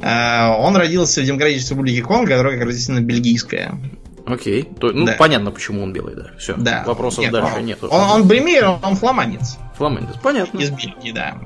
[0.00, 3.78] Э, он родился в Демократической республике Конго, которая как раз действительно бельгийская.
[4.26, 4.68] Окей.
[4.78, 5.14] То, ну, да.
[5.18, 6.26] понятно, почему он белый, да.
[6.36, 6.54] Все.
[6.58, 6.84] Да.
[6.86, 7.78] Вопросов нет, дальше он, нет.
[7.82, 9.56] Он, он бремейер, он фламандец.
[9.76, 10.58] Фламандец, понятно.
[10.58, 11.38] Из Бельгии, да.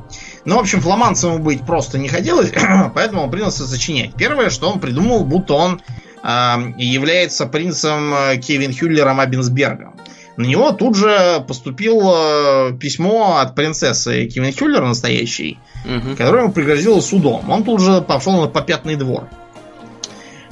[0.48, 2.50] Ну, в общем, фламандцем быть просто не хотелось,
[2.94, 4.14] поэтому он принялся сочинять.
[4.14, 5.82] Первое, что он придумал, будто он
[6.22, 9.96] э, является принцем э, Кевин Хюллером Абенсбергом.
[10.38, 16.16] На него тут же поступило э, письмо от принцессы Кевин Хюллер настоящей, угу.
[16.16, 17.50] которое ему пригрозило судом.
[17.50, 19.28] Он тут же пошел на попятный двор.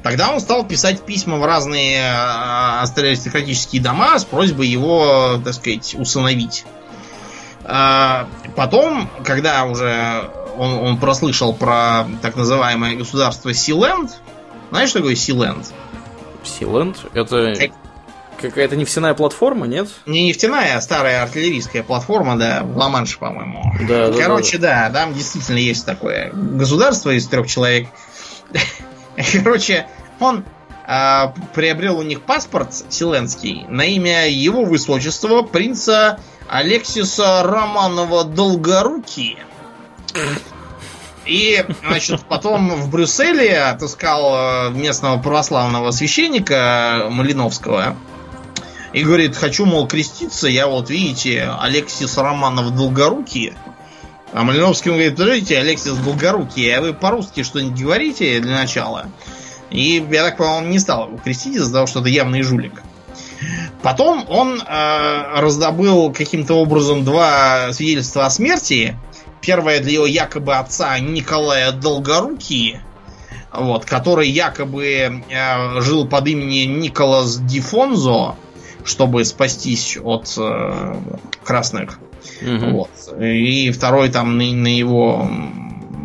[0.02, 5.96] Тогда он стал писать письма в разные э, аристократические дома с просьбой его, так сказать,
[5.98, 6.66] усыновить.
[7.68, 14.12] А, потом, когда уже он, он прослышал про так называемое государство Силенд,
[14.70, 15.66] знаешь, что такое Силенд?
[16.44, 16.98] Силенд?
[17.12, 17.70] Это как...
[18.40, 19.88] какая-то нефтяная платформа, нет?
[20.06, 23.64] Не нефтяная, а старая артиллерийская платформа, да, в Ла-Манше, по-моему.
[23.88, 27.88] Да, Короче, да, да, да, там действительно есть такое государство из трех человек.
[29.42, 29.88] Короче,
[30.20, 30.44] он
[30.86, 39.38] а, приобрел у них паспорт силенский на имя его высочества принца Алексиса Романова Долгоруки.
[41.26, 47.96] И, значит, потом в Брюсселе отыскал э, местного православного священника Малиновского.
[48.92, 50.46] И говорит, хочу, мол, креститься.
[50.46, 53.54] Я вот, видите, Алексис Романов Долгорукий.
[54.32, 59.06] А Малиновский говорит, подождите, Алексис Долгорукий, а вы по-русски что-нибудь говорите для начала?
[59.70, 62.82] И, я так понял, он не стал его крестить из-за того, что это явный жулик.
[63.82, 68.96] Потом он э, раздобыл каким-то образом два свидетельства о смерти
[69.40, 72.80] первая для его якобы отца Николая Долгорукий,
[73.52, 78.36] вот, который якобы э, жил под именем Николас Дифонзо,
[78.84, 80.96] чтобы спастись от э,
[81.44, 81.98] красных.
[82.42, 82.72] Мгм.
[82.72, 82.90] Вот.
[83.20, 85.28] И второй там на, на его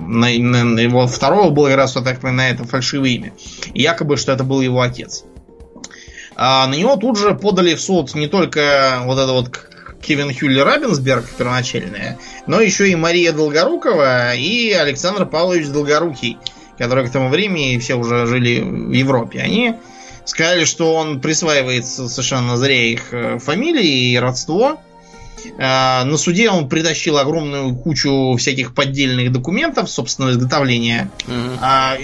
[0.08, 3.34] на, на- на его второго было как раз вот так на это фальшивое имя.
[3.74, 5.24] И якобы, что это был его отец.
[6.44, 9.52] А на него тут же подали в суд не только вот это вот
[10.02, 16.40] Кевин Хюлли Рабинсберг первоначальная, но еще и Мария Долгорукова и Александр Павлович Долгорукий,
[16.80, 19.40] которые к тому времени все уже жили в Европе.
[19.40, 19.76] Они
[20.26, 24.82] сказали, что он присваивает совершенно зря их э, фамилии и родство.
[25.58, 31.10] А, На суде он притащил огромную кучу всяких поддельных документов собственного изготовления.
[31.28, 31.58] Мгм.
[31.62, 31.96] А,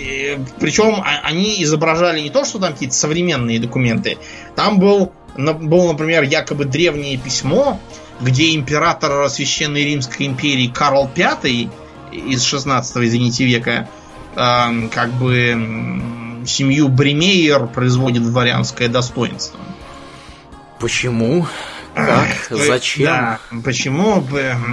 [0.60, 4.18] причем а- они изображали не то, что там какие-то современные документы.
[4.56, 7.80] Там был, был, например, якобы древнее письмо,
[8.22, 11.70] где император Священной Римской империи Карл V
[12.12, 13.90] из 16 извините, века
[14.36, 19.60] эм, как бы семью Бремейер производит дворянское достоинство.
[20.80, 21.48] Почему?
[21.98, 22.28] Как?
[22.50, 23.06] Зачем?
[23.06, 24.24] Да, почему?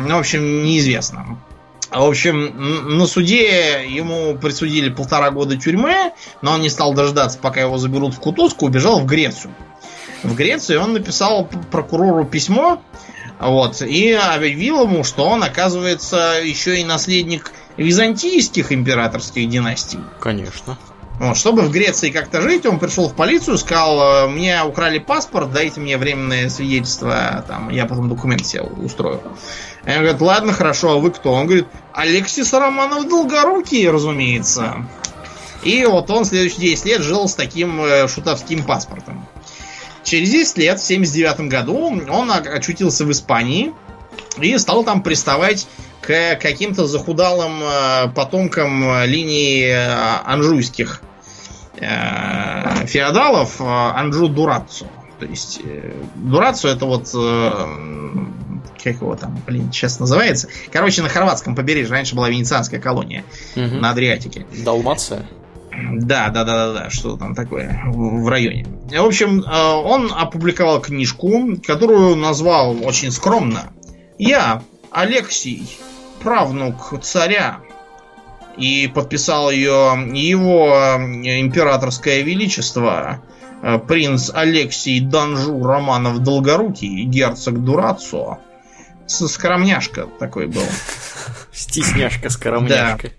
[0.07, 1.39] Ну, в общем, неизвестно.
[1.91, 7.61] В общем, на суде ему присудили полтора года тюрьмы, но он не стал дождаться, пока
[7.61, 9.55] его заберут в Кутузку, убежал в Грецию.
[10.23, 12.83] В Греции он написал прокурору письмо,
[13.39, 20.01] вот, и объявил ему, что он, оказывается, еще и наследник византийских императорских династий.
[20.21, 20.79] Конечно.
[21.21, 25.53] Вот, чтобы в Греции как-то жить, он пришел в полицию, сказал, «Э, мне украли паспорт,
[25.53, 29.21] дайте мне временное свидетельство, там, я потом документ себе устрою.
[29.87, 31.33] И он говорит, ладно, хорошо, а вы кто?
[31.33, 34.87] Он говорит, Алексис Романов Долгорукий, разумеется.
[35.63, 39.27] И вот он следующие 10 лет жил с таким э, шутовским паспортом.
[40.03, 41.79] Через 10 лет, в 79 году,
[42.11, 43.73] он очутился в Испании
[44.39, 45.67] и стал там приставать
[46.07, 51.01] к каким-то захудалым э, потомкам э, линии э, анжуйских
[52.87, 54.87] феодалов Анжу Дураццо.
[55.19, 55.61] То есть
[56.15, 57.09] Дураццо это вот
[58.85, 60.49] как его там, блин, сейчас называется.
[60.73, 63.25] Короче, на хорватском побережье раньше была венецианская колония
[63.57, 63.81] Мгм.
[63.81, 64.47] на Адриатике.
[64.65, 65.27] Далмация?
[65.73, 68.67] Да, да, да, да, да, что там такое в районе.
[68.89, 73.73] В общем, он опубликовал книжку, которую назвал очень скромно.
[74.17, 74.63] Я,
[74.93, 75.67] Алексий,
[76.25, 77.61] правнук царя.
[78.57, 83.21] И подписал ее его э, императорское величество,
[83.63, 88.39] э, принц Алексий Данжу Романов Долгорукий, герцог Дурацо.
[89.07, 90.63] Скромняшка такой был.
[91.53, 93.11] Стесняшка скоромняшка.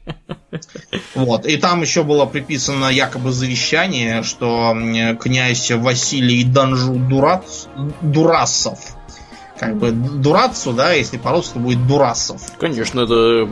[1.15, 1.45] Вот.
[1.45, 4.73] И там еще было приписано якобы завещание, что
[5.19, 7.65] князь Василий Данжу Дурац...
[8.01, 8.94] Дурасов.
[9.59, 12.41] Как бы Дурацу, да, если по-русски то будет Дурасов.
[12.59, 13.47] Конечно, это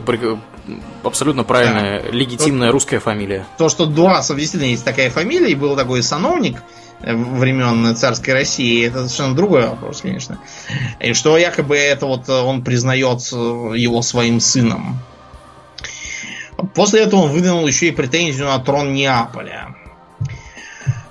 [1.02, 3.46] абсолютно правильная, легитимная русская фамилия.
[3.56, 6.62] То, что Дурасов действительно есть такая фамилия, и был такой сановник
[7.00, 10.38] э, времен царской России, это совершенно другой вопрос, конечно.
[11.00, 13.36] И что якобы это вот э, он признает э,
[13.76, 14.98] его своим сыном.
[16.74, 19.74] После этого он выдвинул еще и претензию на трон Неаполя.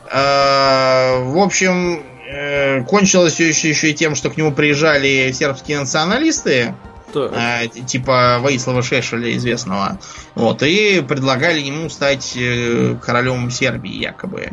[0.05, 2.03] В общем,
[2.87, 6.73] кончилось все еще, еще и тем, что к нему приезжали сербские националисты,
[7.15, 9.99] э, типа Ваислава Шешеля известного,
[10.35, 14.51] вот, и предлагали ему стать э, королем Сербии, якобы.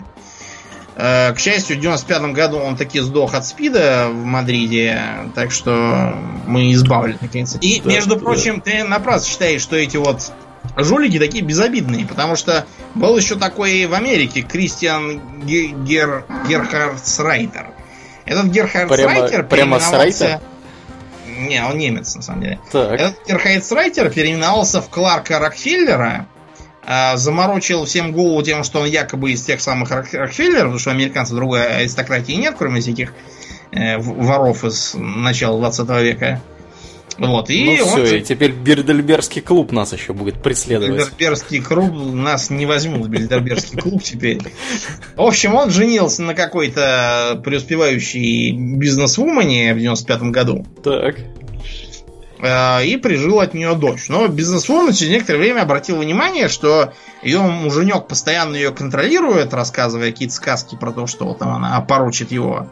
[0.97, 5.01] Э, К счастью, в 95 году он таки сдох от спида в Мадриде,
[5.35, 6.15] так что
[6.47, 7.57] мы избавили наконец.
[7.61, 8.21] И, Да, между да.
[8.21, 10.33] прочим, ты напрасно считаешь, что эти вот
[10.77, 16.25] жулики такие безобидные, потому что был еще такой в Америке Кристиан Ге- Гер...
[16.49, 17.69] Герхардсрайтер.
[18.27, 20.41] Этот Герхардсрайтер Прямо- прямо с переименовался- Райтер?
[21.49, 22.59] Не, он немец, на самом деле.
[22.71, 22.93] Так.
[23.01, 26.27] Этот Герхардсрайтер переименовался в Кларка Рокфеллера,
[26.87, 30.91] а, заморочил всем голову тем, что он якобы из тех самых Рок- Рокфеллеров, потому что
[30.91, 33.13] американцев другой аристократии нет, кроме всяких
[33.73, 36.41] э, воров из начала 20 века.
[37.21, 40.97] Вот, и ну все, же- и теперь Бирдельберский клуб нас еще будет преследовать.
[40.97, 44.41] Бильдербергский клуб нас не возьмут в Бильдербергский клуб теперь.
[45.17, 51.17] В общем, он женился на какой-то преуспевающей бизнес-вумане в 95 году Так.
[52.43, 54.09] э, и прижил от нее дочь.
[54.09, 60.35] Но бизнес-вумен через некоторое время обратил внимание, что ее муженек постоянно ее контролирует, рассказывая какие-то
[60.35, 62.69] сказки про то, что вот там она опорочит его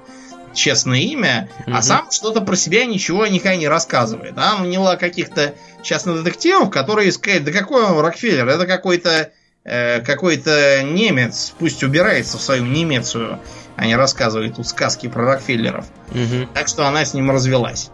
[0.55, 1.83] честное имя, а Мгм.
[1.83, 4.35] сам что-то про себя ничего никогда не рассказывает.
[4.37, 9.31] А наняла каких-то частных детективов, которые сказали, да какой он Рокфеллер, это какой-то
[9.65, 13.39] э, какой-то немец, пусть убирается в свою немецию,
[13.77, 15.85] а не рассказывает тут сказки про Рокфеллеров.
[16.11, 16.49] Мгм.
[16.55, 17.91] Так что она с ним развелась.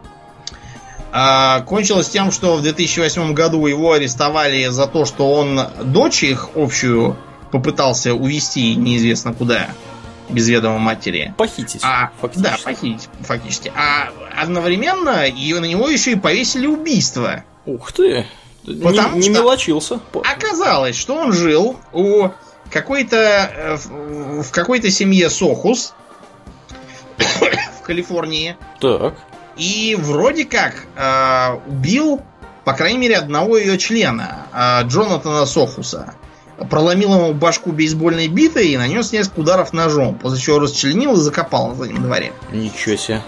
[1.16, 6.50] А, кончилось тем, что в 2008 году его арестовали за то, что он дочь их
[6.56, 7.16] общую
[7.52, 9.68] попытался увести неизвестно куда,
[10.28, 11.34] без ведома матери.
[11.36, 12.42] Похитить, А, фактически.
[12.50, 13.72] да, похитить, фактически.
[13.76, 14.08] А
[14.40, 17.44] одновременно ее, на него еще и повесили убийство.
[17.66, 18.26] Ух ты!
[18.82, 20.00] Потому не, не мелочился.
[20.24, 22.28] Оказалось, что он жил у
[22.70, 23.76] какой-то э,
[24.42, 25.92] в какой-то семье Сохус
[27.18, 29.14] в Калифорнии Так.
[29.56, 32.22] и вроде как э, убил,
[32.64, 36.14] по крайней мере, одного ее члена, э, Джонатана Сохуса.
[36.70, 41.68] Проломил ему башку бейсбольной битой и нанес несколько ударов ножом, после чего расчленил и закопал
[41.68, 42.32] на заднем дворе.
[42.52, 43.22] Ничего себе.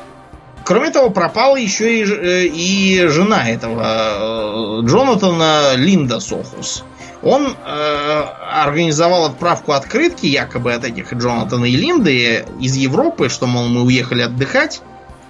[0.64, 6.84] Кроме того, пропала еще и, э, и жена этого э, Джонатана Линда Сохус.
[7.22, 13.66] Он э, организовал отправку открытки якобы от этих Джонатана и Линды из Европы, что, мол,
[13.68, 14.82] мы уехали отдыхать,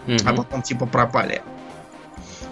[0.07, 0.19] Мгм.
[0.27, 1.43] а потом типа пропали.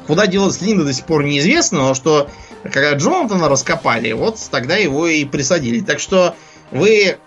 [0.06, 2.28] Куда делась Линда до сих пор неизвестно, но что
[2.72, 5.80] когда Джонатана раскопали, вот тогда его и присадили.
[5.80, 6.34] Так что
[6.70, 7.18] вы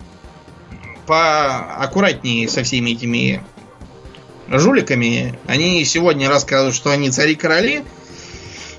[1.06, 3.44] поаккуратнее со всеми этими
[4.50, 5.38] жуликами.
[5.48, 7.84] Они сегодня рассказывают, что они цари-короли,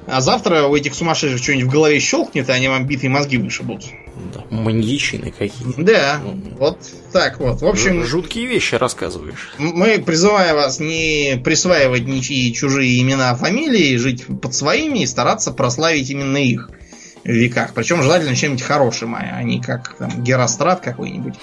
[0.07, 3.85] а завтра у этих сумасшедших что-нибудь в голове щелкнет, и они вам битые мозги вышибут.
[4.35, 5.75] Да, маньячины какие.
[5.77, 6.57] Да, Мгм.
[6.59, 6.79] вот
[7.13, 7.61] так вот.
[7.63, 9.53] В общем, Жуткие вещи рассказываешь.
[9.59, 16.11] Мы призываем вас не присваивать ничьи чужие имена, фамилии, жить под своими и стараться прославить
[16.11, 16.71] именно их
[17.25, 17.75] в веках.
[17.75, 21.35] Причем желательно чем-нибудь хорошим, а не как там, Герострат какой-нибудь.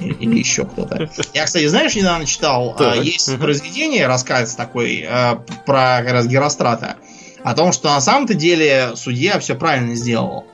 [0.00, 1.10] Или еще кто-то.
[1.34, 2.94] Я, кстати, знаешь, недавно читал, Так.
[2.94, 5.36] а, есть произведение, рассказ такой а,
[5.66, 6.96] про как раз Герострата,
[7.44, 10.46] о том, что на самом-то деле судья все правильно сделал.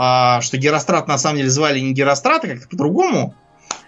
[0.00, 3.34] А, Что Герострат на самом деле звали не Герострат, а как-то по-другому.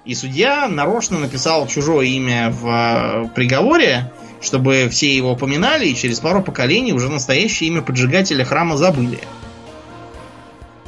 [0.04, 4.10] И судья нарочно написал чужое имя в э, приговоре,
[4.40, 9.20] чтобы все его поминали, и через пару поколений уже настоящее имя поджигателя храма забыли.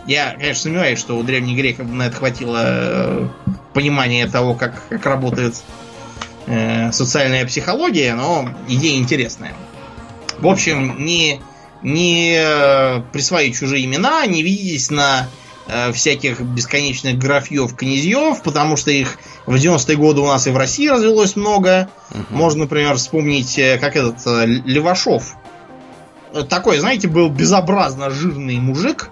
[0.09, 3.29] Я, конечно, сомневаюсь, что у древних греков на это хватило э,
[3.75, 5.55] понимания того, как, как работает
[6.47, 9.55] э, социальная психология, но идея интересная.
[10.41, 11.41] В общем, не,
[11.83, 15.29] не э, присваивайте чужие имена, не ведитесь на
[15.67, 20.57] э, всяких бесконечных графьев, князьев, потому что их в 90-е годы у нас и в
[20.57, 21.89] России развелось много.
[22.11, 22.27] Мгм.
[22.31, 25.37] Можно, например, вспомнить, э, как этот э, Левашов.
[26.49, 29.11] Такой, знаете, был безобразно жирный мужик,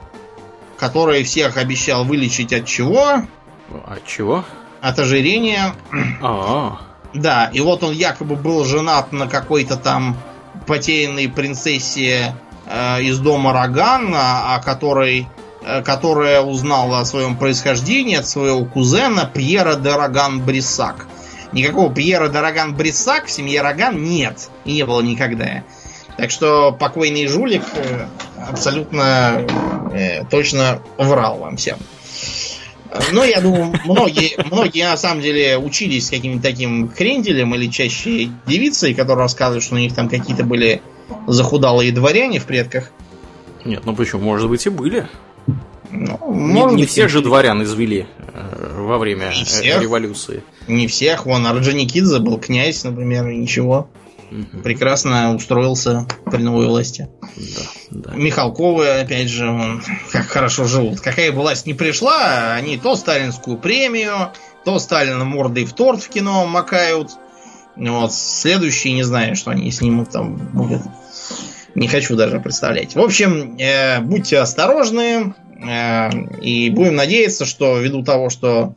[0.78, 3.22] который всех обещал вылечить от чего?
[3.68, 4.44] А чего?
[4.80, 5.74] От ожирения.
[6.22, 6.80] А,
[7.12, 10.16] Да, и вот он якобы был женат на какой-то там
[10.66, 12.34] потерянной принцессе
[13.00, 15.26] из дома Роган, а, о которой,
[15.62, 21.06] э, которая узнала о своем происхождении от своего кузена Пьера де Роган Бриссак.
[21.52, 24.50] Никакого Пьера де Роган Бриссак в семье Роган нет.
[24.64, 25.64] И не было никогда.
[26.16, 28.06] Так что покойный жулик э,
[28.48, 29.46] абсолютно
[29.92, 31.78] э, точно врал вам всем.
[33.12, 38.30] Ну, я думаю, многие, многие на самом деле учились с каким-то таким кренделем или чаще
[38.46, 40.82] девицей, которые рассказывают, что у них там какие-то были
[41.26, 42.90] захудалые дворяне в предках.
[43.64, 44.22] нет, ну почему?
[44.22, 45.08] Может быть и были.
[45.92, 49.82] Ну, Не, может не быть, всех же дворян извели э, во время Не э, всех.
[49.82, 50.44] революции.
[50.68, 51.26] Не всех.
[51.26, 53.88] Вон, Орджоникидзе был князь, например, и ничего.
[54.30, 54.62] Мгм.
[54.62, 57.08] Прекрасно устроился при новой власти.
[57.36, 58.12] Да, да.
[58.14, 59.82] Михалковы, опять же, вон,
[60.12, 61.00] как хорошо живут.
[61.00, 64.30] Какая бы власть не пришла, они то сталинскую премию,
[64.64, 67.10] то Сталина мордой в торт в кино макают.
[67.88, 70.82] Вот, следующий, не знаю, что они снимут там будет.
[71.74, 72.94] Не хочу даже представлять.
[72.94, 75.34] В общем, э, будьте осторожны.
[75.62, 76.10] э,
[76.42, 78.74] и будем надеяться, что ввиду того, что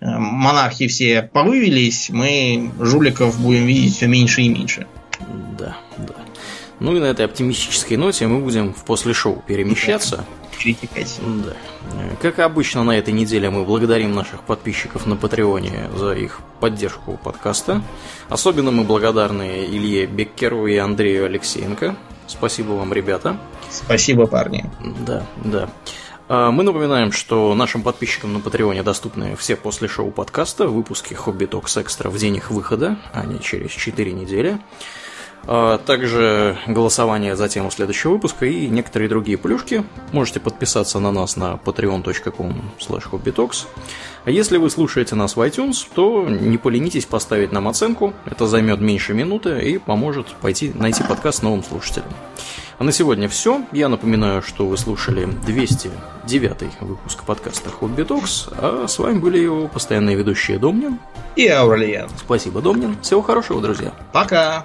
[0.00, 4.86] э, монархи все повывелись, мы жуликов будем видеть все меньше и меньше.
[5.58, 6.14] Да, да.
[6.80, 10.24] Ну и на этой оптимистической ноте мы будем в после шоу перемещаться.
[10.58, 11.20] Перетекать.
[11.44, 11.54] Да.
[12.20, 17.82] Как обычно, на этой неделе мы благодарим наших подписчиков на Патреоне за их поддержку подкаста.
[18.28, 21.96] Особенно мы благодарны Илье Беккеру и Андрею Алексеенко.
[22.26, 23.38] Спасибо вам, ребята.
[23.70, 24.70] Спасибо, парни.
[25.06, 25.68] Да, да.
[26.28, 31.46] А, Мы напоминаем, что нашим подписчикам на Патреоне доступны все после шоу подкаста, выпуски Хобби
[31.46, 34.58] Токс Экстра в день их выхода, а не через 4 недели.
[35.46, 39.84] А Также голосование за тему следующего выпуска и некоторые другие плюшки.
[40.12, 43.66] Можете подписаться на нас на patreon.com hobbytalks.
[44.24, 48.14] А если вы слушаете нас в iTunes, то не поленитесь поставить нам оценку.
[48.24, 52.08] Это займет меньше минуты и поможет пойти найти подкаст новым слушателям.
[52.78, 53.64] А на сегодня все.
[53.72, 59.68] Я напоминаю, что вы слушали 209 выпуск подкаста Хобби Токс, а с вами были его
[59.68, 60.98] постоянные ведущие Домнин.
[61.36, 62.08] И Ауралиен.
[62.16, 62.96] Спасибо, Домнин.
[63.02, 63.92] Всего хорошего, друзья.
[64.12, 64.64] Пока.